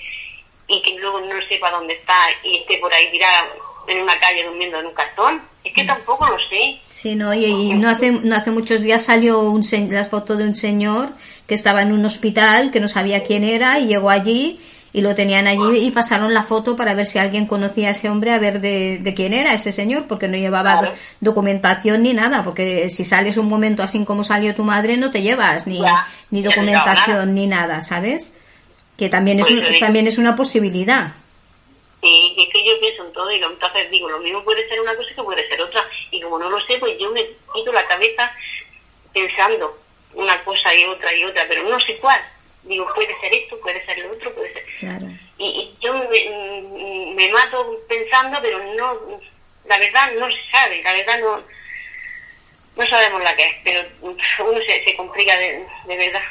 y 0.68 0.82
que 0.82 0.98
luego 0.98 1.20
no 1.20 1.34
sepa 1.48 1.70
dónde 1.70 1.94
está 1.94 2.14
y 2.42 2.58
esté 2.58 2.78
por 2.78 2.92
ahí 2.92 3.10
tirada 3.10 3.46
en 3.88 4.00
una 4.00 4.18
calle 4.20 4.44
durmiendo 4.44 4.78
en 4.80 4.86
un 4.86 4.94
cartón, 4.94 5.42
es 5.64 5.72
Mm. 5.72 5.74
que 5.74 5.84
tampoco 5.84 6.26
lo 6.26 6.36
sé. 6.48 6.78
Sí, 6.88 7.14
no, 7.14 7.32
y, 7.34 7.44
y 7.44 7.74
no 7.74 7.88
hace 7.90 8.10
no 8.10 8.34
hace 8.34 8.50
muchos 8.50 8.80
días 8.80 9.04
salió 9.04 9.40
un 9.40 9.62
se- 9.64 9.86
la 9.88 10.04
foto 10.04 10.34
de 10.36 10.44
un 10.44 10.56
señor 10.56 11.10
que 11.52 11.56
estaba 11.56 11.82
en 11.82 11.92
un 11.92 12.02
hospital, 12.06 12.70
que 12.70 12.80
no 12.80 12.88
sabía 12.88 13.24
quién 13.24 13.44
era 13.44 13.78
y 13.78 13.86
llegó 13.86 14.08
allí 14.08 14.58
y 14.94 15.02
lo 15.02 15.14
tenían 15.14 15.46
allí 15.46 15.80
y 15.86 15.90
pasaron 15.90 16.32
la 16.32 16.44
foto 16.44 16.76
para 16.76 16.94
ver 16.94 17.04
si 17.04 17.18
alguien 17.18 17.44
conocía 17.46 17.88
a 17.88 17.90
ese 17.90 18.08
hombre, 18.08 18.30
a 18.32 18.38
ver 18.38 18.62
de, 18.62 18.96
de 19.02 19.12
quién 19.14 19.34
era 19.34 19.52
ese 19.52 19.70
señor, 19.70 20.06
porque 20.08 20.28
no 20.28 20.38
llevaba 20.38 20.78
Claro. 20.78 20.94
documentación 21.20 22.02
ni 22.04 22.14
nada, 22.14 22.42
porque 22.42 22.88
si 22.88 23.04
sales 23.04 23.36
un 23.36 23.48
momento 23.48 23.82
así 23.82 24.02
como 24.06 24.24
salió 24.24 24.54
tu 24.54 24.64
madre 24.64 24.96
no 24.96 25.10
te 25.10 25.20
llevas 25.20 25.66
ni, 25.66 25.78
Ya, 25.78 26.06
ni 26.30 26.40
nada. 26.40 26.54
documentación 26.54 27.34
ni 27.34 27.46
nada, 27.46 27.82
¿sabes? 27.82 28.34
Que 28.96 29.10
también 29.10 29.38
es, 29.40 29.46
Pues 29.50 29.72
un- 29.74 29.78
también 29.78 30.06
es 30.06 30.16
una 30.16 30.34
posibilidad. 30.34 31.12
Y 32.00 32.34
es 32.42 32.48
que 32.50 32.64
yo 32.66 32.80
pienso 32.80 33.04
en 33.04 33.12
todo 33.12 33.30
y 33.30 33.42
entonces 33.42 33.90
digo, 33.90 34.08
lo 34.08 34.20
mismo 34.20 34.42
puede 34.42 34.66
ser 34.70 34.80
una 34.80 34.94
cosa 34.96 35.10
que 35.14 35.22
puede 35.22 35.46
ser 35.48 35.60
otra. 35.60 35.82
Y 36.10 36.18
como 36.22 36.38
no 36.38 36.48
lo 36.48 36.58
sé, 36.66 36.78
pues 36.80 36.92
yo 36.98 37.12
me 37.12 37.20
quito 37.54 37.72
la 37.74 37.86
cabeza 37.86 38.30
pensando 39.12 39.78
una 40.14 40.42
cosa 40.44 40.74
y 40.74 40.84
otra 40.84 41.12
y 41.14 41.24
otra, 41.24 41.44
pero 41.48 41.62
no 41.64 41.78
sé 41.80 41.96
cuál. 41.98 42.20
digo, 42.64 42.86
puede 42.94 43.18
ser 43.20 43.32
esto, 43.34 43.58
puede 43.60 43.84
ser 43.86 43.98
lo 44.02 44.12
otro, 44.12 44.32
puede 44.34 44.52
ser... 44.52 44.64
Claro. 44.78 45.06
Y, 45.38 45.44
y 45.46 45.76
yo 45.80 45.92
me, 45.94 47.14
me 47.14 47.28
mato 47.32 47.78
pensando, 47.88 48.38
pero 48.42 48.58
no, 48.74 49.20
la 49.66 49.78
verdad 49.78 50.12
no 50.18 50.26
se 50.30 50.50
sabe, 50.50 50.82
la 50.82 50.92
verdad 50.92 51.18
no, 51.20 51.42
no 52.76 52.86
sabemos 52.88 53.22
la 53.22 53.34
que 53.36 53.46
es, 53.46 53.56
pero 53.64 53.82
uno 54.02 54.58
se, 54.66 54.84
se 54.84 54.96
complica 54.96 55.36
de, 55.36 55.66
de 55.86 55.96
verdad. 55.96 56.22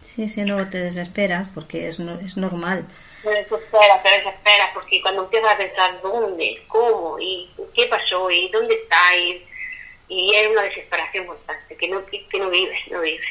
Sí, 0.00 0.28
sí, 0.28 0.42
no 0.42 0.68
te 0.68 0.78
desesperas 0.78 1.48
porque 1.54 1.86
es, 1.88 1.98
no- 1.98 2.18
es 2.20 2.36
normal. 2.36 2.84
Te 3.22 3.30
desesperas, 3.30 4.02
te 4.02 4.08
desesperas, 4.10 4.70
porque 4.74 5.00
cuando 5.00 5.22
empiezas 5.24 5.52
a 5.52 5.56
pensar 5.56 6.02
dónde, 6.02 6.60
cómo, 6.68 7.18
y 7.20 7.48
qué 7.74 7.86
pasó, 7.86 8.30
y 8.30 8.48
dónde 8.50 8.74
está, 8.74 9.16
y, 9.16 9.46
y 10.12 10.34
es 10.34 10.50
una 10.50 10.62
desesperación 10.62 11.26
constante, 11.26 11.76
que 11.76 11.88
no, 11.88 12.04
que, 12.04 12.26
que 12.26 12.38
no 12.38 12.50
vives, 12.50 12.78
no 12.90 13.00
vives. 13.00 13.26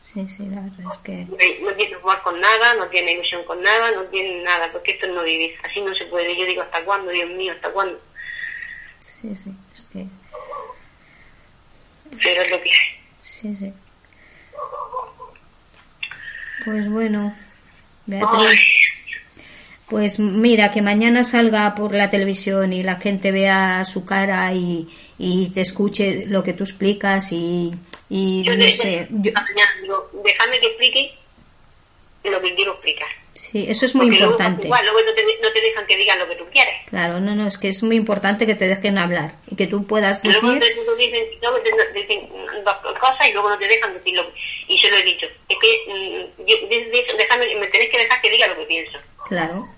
Sí, 0.00 0.26
sí, 0.26 0.46
la 0.46 0.62
verdad 0.62 0.90
es 0.90 0.98
que... 0.98 1.12
No, 1.26 1.70
no 1.70 1.76
tienes 1.76 1.98
humor 1.98 2.22
con 2.22 2.40
nada, 2.40 2.74
no 2.74 2.86
tienes 2.86 3.14
ilusión 3.14 3.44
con 3.44 3.62
nada, 3.62 3.90
no 3.90 4.04
tienes 4.04 4.42
nada, 4.42 4.72
porque 4.72 4.92
esto 4.92 5.04
es 5.04 5.12
no 5.12 5.22
vivir. 5.22 5.54
Así 5.62 5.82
no 5.82 5.94
se 5.94 6.06
puede. 6.06 6.34
Yo 6.38 6.46
digo, 6.46 6.62
¿hasta 6.62 6.82
cuándo, 6.84 7.10
Dios 7.10 7.28
mío, 7.28 7.52
hasta 7.52 7.70
cuándo? 7.70 8.00
Sí, 9.00 9.36
sí, 9.36 9.50
es 9.74 9.86
que... 9.92 10.06
Pero 12.22 12.42
es 12.42 12.50
lo 12.50 12.62
que 12.62 12.70
hay. 12.70 13.00
Sí, 13.20 13.54
sí. 13.54 13.72
Pues 16.64 16.90
bueno, 16.90 17.36
Beatriz, 18.06 18.60
pues 19.88 20.18
mira, 20.18 20.72
que 20.72 20.80
mañana 20.80 21.22
salga 21.22 21.74
por 21.74 21.94
la 21.94 22.08
televisión 22.08 22.72
y 22.72 22.82
la 22.82 22.96
gente 22.96 23.30
vea 23.30 23.84
su 23.84 24.06
cara 24.06 24.52
y, 24.54 24.88
y 25.18 25.50
te 25.50 25.60
escuche 25.62 26.26
lo 26.26 26.42
que 26.42 26.52
tú 26.52 26.64
explicas 26.64 27.32
y, 27.32 27.72
y 28.08 28.42
Yo 28.44 28.56
no 28.56 28.64
te- 28.64 28.72
sé, 28.72 29.06
yo- 29.10 29.32
digo, 29.82 30.10
déjame 30.24 30.60
que 30.60 30.66
explique 30.66 31.14
lo 32.24 32.40
que 32.42 32.54
quiero 32.54 32.72
explicar. 32.72 33.08
sí, 33.32 33.66
eso 33.68 33.86
es 33.86 33.94
muy 33.94 34.06
Porque 34.06 34.18
luego, 34.18 34.32
importante. 34.32 34.66
igual, 34.66 34.84
luego 34.84 35.00
no 35.02 35.14
te, 35.14 35.22
no 35.42 35.52
te 35.52 35.60
dejan 35.60 35.86
que 35.86 35.96
digas 35.96 36.18
lo 36.18 36.28
que 36.28 36.36
tú 36.36 36.44
quieres. 36.52 36.74
Claro, 36.86 37.20
no, 37.20 37.34
no, 37.34 37.46
es 37.46 37.56
que 37.58 37.68
es 37.68 37.82
muy 37.82 37.96
importante 37.96 38.46
que 38.46 38.54
te 38.54 38.68
dejen 38.68 38.98
hablar 38.98 39.32
y 39.50 39.56
que 39.56 39.66
tú 39.66 39.86
puedas 39.86 40.24
Y 40.24 40.28
luego 40.28 40.48
decir, 40.52 40.74
te, 40.74 40.94
dicen, 40.96 41.24
luego 41.40 41.58
te 41.60 41.92
dicen 41.98 42.28
dos 42.64 42.76
cosas 42.98 43.28
y 43.28 43.32
luego 43.32 43.48
no 43.48 43.58
te 43.58 43.66
dejan 43.68 43.94
decir 43.94 44.14
lo 44.14 44.24
que... 44.26 44.38
Y 44.68 44.78
se 44.78 44.90
lo 44.90 44.96
he 44.98 45.02
dicho. 45.02 45.26
Es 45.48 45.56
que 45.58 45.92
mm, 46.38 46.46
yo- 46.46 47.16
déjame, 47.16 47.54
me 47.56 47.66
tenés 47.68 47.88
que 47.90 47.98
dejar 47.98 48.20
que 48.20 48.30
diga 48.30 48.46
lo 48.48 48.56
que 48.56 48.64
pienso. 48.66 48.98
claro, 49.26 49.68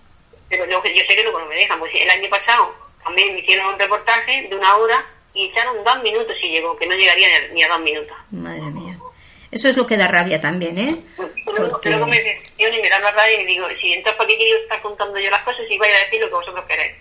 Pero 0.48 0.64
que- 0.82 0.94
yo 0.96 1.02
sé 1.06 1.14
que 1.14 1.22
luego 1.22 1.38
no 1.40 1.46
me 1.46 1.54
dejan. 1.54 1.78
Pues 1.78 1.92
el 1.94 2.10
año 2.10 2.28
pasado 2.28 2.74
también 3.04 3.32
me 3.34 3.40
hicieron 3.40 3.72
un 3.74 3.78
reportaje 3.78 4.48
de 4.48 4.56
una 4.56 4.76
hora 4.76 5.06
y 5.34 5.46
echaron 5.46 5.82
dos 5.84 6.02
minutos 6.02 6.36
y 6.42 6.48
llegó, 6.50 6.76
que 6.76 6.86
no 6.86 6.94
llegaría 6.94 7.28
ni 7.52 7.62
a, 7.62 7.68
dos 7.68 7.80
minutos. 7.80 8.16
madre 8.30 8.62
mía. 8.62 8.96
Eso 9.50 9.68
es 9.68 9.76
lo 9.76 9.86
que 9.86 9.96
da 9.96 10.06
rabia 10.06 10.40
también, 10.40 10.78
¿eh? 10.78 10.96
Luego, 11.46 11.70
Porque- 11.70 11.90
luego 11.90 12.06
me 12.06 12.16
y 12.16 12.80
me 12.82 12.88
da 12.88 13.00
la 13.00 13.10
rabia 13.10 13.40
y 13.42 13.46
digo, 13.46 13.66
si 13.80 13.92
entonces 13.92 14.16
¿para 14.16 14.28
qué 14.28 14.36
quiero 14.36 14.60
estar 14.60 14.80
contando 14.80 15.18
yo 15.18 15.30
las 15.30 15.42
cosas 15.42 15.62
y 15.68 15.76
vaya 15.76 15.96
a 15.96 16.04
decir 16.04 16.20
lo 16.20 16.28
que 16.28 16.34
vosotros 16.34 16.64
queréis? 16.68 16.92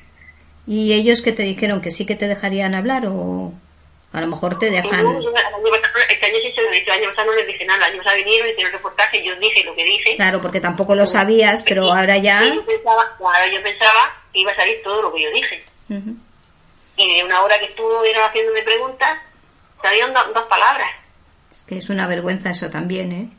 ¿Y 0.65 0.93
ellos 0.93 1.21
que 1.21 1.32
te 1.32 1.43
dijeron 1.43 1.82
que 1.82 1.91
sí 1.91 2.05
que 2.05 2.15
te 2.15 2.27
dejarían 2.27 2.73
hablar 2.75 3.03
o 3.07 3.53
a 4.13 4.21
lo 4.21 4.27
mejor 4.27 4.57
te 4.57 4.71
dejan... 4.71 5.21
yo 5.21 5.32
este 6.09 6.25
año 6.25 6.36
sí 6.43 6.51
se 6.55 6.61
lo 6.63 6.71
he 6.71 6.80
dicho, 6.80 6.91
el 6.91 6.99
año 7.01 7.09
pasado 7.09 7.27
no 7.32 7.36
les 7.36 7.47
dije 7.47 7.65
nada, 7.65 7.86
el 7.88 7.93
año 7.93 8.03
pasado 8.03 8.17
vinieron, 8.17 8.49
hicieron 8.49 8.71
reportaje, 8.73 9.23
yo 9.23 9.36
dije 9.36 9.63
lo 9.63 9.75
que 9.75 9.84
dije. 9.84 10.15
Claro, 10.15 10.41
porque 10.41 10.59
tampoco 10.59 10.95
lo 10.95 11.05
sabías, 11.05 11.61
pero 11.63 11.91
ahora 11.93 12.17
ya... 12.17 12.43
Y 12.45 12.55
yo 12.55 12.65
pensaba, 12.65 13.15
claro, 13.17 13.51
yo 13.53 13.61
pensaba 13.61 14.17
que 14.34 14.39
iba 14.39 14.51
a 14.51 14.55
salir 14.55 14.82
todo 14.84 15.03
lo 15.03 15.13
que 15.13 15.21
yo 15.21 15.32
dije. 15.32 15.63
Ujú. 15.89 16.15
Y 17.00 17.16
de 17.16 17.24
una 17.24 17.41
hora 17.43 17.58
que 17.60 17.66
estuvieron 17.66 18.24
haciéndome 18.24 18.62
preguntas, 18.62 19.18
salieron 19.82 20.14
do- 20.14 20.34
dos 20.34 20.43
palabras. 20.47 20.89
Es 21.50 21.64
que 21.64 21.78
es 21.78 21.89
una 21.89 22.08
vergüenza 22.08 22.50
eso 22.50 22.70
también, 22.70 23.12
¿eh? 23.14 23.30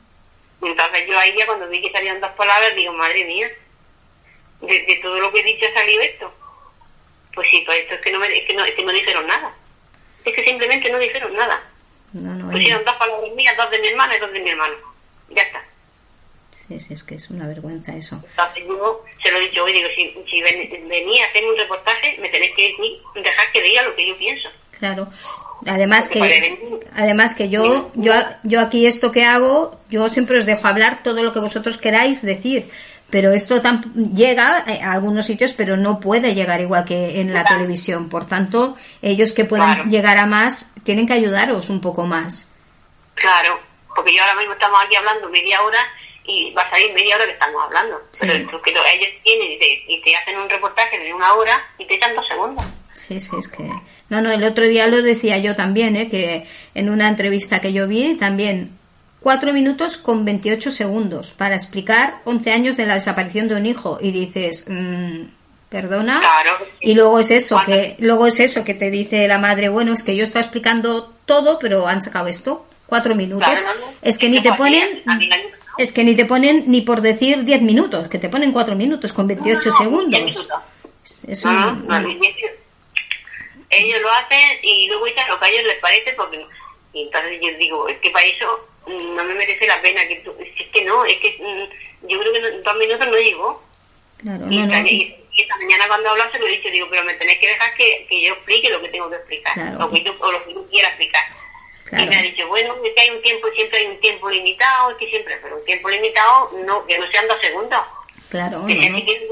Entonces 0.66 1.06
yo 1.06 1.18
ahí 1.18 1.36
ya 1.38 1.46
cuando 1.46 1.68
vi 1.68 1.80
que 1.82 1.92
salían 1.92 2.20
dos 2.20 2.30
palabras, 2.32 2.74
digo, 2.74 2.92
madre 2.94 3.24
mía, 3.24 3.48
de, 4.62 4.66
de 4.86 4.98
todo 5.02 5.18
lo 5.20 5.30
que 5.30 5.40
he 5.40 5.44
dicho 5.44 5.66
ha 5.66 5.74
salido 5.78 6.02
esto. 6.02 6.32
Pues 7.34 7.48
sí, 7.50 7.62
pues 7.66 7.80
esto 7.82 7.94
es 7.94 8.00
que 8.00 8.10
no, 8.10 8.18
me, 8.18 8.26
es 8.36 8.46
que 8.46 8.54
no, 8.54 8.64
es 8.64 8.74
que 8.74 8.82
no 8.84 8.92
dijeron 8.92 9.26
nada. 9.26 9.54
Es 10.24 10.34
que 10.34 10.44
simplemente 10.44 10.90
no 10.90 10.98
dijeron 10.98 11.34
nada. 11.34 11.62
No, 12.12 12.34
no, 12.34 12.50
Pusieron 12.50 12.80
eh, 12.80 12.84
dos 12.84 12.96
palabras 12.96 13.30
mías, 13.32 13.56
dos 13.56 13.70
de 13.70 13.78
mi 13.78 13.88
hermana 13.88 14.16
y 14.16 14.20
dos 14.20 14.32
de 14.32 14.40
mi 14.40 14.50
hermano. 14.50 14.74
Ya 15.30 15.42
está. 15.42 15.62
Sí, 16.78 16.78
sí, 16.80 16.94
es 16.94 17.02
que 17.04 17.16
es 17.16 17.30
una 17.30 17.46
vergüenza 17.46 17.94
eso. 17.96 18.22
Entonces 18.30 18.64
yo 18.68 19.02
se 19.22 19.30
lo 19.32 19.38
he 19.38 19.48
dicho 19.48 19.64
hoy, 19.64 19.72
digo, 19.72 19.88
si, 19.96 20.14
si 20.30 20.40
ven- 20.42 20.88
venía 20.88 21.24
a 21.24 21.28
hacerme 21.28 21.50
un 21.50 21.58
reportaje, 21.58 22.16
me 22.20 22.28
tenéis 22.28 22.52
que 22.54 22.74
dejar 23.20 23.52
que 23.52 23.62
diga 23.62 23.82
lo 23.82 23.94
que 23.96 24.06
yo 24.08 24.16
pienso. 24.16 24.48
Claro. 24.78 25.08
Además 25.66 26.08
que, 26.08 26.80
además 26.96 27.34
que 27.34 27.48
yo, 27.50 27.90
yo, 27.94 28.12
yo 28.44 28.60
aquí 28.60 28.86
esto 28.86 29.12
que 29.12 29.24
hago, 29.24 29.78
yo 29.90 30.08
siempre 30.08 30.38
os 30.38 30.46
dejo 30.46 30.66
hablar 30.68 31.02
todo 31.02 31.22
lo 31.22 31.32
que 31.32 31.40
vosotros 31.40 31.76
queráis 31.76 32.22
decir. 32.22 32.70
Pero 33.10 33.32
esto 33.32 33.60
tam- 33.60 33.92
llega 34.14 34.64
eh, 34.68 34.80
a 34.82 34.92
algunos 34.92 35.26
sitios, 35.26 35.52
pero 35.52 35.76
no 35.76 35.98
puede 35.98 36.32
llegar 36.34 36.60
igual 36.60 36.84
que 36.84 37.20
en 37.20 37.34
la 37.34 37.42
Claro. 37.42 37.56
televisión. 37.56 38.08
Por 38.08 38.26
tanto, 38.28 38.76
ellos 39.02 39.32
que 39.32 39.44
puedan 39.44 39.74
Claro. 39.74 39.90
llegar 39.90 40.16
a 40.16 40.26
más, 40.26 40.72
tienen 40.84 41.08
que 41.08 41.12
ayudaros 41.14 41.68
un 41.70 41.80
poco 41.80 42.06
más. 42.06 42.54
Claro, 43.14 43.58
porque 43.96 44.14
yo 44.14 44.22
ahora 44.22 44.36
mismo 44.36 44.52
estamos 44.52 44.78
aquí 44.86 44.94
hablando 44.94 45.28
media 45.28 45.60
hora 45.62 45.78
y 46.26 46.52
va 46.52 46.62
a 46.62 46.70
salir 46.70 46.92
media 46.92 47.16
hora 47.16 47.26
que 47.26 47.32
estamos 47.32 47.62
hablando. 47.64 48.00
Sí. 48.12 48.26
Pero 48.26 48.38
lo- 48.48 48.60
ellos 48.64 49.08
tienen 49.24 49.52
y 49.52 49.58
te, 49.58 49.84
y 49.88 50.00
te 50.02 50.16
hacen 50.16 50.38
un 50.38 50.48
reportaje 50.48 50.98
de 50.98 51.12
una 51.14 51.34
hora 51.34 51.60
y 51.78 51.84
te 51.86 51.94
echan 51.96 52.14
dos 52.14 52.26
segundos. 52.28 52.64
Sí, 52.94 53.18
sí, 53.20 53.30
es 53.38 53.48
que... 53.48 53.62
No, 54.08 54.20
no, 54.20 54.30
el 54.30 54.44
otro 54.44 54.64
día 54.66 54.86
lo 54.88 55.00
decía 55.02 55.38
yo 55.38 55.54
también, 55.56 55.96
¿eh? 55.96 56.08
que 56.08 56.44
en 56.74 56.90
una 56.90 57.08
entrevista 57.08 57.60
que 57.60 57.72
yo 57.72 57.86
vi 57.88 58.14
también, 58.16 58.76
cuatro 59.20 59.52
minutos 59.52 59.96
con 59.96 60.24
28 60.24 60.70
segundos 60.70 61.30
para 61.32 61.54
explicar 61.54 62.16
11 62.24 62.52
años 62.52 62.76
de 62.76 62.86
la 62.86 62.94
desaparición 62.94 63.48
de 63.48 63.54
un 63.54 63.66
hijo. 63.66 63.98
Y 64.00 64.10
dices, 64.10 64.66
mm, 64.68 65.22
perdona. 65.68 66.18
Claro. 66.20 66.58
Y 66.80 66.94
luego 66.94 67.20
es 67.20 67.30
eso, 67.30 67.60
que 67.64 67.96
luego 68.00 68.26
es 68.26 68.40
eso 68.40 68.64
que 68.64 68.74
te 68.74 68.90
dice 68.90 69.26
la 69.28 69.38
madre, 69.38 69.68
bueno, 69.68 69.92
es 69.94 70.02
que 70.02 70.16
yo 70.16 70.24
estaba 70.24 70.42
explicando 70.44 71.14
todo, 71.24 71.58
pero 71.58 71.86
han 71.86 72.02
sacado 72.02 72.26
esto, 72.26 72.66
cuatro 72.86 73.14
minutos. 73.14 73.48
Claro, 73.48 73.78
no, 73.80 73.86
no. 73.86 73.92
Es 74.02 74.18
que 74.18 74.28
ni 74.28 74.42
que 74.42 74.50
te 74.50 74.56
ponen... 74.56 75.02
Es 75.80 75.92
que 75.92 76.04
ni 76.04 76.14
te 76.14 76.26
ponen 76.26 76.64
ni 76.66 76.82
por 76.82 77.00
decir 77.00 77.44
10 77.44 77.62
minutos, 77.62 78.08
que 78.08 78.18
te 78.18 78.28
ponen 78.28 78.52
cuatro 78.52 78.76
minutos 78.76 79.12
con 79.14 79.26
28 79.26 79.50
No, 79.50 79.54
no, 79.56 79.60
diez 79.62 79.76
segundos. 79.78 80.48
Es 81.26 81.44
un- 81.44 81.86
minutos. 82.06 82.50
Ellos 83.70 84.00
lo 84.02 84.10
hacen 84.10 84.58
y 84.62 84.88
luego 84.88 85.06
echan 85.06 85.28
lo 85.28 85.38
que 85.38 85.44
a 85.46 85.48
ellos 85.48 85.64
les 85.64 85.78
parece 85.78 86.12
porque... 86.14 86.44
Y 86.92 87.02
entonces 87.04 87.38
yo 87.40 87.56
digo, 87.56 87.88
es 87.88 87.98
que 88.00 88.10
para 88.10 88.26
eso 88.26 88.68
mm, 88.86 89.14
no 89.16 89.24
me 89.24 89.34
merece 89.34 89.66
la 89.66 89.80
pena 89.80 90.06
que 90.06 90.16
tú... 90.16 90.34
Es 90.40 90.68
que 90.68 90.84
no, 90.84 91.04
es 91.04 91.16
que 91.18 91.30
mm, 91.40 92.08
yo 92.08 92.20
creo 92.20 92.32
que 92.32 92.40
no- 92.40 92.62
dos 92.62 92.76
minutos 92.76 93.06
no 93.06 93.16
llegó. 93.16 93.62
Claro, 94.18 94.46
Y, 94.50 94.58
no, 94.58 94.66
no. 94.66 94.74
esta, 94.74 94.88
y- 94.88 95.16
y 95.32 95.42
esta 95.42 95.56
mañana 95.56 95.86
cuando 95.88 96.10
hablas 96.10 96.30
se 96.32 96.38
lo 96.40 96.46
he 96.46 96.50
dicho, 96.56 96.68
digo, 96.70 96.88
pero 96.90 97.04
me 97.04 97.14
tenéis 97.14 97.38
que 97.38 97.46
dejar 97.48 97.74
que, 97.74 98.06
que 98.08 98.20
yo 98.26 98.34
explique 98.34 98.68
lo 98.68 98.82
que 98.82 98.88
tengo 98.88 99.08
que 99.08 99.16
explicar, 99.16 99.54
Claro. 99.54 99.78
lo 99.78 99.90
que 99.90 100.00
tú, 100.00 100.12
o 100.18 100.32
lo 100.32 100.44
que 100.44 100.52
tú 100.52 100.66
quieras 100.68 100.90
explicar. 100.90 101.22
Claro. 101.90 102.04
Y 102.04 102.08
me 102.08 102.16
ha 102.16 102.22
dicho, 102.22 102.46
bueno, 102.46 102.74
es 102.84 102.94
que 102.94 103.00
hay 103.00 103.10
un 103.10 103.20
tiempo, 103.20 103.48
siempre 103.54 103.78
hay 103.80 103.86
un 103.88 104.00
tiempo 104.00 104.30
limitado, 104.30 104.96
que 104.96 105.08
siempre, 105.08 105.36
pero 105.42 105.58
un 105.58 105.64
tiempo 105.64 105.90
limitado, 105.90 106.50
no, 106.64 106.86
que 106.86 106.96
no 106.96 107.06
sean 107.10 107.26
dos 107.26 107.40
segundos. 107.40 107.80
Claro, 108.28 108.64
que 108.64 108.76
no, 108.76 108.96
no. 108.96 109.04
que 109.04 109.28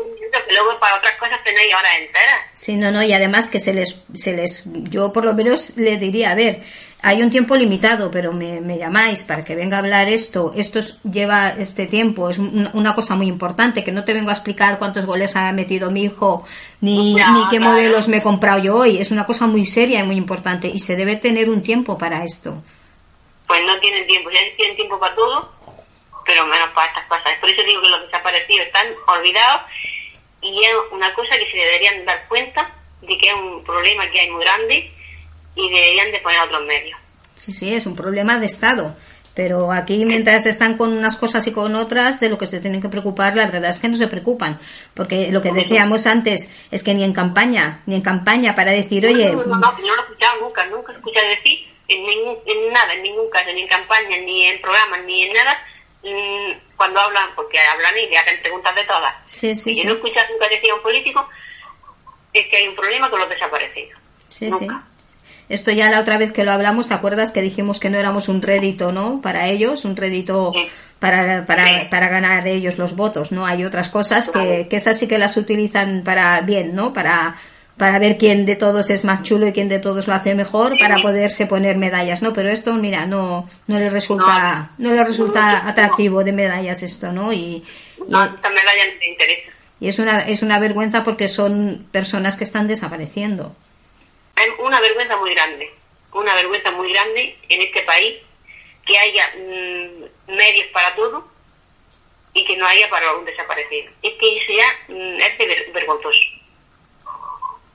luego 0.51 0.81
para 0.81 0.97
otras 0.97 1.15
cosas 1.19 1.43
tenéis 1.45 1.73
horas 1.73 1.93
enteras. 2.01 2.41
Sí, 2.53 2.75
no, 2.75 2.91
no, 2.91 3.01
y 3.05 3.13
además 3.13 3.49
que 3.49 3.61
se 3.61 3.73
les, 3.73 4.03
se 4.15 4.33
les, 4.33 4.65
yo 4.91 5.13
por 5.13 5.25
lo 5.25 5.35
menos 5.35 5.77
le 5.77 5.99
diría, 5.99 6.33
a 6.33 6.35
ver, 6.35 6.63
hay 7.03 7.23
un 7.23 7.31
tiempo 7.31 7.55
limitado, 7.55 8.11
pero 8.11 8.33
me, 8.33 8.61
me 8.61 8.77
llamáis 8.77 9.23
para 9.25 9.45
que 9.45 9.55
venga 9.55 9.77
a 9.77 9.81
hablar 9.81 10.09
esto, 10.09 10.53
esto 10.57 10.81
es- 10.81 11.01
lleva 11.05 11.51
este 11.51 11.87
tiempo, 11.87 12.29
es 12.29 12.39
un- 12.39 12.69
una 12.73 12.95
cosa 12.95 13.15
muy 13.15 13.27
importante, 13.29 13.85
que 13.85 13.93
no 13.93 14.05
te 14.05 14.13
vengo 14.15 14.31
a 14.31 14.33
explicar 14.33 14.79
cuántos 14.79 15.07
goles 15.07 15.37
ha 15.37 15.53
metido 15.53 15.91
mi 15.93 16.05
hijo, 16.05 16.45
ni, 16.81 17.15
No, 17.15 17.33
ni 17.35 17.49
qué 17.51 17.59
claro. 17.59 17.73
modelos 17.73 18.09
me 18.09 18.17
he 18.17 18.23
comprado 18.23 18.59
yo 18.63 18.77
hoy, 18.79 18.99
es 18.99 19.11
una 19.13 19.27
cosa 19.27 19.47
muy 19.47 19.65
seria 19.65 20.01
y 20.01 20.03
muy 20.03 20.17
importante, 20.17 20.69
y 20.69 20.81
se 20.81 20.97
debe 20.97 21.17
tener 21.17 21.49
un 21.51 21.63
tiempo 21.63 21.97
para 21.97 22.25
esto. 22.25 22.63
Pues 23.47 23.63
no 23.65 23.79
tienen 23.79 24.07
tiempo, 24.07 24.31
ya 24.31 24.41
tienen 24.57 24.77
tiempo 24.77 24.99
para 24.99 25.15
todo, 25.15 25.53
pero 26.27 26.47
menos 26.47 26.69
para 26.75 26.89
estas 26.89 27.05
cosas. 27.07 27.33
Por 27.41 27.49
eso 27.49 27.63
digo 27.65 27.81
que 27.81 27.89
los 27.89 28.03
desaparecidos 28.03 28.67
están 28.67 28.87
olvidados 29.07 29.63
y 30.43 30.65
es 30.65 30.73
una 30.91 31.15
cosa 31.15 31.37
que 31.39 31.51
se 31.51 31.57
deberían 31.57 32.05
dar 32.05 32.27
cuenta 32.29 32.71
de 33.03 33.17
que 33.17 33.29
es 33.29 33.35
un 33.35 33.63
problema 33.65 34.07
que 34.11 34.21
hay 34.21 34.31
muy 34.31 34.45
grande 34.45 34.93
y 35.59 35.71
deberían 35.71 36.13
de 36.13 36.21
poner 36.21 36.41
otros 36.41 36.65
medios. 36.65 36.99
Sí, 37.35 37.53
sí, 37.53 37.75
es 37.75 37.87
un 37.87 37.97
problema 37.97 38.39
de 38.39 38.47
Estado. 38.47 38.97
Pero 39.35 39.71
aquí, 39.71 40.05
mientras 40.05 40.47
están 40.47 40.77
con 40.77 40.93
unas 40.93 41.15
cosas 41.15 41.47
y 41.47 41.53
con 41.53 41.77
otras, 41.77 42.19
de 42.19 42.29
lo 42.29 42.37
que 42.37 42.49
se 42.49 42.59
tienen 42.59 42.83
que 42.83 42.89
preocupar, 42.89 43.37
la 43.37 43.47
verdad 43.47 43.71
es 43.71 43.79
que 43.79 43.87
no 43.87 43.97
se 43.97 44.09
preocupan. 44.09 44.59
Porque 44.95 45.31
lo 45.31 45.41
que 45.41 45.53
decíamos 45.53 46.09
antes 46.09 46.67
es 46.73 46.83
que 46.83 46.93
ni 46.93 47.05
en 47.05 47.13
campaña, 47.13 47.83
ni 47.87 47.95
en 47.95 48.03
campaña 48.03 48.57
para 48.57 48.73
decir, 48.73 49.07
oye, 49.07 49.31
no, 49.31 49.45
no, 49.45 49.47
no, 49.47 49.61
no 49.61 49.79
lo 49.79 49.95
he 49.95 50.01
escuchado 50.01 50.41
nunca, 50.41 50.67
nunca 50.67 50.93
he 50.93 50.97
escuchado 50.97 51.29
decir 51.29 51.69
en, 51.87 52.05
ningún, 52.05 52.37
en 52.47 52.73
nada, 52.73 52.95
en 52.95 53.03
ningún 53.05 53.31
caso, 53.31 53.53
ni 53.53 53.63
en 53.63 53.69
campaña, 53.69 54.17
ni 54.19 54.47
en 54.47 54.61
programas, 54.61 55.05
ni 55.05 55.23
en 55.23 55.33
nada, 55.33 55.63
mm, 56.03 56.77
cuando 56.77 56.99
hablan, 56.99 57.29
porque 57.37 57.61
hablan 57.61 57.97
y 57.97 58.07
le 58.09 58.19
hacen 58.19 58.41
preguntas 58.43 58.75
de 58.75 58.85
todas. 58.85 59.15
Sí, 59.31 59.55
sí, 59.55 59.71
y 59.71 59.77
yo 59.77 59.83
sí. 59.83 59.87
no 59.87 59.93
he 59.93 59.97
escuchado 59.97 60.33
nunca 60.33 60.49
decir 60.49 60.71
a 60.73 60.75
un 60.75 60.83
político 60.83 61.29
es 62.33 62.47
que 62.49 62.57
hay 62.57 62.67
un 62.67 62.75
problema 62.75 63.09
con 63.09 63.21
los 63.21 63.29
desaparecidos. 63.29 64.01
sí, 64.31 64.51
sí. 64.51 64.67
Esto 65.49 65.71
ya 65.71 65.91
la 65.91 66.01
otra 66.01 66.19
vez 66.19 66.33
que 66.33 66.45
lo 66.45 66.53
hablamos, 66.53 66.89
¿te 66.89 66.95
acuerdas 66.95 67.33
que 67.33 67.43
dijimos 67.43 67.81
que 67.81 67.91
no 67.91 67.99
éramos 67.99 68.29
un 68.29 68.43
rédito, 68.43 68.93
¿no? 68.93 69.21
Para 69.23 69.49
ellos, 69.49 69.85
un 69.85 69.97
rédito 69.97 70.53
para, 70.99 71.47
para, 71.47 71.89
para 71.89 72.09
ganar 72.09 72.47
ellos 72.47 72.79
los 72.79 72.97
votos, 72.97 73.33
¿no? 73.33 73.47
Hay 73.47 73.65
otras 73.65 73.89
cosas 73.89 74.31
que, 74.31 74.67
que 74.69 74.77
esas 74.77 74.99
sí 74.99 75.09
que 75.09 75.19
las 75.19 75.37
utilizan 75.37 76.03
para 76.05 76.41
bien, 76.43 76.75
¿no? 76.75 76.93
Para, 76.93 77.37
para 77.79 77.99
ver 77.99 78.19
quién 78.19 78.45
de 78.45 78.57
todos 78.57 78.91
es 78.91 79.05
más 79.05 79.23
chulo 79.23 79.47
y 79.47 79.53
quién 79.53 79.69
de 79.69 79.79
todos 79.79 80.09
lo 80.09 80.15
hace 80.15 80.35
mejor 80.35 80.77
para 80.79 81.01
poderse 81.01 81.47
poner 81.47 81.79
medallas, 81.79 82.21
¿no? 82.21 82.33
Pero 82.33 82.51
esto, 82.51 82.75
mira, 82.75 83.07
no, 83.07 83.49
no 83.69 83.79
le 83.79 83.89
resulta, 83.89 84.73
no, 84.79 84.93
le 84.93 85.05
resulta 85.05 85.67
atractivo 85.67 86.25
de 86.25 86.33
medallas 86.33 86.83
esto, 86.83 87.13
¿no? 87.13 87.33
Y, 87.33 87.63
no, 88.09 88.25
esta 88.25 88.51
medalla 88.51 88.85
no 88.93 88.99
te 88.99 89.09
interesa. 89.09 89.51
Y 89.81 89.89
es 89.89 89.99
una, 90.01 90.21
es 90.23 90.43
una 90.43 90.59
vergüenza 90.59 91.05
porque 91.05 91.29
son 91.29 91.87
personas 91.93 92.37
que 92.37 92.45
están 92.45 92.67
desapareciendo. 92.67 93.55
Es 94.39 94.59
una 94.59 94.81
vergüenza 94.81 95.17
muy 95.17 95.35
grande, 95.35 95.73
una 96.13 96.35
vergüenza 96.35 96.71
muy 96.71 96.93
grande 96.93 97.37
en 97.49 97.61
este 97.61 97.83
país 97.83 98.19
que 98.87 98.99
haya 98.99 99.33
mm, 99.37 100.33
medios 100.35 100.69
para 100.69 100.95
todo 100.95 101.29
y 102.35 102.45
que 102.45 102.57
no 102.57 102.67
haya 102.67 102.89
para 102.89 103.15
un 103.15 103.25
desaparecido. 103.25 103.91
Es 104.03 104.15
que 104.15 104.39
eso 104.39 104.53
ya 104.53 104.95
mm, 104.95 105.21
es 105.21 105.73
vergonzoso. 105.73 106.21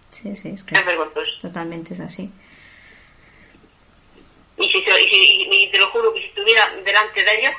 Sí, 0.09 0.35
sí, 0.35 0.49
es 0.49 0.63
que 0.63 0.75
es 0.75 0.85
vergonzoso. 0.85 1.41
Totalmente 1.41 1.93
es 1.93 1.99
así. 1.99 2.29
Y, 4.57 4.69
si, 4.69 4.79
y, 4.79 5.69
te 5.71 5.77
lo 5.79 5.89
juro 5.89 6.13
que 6.13 6.21
si 6.21 6.27
estuviera 6.27 6.69
delante 6.85 7.23
de 7.23 7.39
ellos, 7.39 7.55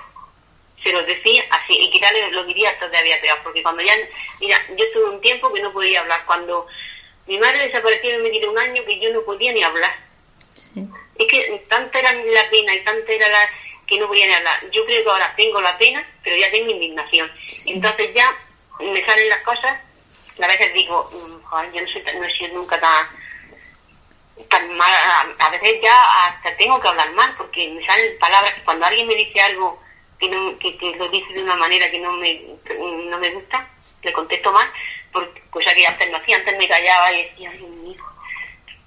se 0.82 0.92
los 0.92 1.06
decía 1.06 1.44
así, 1.50 1.74
y 1.76 1.90
quitarle 1.90 2.30
lo 2.30 2.44
diría 2.44 2.78
todavía 2.78 3.20
peor, 3.20 3.38
porque 3.42 3.62
cuando 3.62 3.82
ya, 3.82 3.94
mira, 4.40 4.58
yo 4.76 4.84
tuve 4.92 5.10
un 5.10 5.20
tiempo 5.20 5.52
que 5.52 5.60
no 5.60 5.72
podía 5.72 6.00
hablar, 6.00 6.24
cuando 6.26 6.66
mi 7.26 7.38
madre 7.38 7.66
desapareció 7.66 8.18
y 8.18 8.22
me 8.22 8.30
dio 8.30 8.50
un 8.50 8.58
año 8.58 8.84
que 8.84 8.98
yo 8.98 9.12
no 9.12 9.22
podía 9.22 9.52
ni 9.52 9.62
hablar. 9.62 9.96
Es 11.16 11.26
que 11.28 11.64
tanta 11.68 11.98
era 11.98 12.12
la 12.12 12.50
pena 12.50 12.74
y 12.74 12.84
tanta 12.84 13.12
era 13.12 13.28
la 13.28 13.48
que 13.86 13.98
no 13.98 14.06
podía 14.08 14.26
ni 14.26 14.32
hablar. 14.32 14.70
Yo 14.70 14.84
creo 14.84 15.04
que 15.04 15.10
ahora 15.10 15.34
tengo 15.36 15.60
la 15.60 15.76
pena, 15.78 16.06
pero 16.22 16.36
ya 16.36 16.50
tengo 16.50 16.70
indignación. 16.70 17.30
Entonces 17.66 18.14
ya 18.14 18.36
me 18.80 19.04
salen 19.04 19.28
las 19.28 19.42
cosas, 19.42 19.80
a 20.42 20.46
veces 20.46 20.72
digo, 20.72 21.08
mm, 21.12 21.42
joder, 21.44 21.72
yo 21.72 21.80
no, 21.82 21.88
soy, 21.88 22.02
no 22.02 22.24
he 22.24 22.36
sido 22.36 22.54
nunca 22.54 22.80
tan, 22.80 23.06
tan 24.48 24.76
mal, 24.76 24.92
a 25.38 25.50
veces 25.50 25.80
ya 25.80 26.26
hasta 26.26 26.56
tengo 26.56 26.80
que 26.80 26.88
hablar 26.88 27.12
mal, 27.12 27.34
porque 27.36 27.68
me 27.70 27.84
salen 27.86 28.18
palabras 28.18 28.54
que 28.54 28.64
cuando 28.64 28.86
alguien 28.86 29.06
me 29.06 29.14
dice 29.14 29.40
algo 29.40 29.80
que, 30.18 30.28
no, 30.28 30.58
que, 30.58 30.76
lo 30.96 31.08
dice 31.08 31.32
de 31.34 31.42
una 31.42 31.56
manera 31.56 31.90
que 31.90 32.00
no 32.00 32.12
me, 32.12 32.42
no 32.78 33.18
me 33.18 33.30
gusta, 33.30 33.68
le 34.02 34.12
contesto 34.12 34.52
mal, 34.52 34.68
porque, 35.14 35.40
cosa 35.48 35.72
que 35.72 35.86
antes 35.86 36.10
no 36.10 36.16
hacía, 36.18 36.36
antes 36.36 36.58
me 36.58 36.68
callaba 36.68 37.12
y 37.12 37.22
decía, 37.22 37.50
Dios 37.52 37.70
mío, 37.70 38.04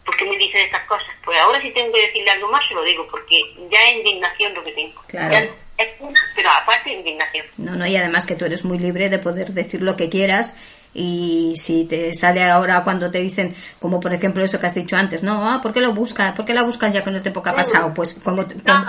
¿por 0.05 0.15
qué 0.17 0.25
me 0.25 0.37
dice 0.37 0.61
estas 0.61 0.83
cosas? 0.83 1.07
Pues 1.23 1.37
ahora 1.39 1.61
sí 1.61 1.71
tengo 1.71 1.93
que 1.93 2.01
decirle 2.01 2.29
algo 2.31 2.49
más, 2.49 2.61
se 2.67 2.75
lo 2.75 2.83
digo, 2.83 3.07
porque 3.09 3.41
ya 3.71 3.89
es 3.89 3.97
indignación 3.97 4.53
lo 4.53 4.63
que 4.63 4.73
tengo. 4.73 5.01
Claro. 5.07 5.35
es 5.77 5.89
pero 6.35 6.49
aparte 6.51 6.91
indignación. 6.91 7.45
No, 7.57 7.75
no, 7.75 7.87
y 7.87 7.95
además 7.95 8.25
que 8.25 8.35
tú 8.35 8.45
eres 8.45 8.65
muy 8.65 8.77
libre 8.77 9.09
de 9.09 9.19
poder 9.19 9.53
decir 9.53 9.81
lo 9.81 9.95
que 9.95 10.09
quieras 10.09 10.55
y 10.93 11.53
si 11.57 11.85
te 11.85 12.13
sale 12.15 12.43
ahora 12.43 12.83
cuando 12.83 13.11
te 13.11 13.19
dicen, 13.19 13.55
como 13.79 13.99
por 13.99 14.13
ejemplo 14.13 14.43
eso 14.43 14.59
que 14.59 14.65
has 14.65 14.75
dicho 14.75 14.95
antes, 14.97 15.21
no, 15.23 15.47
ah, 15.47 15.61
¿por 15.61 15.71
qué 15.71 15.79
lo 15.79 15.93
buscas? 15.93 16.35
¿Por 16.35 16.45
qué 16.45 16.53
la 16.53 16.63
buscas 16.63 16.93
ya 16.93 17.03
que 17.03 17.11
no 17.11 17.21
te 17.21 17.31
poca 17.31 17.53
pasado? 17.53 17.93
Pues 17.93 18.19
como, 18.23 18.45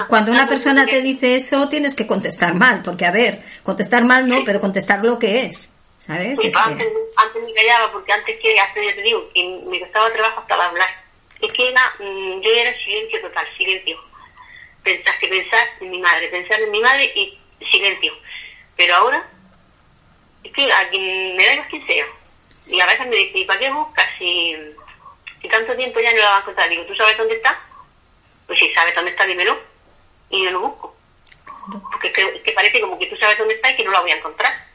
cuando 0.09 0.32
una 0.32 0.49
persona 0.49 0.86
te 0.86 1.03
dice 1.03 1.34
eso 1.34 1.68
tienes 1.68 1.95
que 1.95 2.07
contestar 2.07 2.55
mal, 2.55 2.80
porque 2.82 3.05
a 3.05 3.11
ver, 3.11 3.43
contestar 3.62 4.05
mal 4.05 4.26
no, 4.26 4.39
pero 4.45 4.61
contestar 4.61 5.05
lo 5.05 5.18
que 5.18 5.45
es, 5.47 5.78
¿sabes? 6.09 6.56
antes, 6.56 6.88
antes, 7.16 7.42
me 7.44 7.54
callaba 7.54 7.92
porque 7.92 8.12
antes 8.12 8.40
que, 8.40 8.59
hasta 8.59 8.82
ya 8.82 8.94
te 8.94 9.02
digo, 9.02 9.30
que 9.34 9.61
me 9.66 9.80
costaba 9.80 10.12
trabajo 10.12 10.40
hasta 10.40 10.66
hablar. 10.66 10.88
Es 11.40 11.52
que 11.52 11.68
era, 11.68 11.94
mm, 11.98 12.40
yo 12.40 12.50
era 12.50 12.76
silencio 12.78 13.20
total, 13.20 13.46
silencio. 13.56 13.98
Pensar 14.82 15.18
que 15.18 15.28
pensar 15.28 15.68
en 15.80 15.90
mi 15.90 15.98
madre, 15.98 16.28
pensar 16.28 16.61
en 16.61 16.70
mi 16.70 16.80
madre 16.80 17.12
y 17.14 17.38
silencio. 17.70 18.12
Pero 18.76 18.96
ahora 18.96 19.28
es 20.42 20.52
que 20.52 20.72
a 20.72 20.88
quien 20.88 21.36
me 21.36 21.44
da 21.44 21.52
igual 21.54 21.68
quien 21.68 21.86
sea. 21.86 22.06
Y 22.68 22.80
a 22.80 22.86
veces 22.86 23.06
me 23.06 23.16
dice, 23.16 23.38
¿y 23.38 23.44
para 23.44 23.61
qué 23.61 23.70
buscas 23.70 24.09
si, 24.18 24.56
si 25.42 25.48
tanto 25.48 25.76
tiempo 25.76 26.00
ya 26.00 26.12
no 26.12 26.18
la 26.18 26.30
vas 26.30 26.38
a 26.38 26.40
encontrar? 26.40 26.68
Digo, 26.70 26.84
¿tú 26.84 26.94
sabes 26.94 27.18
dónde 27.18 27.34
está? 27.36 27.61
Pues 28.46 28.59
si 28.59 28.72
sabes 28.72 28.94
dónde 28.94 29.11
está, 29.11 29.26
dímelo. 29.26 29.59
Y 30.30 30.44
yo 30.44 30.50
lo 30.52 30.61
busco. 30.61 30.96
Porque 31.92 32.09
es 32.09 32.42
que, 32.42 32.52
parece 32.52 32.80
como 32.80 32.98
que 32.98 33.06
tú 33.06 33.16
sabes 33.16 33.36
dónde 33.36 33.54
está 33.54 33.70
y 33.70 33.76
que 33.76 33.84
no 33.84 33.90
la 33.90 34.00
voy 34.00 34.11
a 34.11 34.16
encontrar. 34.16 34.68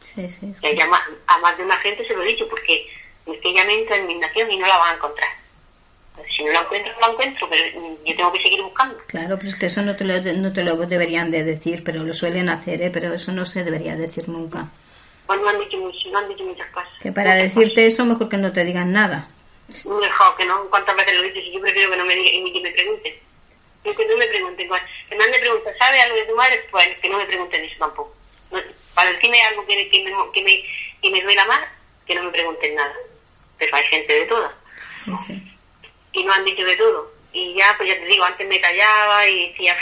Sí, 0.00 0.28
sí. 0.28 0.50
Es 0.52 0.60
que... 0.60 0.82
a, 0.82 1.38
más 1.38 1.56
de 1.58 1.64
una 1.64 1.76
gente 1.78 2.06
se 2.06 2.14
lo 2.14 2.22
he 2.22 2.28
dicho, 2.28 2.48
porque 2.48 2.86
es 3.26 3.40
que 3.40 3.50
ella 3.50 3.64
me 3.64 3.74
entra 3.74 3.96
en 3.96 4.06
mi 4.06 4.14
nación 4.14 4.50
y 4.50 4.56
no 4.56 4.66
la 4.66 4.78
van 4.78 4.94
a 4.94 4.96
encontrar. 4.96 5.28
si 6.36 6.42
no 6.42 6.52
la 6.52 6.60
encuentro, 6.60 6.92
no 6.94 7.00
la 7.00 7.12
encuentro, 7.12 7.48
pero 7.48 7.96
yo 8.04 8.16
tengo 8.16 8.32
que 8.32 8.42
seguir 8.42 8.62
buscando. 8.62 8.96
Claro, 9.06 9.38
pues 9.38 9.54
que 9.54 9.66
eso 9.66 9.82
no 9.82 9.94
te, 9.94 10.04
lo, 10.04 10.20
no 10.20 10.52
te 10.52 10.64
lo 10.64 10.76
deberían 10.76 11.30
de 11.30 11.44
decir, 11.44 11.84
pero 11.84 12.02
lo 12.02 12.12
suelen 12.12 12.48
hacer, 12.48 12.82
¿eh? 12.82 12.90
pero 12.90 13.12
eso 13.12 13.30
no 13.32 13.44
se 13.44 13.62
debería 13.62 13.94
decir 13.94 14.28
nunca. 14.28 14.66
Pues 15.26 15.40
no 15.40 15.48
han 15.48 15.60
dicho, 15.60 15.78
no 15.78 16.18
han 16.18 16.28
dicho 16.28 16.44
muchas 16.44 16.68
cosas. 16.70 16.90
Que 17.00 17.12
para 17.12 17.36
decirte 17.36 17.86
eso 17.86 18.04
mejor 18.04 18.28
que 18.28 18.36
no 18.36 18.52
te 18.52 18.64
digan 18.64 18.92
nada. 18.92 19.28
Mejor 19.68 20.36
que 20.36 20.44
no, 20.44 20.64
cuántas 20.70 20.96
veces 20.96 21.14
lo 21.14 21.22
dices 21.22 21.44
yo 21.52 21.60
prefiero 21.60 21.90
que 21.90 21.96
no 21.96 22.04
me 22.04 22.14
digan 22.16 22.44
ni 22.44 22.52
que 22.52 22.60
me 22.60 22.72
pregunten. 22.72 23.14
que 23.84 24.06
no 24.06 24.16
me 24.16 24.26
pregunten. 24.26 24.68
Que 25.08 25.16
me 25.16 25.24
han 25.24 25.30
de 25.30 25.38
preguntar, 25.38 25.72
¿sabe 25.78 26.00
algo 26.00 26.16
de 26.16 26.24
tu 26.24 26.34
madre? 26.34 26.64
Pues 26.70 26.98
que 26.98 27.08
no 27.08 27.18
me 27.18 27.26
pregunten 27.26 27.64
eso 27.64 27.76
tampoco. 27.78 28.12
Para 29.00 29.12
decirme 29.12 29.42
algo 29.44 29.66
que, 29.66 29.88
que, 29.88 30.04
me, 30.04 30.12
que, 30.30 30.42
me, 30.42 30.62
que 31.00 31.10
me 31.10 31.22
duela 31.22 31.46
más, 31.46 31.62
que 32.06 32.14
no 32.14 32.24
me 32.24 32.30
pregunten 32.30 32.74
nada. 32.74 32.94
Pero 33.56 33.74
hay 33.74 33.84
gente 33.84 34.12
de 34.12 34.26
todas. 34.26 34.54
Y 36.12 36.22
no 36.22 36.32
han 36.34 36.44
dicho 36.44 36.62
de 36.62 36.76
todo. 36.76 37.10
Y 37.32 37.54
ya, 37.54 37.74
pues 37.78 37.88
ya 37.88 37.98
te 37.98 38.04
digo, 38.04 38.24
antes 38.24 38.46
me 38.46 38.60
callaba 38.60 39.26
y 39.26 39.52
decía, 39.52 39.74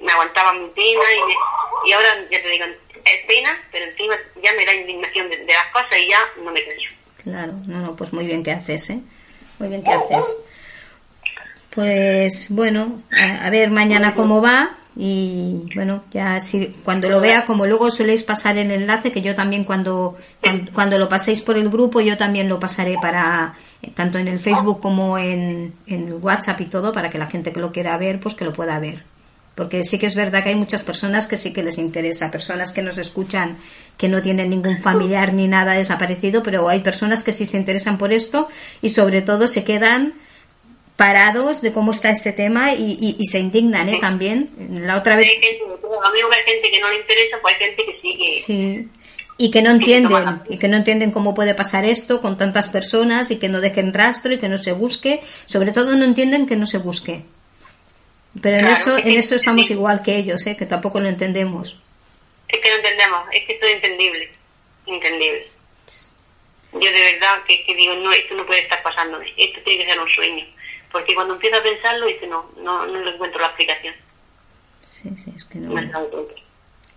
me 0.00 0.10
aguantaba 0.10 0.52
mi 0.52 0.68
pena 0.70 1.04
y, 1.14 1.88
y 1.88 1.92
ahora 1.92 2.08
ya 2.28 2.42
te 2.42 2.48
digo, 2.48 2.64
es 2.64 3.26
pena, 3.28 3.56
pero 3.70 3.84
encima 3.84 4.16
ya 4.42 4.52
me 4.54 4.66
da 4.66 4.74
indignación 4.74 5.30
de, 5.30 5.44
las 5.44 5.68
cosas 5.68 5.96
y 5.96 6.08
ya 6.08 6.20
no 6.42 6.50
me 6.50 6.64
callo. 6.64 6.90
Claro, 7.22 7.52
no, 7.68 7.78
no, 7.78 7.94
pues 7.94 8.12
muy 8.12 8.26
bien 8.26 8.42
que 8.42 8.50
haces, 8.50 8.90
¿eh? 8.90 9.00
Muy 9.60 9.68
bien 9.68 9.84
que 9.84 9.92
haces. 9.92 10.26
Pues 11.74 12.48
bueno, 12.50 13.00
a, 13.12 13.48
ver 13.50 13.70
mañana 13.70 14.14
cómo 14.14 14.42
va 14.42 14.70
y 14.96 15.62
bueno, 15.74 16.02
ya 16.10 16.40
si 16.40 16.66
cuando 16.84 17.08
lo 17.08 17.20
vea, 17.20 17.46
como 17.46 17.64
luego 17.64 17.90
soléis 17.90 18.24
pasar 18.24 18.58
el 18.58 18.70
enlace, 18.72 19.12
que 19.12 19.22
yo 19.22 19.36
también 19.36 19.64
cuando, 19.64 20.16
cuando, 20.74 20.98
lo 20.98 21.08
paséis 21.08 21.40
por 21.42 21.56
el 21.56 21.70
grupo, 21.70 22.00
yo 22.00 22.16
también 22.16 22.48
lo 22.48 22.58
pasaré 22.58 22.96
para 23.00 23.54
tanto 23.94 24.18
en 24.18 24.26
el 24.26 24.40
Facebook 24.40 24.80
como 24.80 25.16
en, 25.16 25.72
en 25.86 26.12
WhatsApp 26.20 26.60
y 26.60 26.66
todo, 26.66 26.92
para 26.92 27.08
que 27.08 27.18
la 27.18 27.26
gente 27.26 27.52
que 27.52 27.60
lo 27.60 27.70
quiera 27.70 27.96
ver, 27.96 28.18
pues 28.18 28.34
que 28.34 28.44
lo 28.44 28.52
pueda 28.52 28.78
ver. 28.80 29.04
Porque 29.54 29.84
sí 29.84 29.98
que 29.98 30.06
es 30.06 30.14
verdad 30.14 30.42
que 30.42 30.48
hay 30.48 30.54
muchas 30.54 30.82
personas 30.82 31.28
que 31.28 31.36
sí 31.36 31.52
que 31.52 31.62
les 31.62 31.78
interesa, 31.78 32.30
personas 32.30 32.72
que 32.72 32.82
nos 32.82 32.98
escuchan 32.98 33.56
que 33.96 34.08
no 34.08 34.22
tienen 34.22 34.50
ningún 34.50 34.78
familiar 34.78 35.34
ni 35.34 35.48
nada 35.48 35.72
desaparecido, 35.72 36.42
pero 36.42 36.68
hay 36.68 36.80
personas 36.80 37.22
que 37.22 37.32
sí 37.32 37.46
se 37.46 37.58
interesan 37.58 37.98
por 37.98 38.12
esto 38.12 38.48
y 38.80 38.88
sobre 38.88 39.22
todo 39.22 39.46
se 39.46 39.62
quedan 39.62 40.14
parados 41.00 41.62
de 41.62 41.72
cómo 41.72 41.92
está 41.92 42.10
este 42.10 42.30
tema 42.30 42.74
y, 42.74 43.16
y, 43.18 43.26
se 43.26 43.38
indignan 43.38 43.88
¿eh? 43.88 43.96
también. 44.02 44.50
La 44.86 44.98
otra 44.98 45.16
vez... 45.16 45.26
Hay 45.28 45.32
gente 46.44 46.70
que 46.70 46.78
no 46.78 46.90
le 46.90 46.96
interesa, 46.96 47.38
pues 47.40 47.54
hay 47.54 47.68
gente 47.68 47.86
que 47.86 48.00
sigue. 48.02 48.28
Sí. 48.28 48.88
Y 49.38 49.50
que 49.50 49.62
no 49.62 49.70
entienden, 49.70 50.42
y 50.50 50.58
que 50.58 50.68
no 50.68 50.76
entienden 50.76 51.10
cómo 51.10 51.32
puede 51.32 51.54
pasar 51.54 51.86
esto 51.86 52.20
con 52.20 52.36
tantas 52.36 52.68
personas 52.68 53.30
y 53.30 53.38
que 53.38 53.48
no 53.48 53.62
dejen 53.62 53.94
rastro 53.94 54.34
y 54.34 54.38
que 54.38 54.50
no 54.50 54.58
se 54.58 54.72
busque. 54.72 55.22
Sobre 55.46 55.72
todo 55.72 55.96
no 55.96 56.04
entienden 56.04 56.46
que 56.46 56.56
no 56.56 56.66
se 56.66 56.76
busque. 56.76 57.22
Pero 58.42 58.58
en 58.58 58.66
eso 58.66 58.98
en 58.98 59.16
eso 59.16 59.36
estamos 59.36 59.70
igual 59.70 60.02
que 60.02 60.16
ellos, 60.16 60.46
¿eh? 60.46 60.54
que 60.54 60.66
tampoco 60.66 61.00
lo 61.00 61.08
entendemos. 61.08 61.80
Es 62.46 62.60
que 62.60 62.68
no 62.68 62.76
entendemos, 62.76 63.20
es 63.32 63.46
que 63.46 63.54
esto 63.54 63.64
es 63.64 63.72
entendible, 63.76 64.30
entendible. 64.86 65.46
Yo 66.74 66.92
de 66.92 67.12
verdad 67.12 67.42
que, 67.48 67.74
digo, 67.74 67.94
no, 67.94 68.12
esto 68.12 68.34
no 68.34 68.44
puede 68.44 68.60
estar 68.60 68.82
pasando, 68.82 69.18
esto 69.22 69.60
tiene 69.64 69.86
que 69.86 69.90
ser 69.90 69.98
un 69.98 70.10
sueño. 70.10 70.44
Porque 70.90 71.14
cuando 71.14 71.34
empiezo 71.34 71.56
a 71.56 71.62
pensarlo, 71.62 72.06
dice, 72.06 72.26
no, 72.26 72.50
no, 72.58 72.86
no 72.86 73.00
le 73.00 73.10
encuentro 73.10 73.40
la 73.40 73.46
explicación. 73.46 73.94
Sí, 74.82 75.10
sí, 75.16 75.32
es 75.34 75.44
que 75.44 75.58
no. 75.58 75.80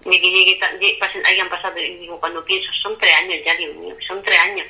Ni 0.05 0.19
que 0.19 0.29
llegue, 0.29 0.59
hayan 1.25 1.49
pasado, 1.49 1.75
digo, 1.75 2.19
cuando 2.19 2.43
pienso, 2.43 2.69
son 2.81 2.97
tres 2.97 3.13
años 3.15 3.37
ya, 3.45 3.55
Dios 3.55 3.75
mío, 3.75 3.95
son 4.05 4.21
tres 4.21 4.37
años. 4.39 4.67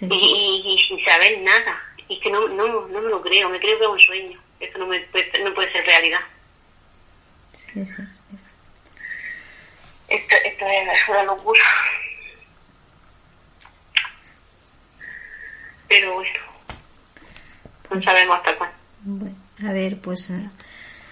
Y, 0.00 0.62
y, 0.64 0.88
sin 0.88 1.04
saber 1.04 1.38
nada. 1.40 1.80
Y 2.08 2.18
que 2.18 2.30
no, 2.30 2.48
no, 2.48 2.88
no 2.88 3.00
me 3.00 3.08
lo 3.08 3.22
creo, 3.22 3.48
me 3.48 3.60
creo 3.60 3.78
que 3.78 3.84
es 3.84 3.90
un 3.90 4.00
sueño. 4.00 4.40
Esto 4.58 4.78
no, 4.78 4.86
me 4.86 5.00
puede, 5.00 5.44
no 5.44 5.54
puede 5.54 5.70
ser 5.70 5.84
realidad. 5.84 6.20
Sí, 7.52 7.84
sí, 7.86 8.02
sí. 8.12 8.38
Esto, 10.08 10.34
esto 10.44 10.64
es 10.66 11.08
una 11.08 11.22
locura. 11.24 11.60
Pero 15.88 16.14
bueno, 16.14 16.47
no 17.90 18.02
sabemos 18.02 18.36
hasta 18.38 18.56
cuándo. 18.56 18.76
Bueno, 19.02 19.36
a 19.66 19.72
ver, 19.72 19.96
pues 19.98 20.32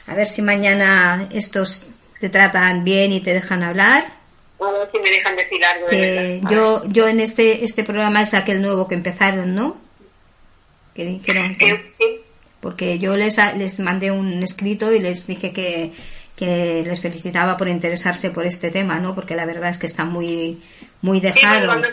a 0.06 0.14
ver 0.14 0.26
si 0.26 0.42
mañana 0.42 1.28
estos 1.30 1.90
te 2.20 2.28
tratan 2.28 2.84
bien 2.84 3.12
y 3.12 3.20
te 3.20 3.32
dejan 3.32 3.62
hablar. 3.62 4.04
A 4.60 4.70
ver 4.70 4.88
si 4.90 4.98
me 4.98 5.10
dejan 5.10 5.36
decir 5.36 5.64
algo. 5.64 5.86
Que 5.86 6.40
yo, 6.50 6.84
yo 6.86 7.08
en 7.08 7.20
este, 7.20 7.64
este 7.64 7.84
programa 7.84 8.22
es 8.22 8.34
aquel 8.34 8.62
nuevo 8.62 8.88
que 8.88 8.94
empezaron, 8.94 9.54
¿no? 9.54 9.76
Que 10.94 11.04
dijeron 11.04 11.56
porque 12.60 12.98
yo 12.98 13.16
les, 13.16 13.38
les 13.56 13.78
mandé 13.78 14.10
un 14.10 14.42
escrito 14.42 14.92
y 14.92 14.98
les 14.98 15.26
dije 15.28 15.52
que, 15.52 15.92
que 16.34 16.82
les 16.84 17.00
felicitaba 17.00 17.56
por 17.56 17.68
interesarse 17.68 18.30
por 18.30 18.44
este 18.44 18.72
tema, 18.72 18.98
¿no? 18.98 19.14
Porque 19.14 19.36
la 19.36 19.46
verdad 19.46 19.70
es 19.70 19.78
que 19.78 19.86
está 19.86 20.04
muy 20.04 20.60
muy 21.00 21.20
dejado. 21.20 21.66
cuando, 21.66 21.88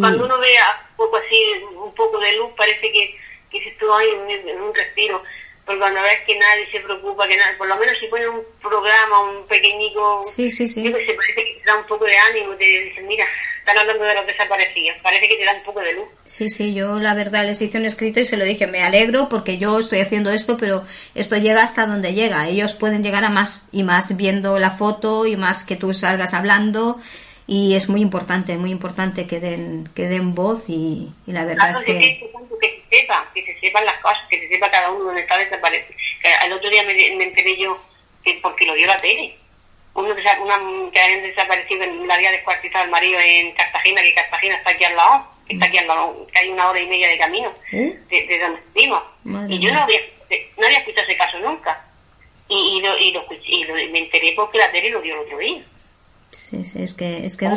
cuando, 0.00 0.24
uno 0.24 0.38
vea 0.38 0.86
un 0.92 0.96
poco 0.96 1.16
así, 1.18 1.42
un 1.84 1.94
poco 1.94 2.18
de 2.18 2.36
luz, 2.36 2.50
parece 2.56 2.90
que, 2.92 3.14
que 3.50 3.62
se 3.62 3.70
estuvo 3.70 3.94
ahí 3.94 4.08
en, 4.28 4.60
un 4.60 4.74
respiro. 4.74 5.22
Porque 5.64 5.80
cuando 5.80 6.02
ves 6.02 6.20
que 6.26 6.36
nadie 6.36 6.70
se 6.70 6.80
preocupa, 6.80 7.28
que 7.28 7.36
nada, 7.36 7.56
por 7.56 7.68
lo 7.68 7.76
menos 7.76 7.96
si 8.00 8.06
ponen 8.06 8.28
un 8.30 8.42
programa, 8.60 9.30
un 9.30 9.46
pequeñico, 9.46 10.22
sí, 10.24 10.50
sí, 10.50 10.66
sí. 10.66 10.82
Yo 10.82 10.96
que 10.96 11.06
sé, 11.06 11.14
parece 11.14 11.44
que 11.44 11.60
te 11.60 11.66
da 11.66 11.76
un 11.76 11.86
poco 11.86 12.04
de 12.06 12.16
ánimo, 12.16 12.54
te 12.56 12.64
dicen, 12.64 13.06
mira, 13.06 13.26
están 13.60 13.78
hablando 13.78 14.04
de 14.04 14.14
los 14.14 14.26
desaparecidos, 14.26 14.96
parece 15.02 15.28
que 15.28 15.36
te 15.36 15.44
da 15.44 15.54
un 15.54 15.62
poco 15.62 15.80
de 15.80 15.92
luz. 15.92 16.08
Sí, 16.24 16.48
sí, 16.48 16.74
yo 16.74 16.98
la 16.98 17.14
verdad 17.14 17.44
les 17.44 17.62
hice 17.62 17.78
un 17.78 17.84
escrito 17.84 18.18
y 18.18 18.24
se 18.24 18.36
lo 18.36 18.44
dije, 18.44 18.66
me 18.66 18.82
alegro 18.82 19.28
porque 19.28 19.58
yo 19.58 19.78
estoy 19.78 20.00
haciendo 20.00 20.32
esto, 20.32 20.56
pero 20.58 20.84
esto 21.14 21.36
llega 21.36 21.62
hasta 21.62 21.86
donde 21.86 22.14
llega. 22.14 22.48
Ellos 22.48 22.74
pueden 22.74 23.02
llegar 23.02 23.24
a 23.24 23.30
más 23.30 23.68
y 23.70 23.84
más 23.84 24.16
viendo 24.16 24.58
la 24.58 24.70
foto 24.70 25.26
y 25.26 25.36
más 25.36 25.64
que 25.64 25.76
tú 25.76 25.92
salgas 25.94 26.34
hablando 26.34 26.98
y 27.46 27.74
es 27.74 27.88
muy 27.88 28.00
importante, 28.00 28.56
muy 28.56 28.70
importante 28.70 29.26
que 29.26 29.40
den, 29.40 29.88
que 29.94 30.08
den 30.08 30.36
voz 30.36 30.68
y, 30.68 31.08
la 31.26 31.44
verdad 31.44 31.70
es 31.70 31.80
que... 31.80 31.98
que 31.98 32.30
se 32.60 32.79
sepa, 32.90 33.30
que 33.34 33.44
se 33.44 33.58
sepan 33.60 33.84
las 33.84 33.98
cosas, 34.00 34.20
que 34.28 34.40
se 34.40 34.48
sepa 34.48 34.70
cada 34.70 34.90
uno 34.90 35.04
dónde 35.04 35.22
está 35.22 35.38
desaparecido. 35.38 35.98
El 36.44 36.52
otro 36.52 36.68
día 36.68 36.82
me, 36.82 36.94
me 36.94 37.24
enteré 37.24 37.56
yo 37.56 37.80
que 38.24 38.38
porque 38.42 38.66
lo 38.66 38.74
dio 38.74 38.86
la 38.86 38.98
tele. 38.98 39.36
Uno 39.94 40.14
que, 40.14 40.22
una, 40.22 40.90
que 40.92 41.00
habían 41.00 41.22
desaparecido 41.22 41.82
en 41.82 42.06
la 42.06 42.16
vía 42.16 42.30
descuartizado 42.30 42.84
el 42.84 42.90
marido 42.90 43.18
en 43.18 43.52
Cartagena, 43.52 44.02
que 44.02 44.14
Cartagena 44.14 44.56
está 44.56 44.70
aquí 44.70 44.84
al 44.84 44.96
lado, 44.96 45.26
que 45.46 45.54
está 45.54 45.66
aquí 45.66 45.78
al 45.78 45.88
lado, 45.88 46.26
que 46.32 46.38
hay 46.38 46.48
una 46.48 46.68
hora 46.68 46.80
y 46.80 46.86
media 46.86 47.08
de 47.08 47.18
camino 47.18 47.52
¿Eh? 47.72 47.98
de, 48.08 48.38
donde 48.38 48.60
estuvimos. 48.60 49.02
y 49.48 49.58
yo 49.58 49.72
no 49.72 49.82
había, 49.82 50.00
no 50.56 50.66
había 50.66 50.78
escuchado 50.78 51.06
ese 51.06 51.16
caso 51.16 51.38
nunca. 51.40 51.84
Y, 52.48 52.78
y, 52.78 52.80
lo, 52.82 52.98
y, 52.98 53.12
lo, 53.12 53.26
y, 53.44 53.64
lo, 53.64 53.74
me 53.74 53.98
enteré 53.98 54.32
porque 54.36 54.58
la 54.58 54.70
tele 54.70 54.90
lo 54.90 55.00
dio 55.00 55.14
el 55.14 55.20
otro 55.20 55.38
día. 55.38 55.62
Sí, 56.30 56.64
sí, 56.64 56.82
es 56.82 56.94
que... 56.94 57.26
Es 57.26 57.36
que 57.36 57.48
no, 57.48 57.56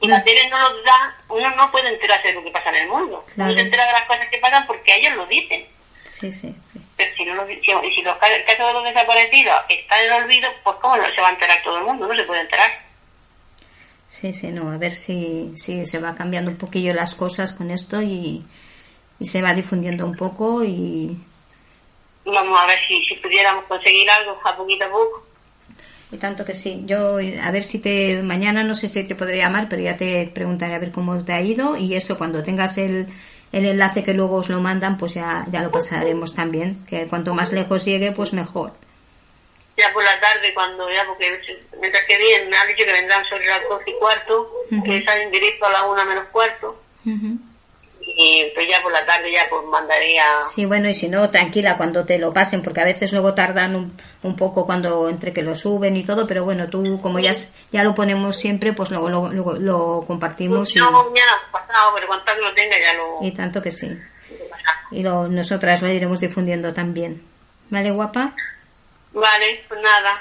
y 0.00 0.08
la 0.08 0.24
tele 0.24 0.48
no 0.48 0.58
nos 0.58 0.84
da, 0.84 1.16
uno 1.28 1.50
no 1.54 1.70
puede 1.70 1.88
enterarse 1.88 2.28
de 2.28 2.34
lo 2.34 2.42
que 2.42 2.50
pasa 2.50 2.70
en 2.70 2.76
el 2.76 2.88
mundo. 2.88 3.24
Uno 3.36 3.54
se 3.54 3.60
entera 3.60 3.86
de 3.86 3.92
las 3.92 4.06
cosas 4.06 4.26
que 4.28 4.38
pasan 4.38 4.66
porque 4.66 4.96
ellos 4.96 5.14
lo 5.14 5.26
dicen. 5.26 5.66
Sí, 6.04 6.32
sí. 6.32 6.54
Pero 6.96 7.14
si, 7.14 7.24
no, 7.24 7.46
si, 7.46 7.94
si 7.94 8.02
los 8.02 8.16
casos 8.16 8.66
de 8.66 8.72
los 8.72 8.84
desaparecidos 8.84 9.56
están 9.68 10.00
en 10.00 10.06
el 10.06 10.24
olvido, 10.24 10.50
pues 10.64 10.76
¿cómo 10.80 10.96
no 10.96 11.04
se 11.14 11.20
va 11.20 11.28
a 11.28 11.32
enterar 11.32 11.62
todo 11.62 11.78
el 11.78 11.84
mundo? 11.84 12.08
No 12.08 12.14
se 12.16 12.24
puede 12.24 12.40
enterar. 12.40 12.88
Sí, 14.08 14.32
sí, 14.32 14.48
no, 14.48 14.72
a 14.72 14.78
ver 14.78 14.92
si, 14.92 15.52
si 15.54 15.86
se 15.86 16.00
va 16.00 16.16
cambiando 16.16 16.50
un 16.50 16.56
poquillo 16.56 16.94
las 16.94 17.14
cosas 17.14 17.52
con 17.52 17.70
esto 17.70 18.00
y, 18.02 18.42
y 19.20 19.24
se 19.26 19.42
va 19.42 19.52
difundiendo 19.52 20.06
un 20.06 20.16
poco 20.16 20.64
y... 20.64 21.16
Vamos 22.24 22.58
a 22.58 22.66
ver 22.66 22.78
si, 22.88 23.04
si 23.04 23.14
pudiéramos 23.16 23.64
conseguir 23.66 24.10
algo 24.10 24.40
a 24.42 24.56
poquito 24.56 24.86
a 24.86 24.90
poco. 24.90 25.27
Y 26.10 26.16
tanto 26.16 26.44
que 26.44 26.54
sí. 26.54 26.82
Yo, 26.86 27.18
a 27.18 27.50
ver 27.50 27.64
si 27.64 27.80
te. 27.80 28.22
Mañana 28.22 28.64
no 28.64 28.74
sé 28.74 28.88
si 28.88 29.04
te 29.04 29.14
podré 29.14 29.38
llamar, 29.38 29.68
pero 29.68 29.82
ya 29.82 29.96
te 29.96 30.26
preguntaré 30.32 30.74
a 30.74 30.78
ver 30.78 30.90
cómo 30.90 31.22
te 31.24 31.32
ha 31.32 31.40
ido. 31.40 31.76
Y 31.76 31.94
eso, 31.94 32.16
cuando 32.16 32.42
tengas 32.42 32.78
el, 32.78 33.06
el 33.52 33.66
enlace 33.66 34.04
que 34.04 34.14
luego 34.14 34.36
os 34.36 34.48
lo 34.48 34.60
mandan, 34.60 34.96
pues 34.96 35.14
ya, 35.14 35.44
ya 35.50 35.62
lo 35.62 35.70
pasaremos 35.70 36.34
también. 36.34 36.84
Que 36.86 37.06
cuanto 37.06 37.34
más 37.34 37.52
lejos 37.52 37.84
llegue, 37.84 38.12
pues 38.12 38.32
mejor. 38.32 38.72
Ya 39.76 39.92
por 39.92 40.02
la 40.02 40.18
tarde, 40.18 40.52
cuando 40.54 40.90
ya, 40.90 41.04
porque 41.06 41.40
mientras 41.80 42.04
que 42.04 42.18
vienen, 42.18 42.50
me 42.50 42.56
han 42.56 42.66
dicho 42.68 42.84
que 42.84 42.92
vendrán 42.92 43.24
sobre 43.26 43.46
las 43.46 43.62
dos 43.68 43.80
y 43.86 43.92
cuarto, 43.92 44.50
que 44.84 45.04
salen 45.04 45.30
directo 45.30 45.66
a 45.66 45.70
la 45.70 45.84
una 45.84 46.04
menos 46.04 46.26
cuarto 46.32 46.82
y 48.20 48.50
pues 48.52 48.68
ya 48.68 48.82
por 48.82 48.90
la 48.90 49.06
tarde 49.06 49.30
ya 49.30 49.46
pues 49.48 49.64
mandaría... 49.66 50.24
Sí, 50.52 50.66
bueno, 50.66 50.88
y 50.88 50.94
si 50.94 51.08
no, 51.08 51.30
tranquila 51.30 51.76
cuando 51.76 52.04
te 52.04 52.18
lo 52.18 52.32
pasen, 52.32 52.62
porque 52.62 52.80
a 52.80 52.84
veces 52.84 53.12
luego 53.12 53.32
tardan 53.32 53.76
un, 53.76 53.96
un 54.24 54.34
poco 54.34 54.66
cuando 54.66 55.08
entre 55.08 55.32
que 55.32 55.40
lo 55.40 55.54
suben 55.54 55.96
y 55.96 56.02
todo, 56.02 56.26
pero 56.26 56.42
bueno, 56.42 56.68
tú 56.68 57.00
como 57.00 57.20
ya, 57.20 57.30
ya 57.70 57.84
lo 57.84 57.94
ponemos 57.94 58.36
siempre, 58.36 58.72
pues 58.72 58.90
luego 58.90 59.08
lo, 59.08 59.30
lo, 59.30 60.04
compartimos. 60.04 60.74
No, 60.74 60.88
y... 60.88 61.10
mañana 61.10 61.32
pasado, 61.52 61.92
pero 61.94 62.08
cuando 62.08 62.34
lo 62.42 62.52
tenga 62.54 62.76
ya 62.80 62.94
lo... 62.94 63.18
Y 63.22 63.30
tanto 63.30 63.62
que 63.62 63.70
sí. 63.70 63.96
Y 64.90 65.04
lo, 65.04 65.28
nosotras 65.28 65.80
lo 65.80 65.86
iremos 65.86 66.18
difundiendo 66.18 66.74
también. 66.74 67.22
¿Vale, 67.70 67.92
guapa? 67.92 68.32
Vale, 69.12 69.64
pues 69.68 69.80
nada. 69.80 70.14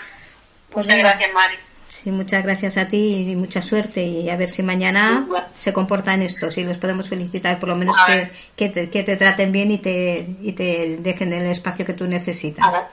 Pues 0.69 0.85
Muchas 0.85 0.99
gracias, 0.99 1.33
Mari. 1.33 1.55
Sí, 2.03 2.11
muchas 2.11 2.43
gracias 2.43 2.77
a 2.77 2.87
ti 2.87 3.31
y 3.31 3.35
mucha 3.35 3.59
suerte 3.59 4.03
y 4.03 4.29
a 4.29 4.37
ver 4.37 4.49
si 4.49 4.61
mañana 4.61 5.27
se 5.57 5.73
comportan 5.73 6.21
estos 6.21 6.55
y 6.59 6.63
los 6.63 6.77
podemos 6.77 7.09
felicitar 7.09 7.59
por 7.59 7.69
lo 7.69 7.75
menos 7.75 7.95
que, 8.05 8.29
que, 8.55 8.69
te, 8.69 8.89
que, 8.91 9.01
te, 9.01 9.17
traten 9.17 9.51
bien 9.51 9.71
y 9.71 9.79
te, 9.79 10.27
y 10.43 10.51
te 10.51 10.97
dejen 10.99 11.33
el 11.33 11.47
espacio 11.47 11.87
que 11.87 11.93
tú 11.93 12.05
necesitas. 12.05 12.87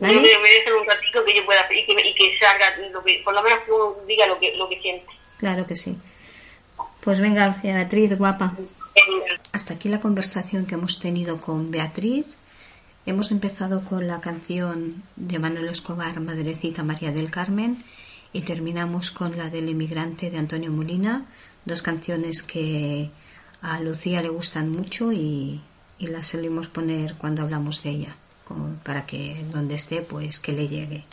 Merecen 0.00 0.74
un 0.80 0.86
ratito 0.88 1.24
que 1.24 1.36
yo 1.36 1.46
pueda 1.46 1.64
y 1.70 1.86
que, 1.86 1.92
y 1.92 2.14
que 2.14 2.38
salga, 2.40 2.76
lo 2.90 3.00
que, 3.00 3.22
por 3.24 3.32
lo 3.32 3.44
menos 3.44 3.60
que 3.60 3.70
uno 3.70 3.94
diga 4.08 4.26
lo 4.26 4.40
que, 4.40 4.56
lo 4.56 4.68
que 4.68 4.80
siente. 4.80 5.06
Claro 5.38 5.64
que 5.64 5.76
sí. 5.76 5.96
Pues 7.00 7.20
venga, 7.20 7.56
Beatriz, 7.62 8.18
guapa. 8.18 8.54
Hasta 9.52 9.74
aquí 9.74 9.88
la 9.88 10.00
conversación 10.00 10.66
que 10.66 10.74
hemos 10.74 10.98
tenido 10.98 11.40
con 11.40 11.70
Beatriz. 11.70 12.26
Hemos 13.06 13.30
empezado 13.30 13.84
con 13.84 14.08
la 14.08 14.20
canción 14.20 15.04
de 15.14 15.38
Manuel 15.38 15.68
Escobar, 15.68 16.18
Madrecita 16.18 16.82
María 16.82 17.12
del 17.12 17.30
Carmen 17.30 17.78
y 18.32 18.42
terminamos 18.42 19.10
con 19.10 19.36
la 19.36 19.50
del 19.50 19.68
inmigrante 19.68 20.30
de 20.30 20.38
Antonio 20.38 20.70
Molina, 20.70 21.26
dos 21.64 21.82
canciones 21.82 22.42
que 22.42 23.10
a 23.60 23.80
Lucía 23.80 24.22
le 24.22 24.28
gustan 24.28 24.70
mucho 24.70 25.12
y, 25.12 25.60
las 25.98 26.26
solemos 26.26 26.66
poner 26.66 27.14
cuando 27.14 27.42
hablamos 27.42 27.84
de 27.84 27.90
ella, 27.90 28.16
para 28.82 29.06
que 29.06 29.44
donde 29.52 29.74
esté 29.74 30.02
pues 30.02 30.40
que 30.40 30.50
le 30.50 30.66
llegue. 30.66 31.04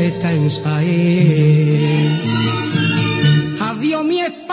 está 0.09 0.33
en 0.33 0.51
Saín. 0.51 2.11
Adiós 3.69 4.05
mi 4.05 4.19
España 4.21 4.50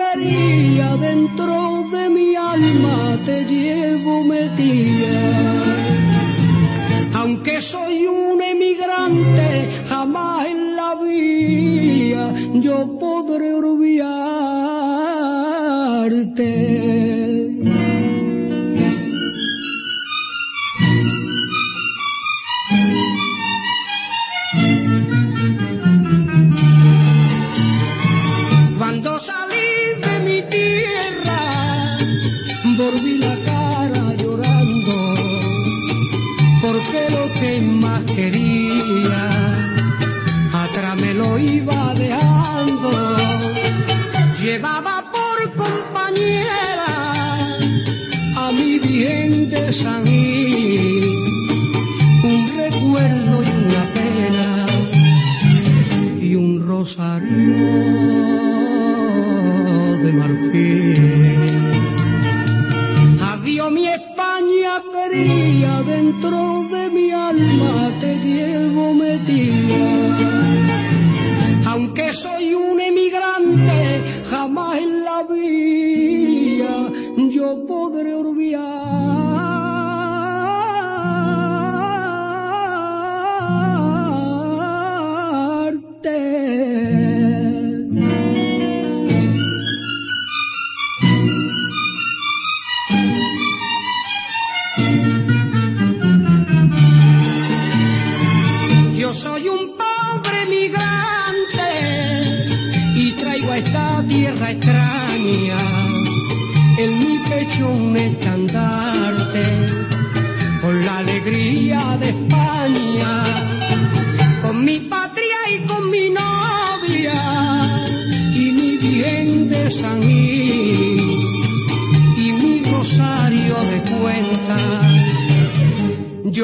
quería, 0.00 0.96
dentro 0.96 1.88
de 1.90 2.10
mi 2.10 2.36
alma 2.36 3.18
te 3.24 3.44
llevo 3.44 4.24
metida. 4.24 5.18
Aunque 7.14 7.60
soy 7.60 8.06
un 8.06 8.40
emigrante, 8.42 9.68
jamás 9.88 10.46
en 10.46 10.76
la 10.76 10.94
vida 10.96 12.34
yo 12.54 12.98
podré 12.98 13.54
olvidarte. 13.54 14.16
Un 49.84 50.06
recuerdo 52.56 53.42
y 53.42 53.46
una 53.46 53.92
pena 53.92 54.66
y 56.18 56.34
un 56.34 56.66
rosario 56.66 57.56
de 60.02 60.12
marfil. 60.14 60.96
Adiós 63.20 63.70
mi 63.70 63.86
España 63.86 64.82
quería, 64.94 65.82
dentro 65.82 66.64
de 66.72 66.88
mi 66.88 67.10
alma 67.10 67.90
te 68.00 68.18
llevo 68.20 68.94
metida 68.94 70.16
aunque 71.66 72.14
soy 72.14 72.54
un 72.54 72.80
emigrante, 72.80 74.02
jamás 74.30 74.78
en 74.78 75.04
la 75.04 75.22
vida 75.24 76.90
yo 77.28 77.66
podré 77.66 78.14
olvidarte. 78.14 79.25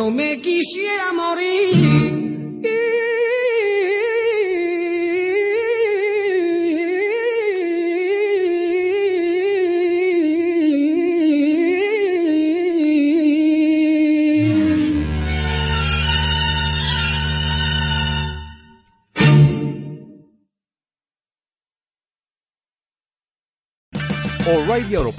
Yo 0.03 0.11
me 0.11 0.41
quisiera 0.41 1.12